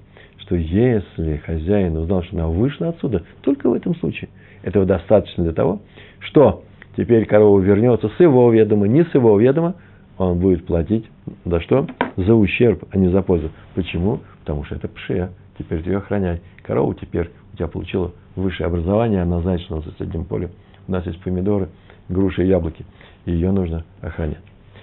что 0.49 0.57
если 0.57 1.37
хозяин 1.45 1.97
узнал, 1.99 2.23
что 2.23 2.37
она 2.37 2.49
вышла 2.49 2.89
отсюда, 2.89 3.23
только 3.43 3.69
в 3.69 3.75
этом 3.75 3.95
случае, 3.97 4.31
этого 4.63 4.87
достаточно 4.87 5.45
для 5.45 5.53
того, 5.53 5.83
что 6.21 6.65
теперь 6.97 7.27
корова 7.27 7.61
вернется 7.61 8.09
с 8.09 8.19
его 8.19 8.51
ведома, 8.51 8.89
не 8.89 9.05
с 9.05 9.15
его 9.15 9.39
ведома, 9.39 9.75
он 10.17 10.39
будет 10.39 10.65
платить 10.65 11.05
за 11.45 11.61
что? 11.61 11.87
За 12.17 12.35
ущерб, 12.35 12.83
а 12.91 12.97
не 12.97 13.09
за 13.09 13.21
пользу. 13.21 13.51
Почему? 13.75 14.21
Потому 14.41 14.65
что 14.65 14.77
это 14.77 14.89
пшея. 14.89 15.31
Теперь 15.59 15.83
ты 15.83 15.91
ее 15.91 15.99
охраняй. 15.99 16.41
Корова 16.63 16.95
теперь 16.95 17.31
у 17.53 17.57
тебя 17.57 17.69
получила 17.69 18.13
высшее 18.35 18.69
образование, 18.69 19.23
она 19.23 19.41
знает, 19.41 19.61
что 19.61 19.77
на 19.77 19.83
соседнем 19.83 20.25
поле 20.25 20.51
у 20.89 20.93
нас 20.93 21.05
есть 21.05 21.21
помидоры, 21.21 21.69
груши 22.09 22.45
и 22.45 22.49
яблоки. 22.49 22.87
И 23.27 23.33
ее 23.33 23.53
нужно 23.53 23.85
охранять. 24.01 24.39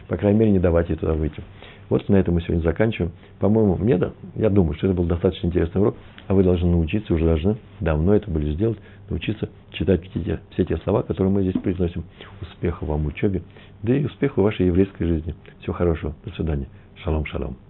По 0.08 0.16
крайней 0.16 0.40
мере, 0.40 0.52
не 0.52 0.60
давать 0.60 0.90
ей 0.90 0.96
туда 0.96 1.14
выйти. 1.14 1.42
Вот 1.90 2.08
на 2.10 2.16
этом 2.16 2.36
мы 2.36 2.42
сегодня 2.42 2.62
заканчиваем. 2.62 3.12
По-моему, 3.40 3.76
мне, 3.76 3.98
да, 3.98 4.12
я 4.36 4.50
думаю, 4.50 4.76
что 4.76 4.88
это 4.88 4.96
был 4.96 5.06
достаточно 5.06 5.48
интересный 5.48 5.82
урок, 5.82 5.96
а 6.28 6.34
вы 6.34 6.44
должны 6.44 6.70
научиться, 6.70 7.14
уже 7.14 7.26
должны 7.26 7.58
давно 7.80 8.16
это 8.16 8.30
были 8.32 8.54
сделать, 8.54 8.78
научиться 9.10 9.50
читать 9.72 10.02
все 10.10 10.20
те, 10.24 10.40
все 10.52 10.66
те 10.66 10.78
слова, 10.78 11.04
которые 11.04 11.32
мы 11.32 11.44
здесь 11.44 11.62
произносим. 11.62 12.04
Успехов 12.42 12.88
вам 12.88 13.04
в 13.04 13.08
учебе, 13.08 13.44
да 13.84 13.96
и 13.96 14.06
успехов 14.06 14.38
в 14.38 14.44
вашей 14.44 14.68
еврейской 14.68 15.06
жизни. 15.06 15.36
Всего 15.60 15.74
хорошего. 15.74 16.16
До 16.26 16.32
свидания. 16.32 16.68
Шалом, 17.04 17.26
шалом. 17.26 17.65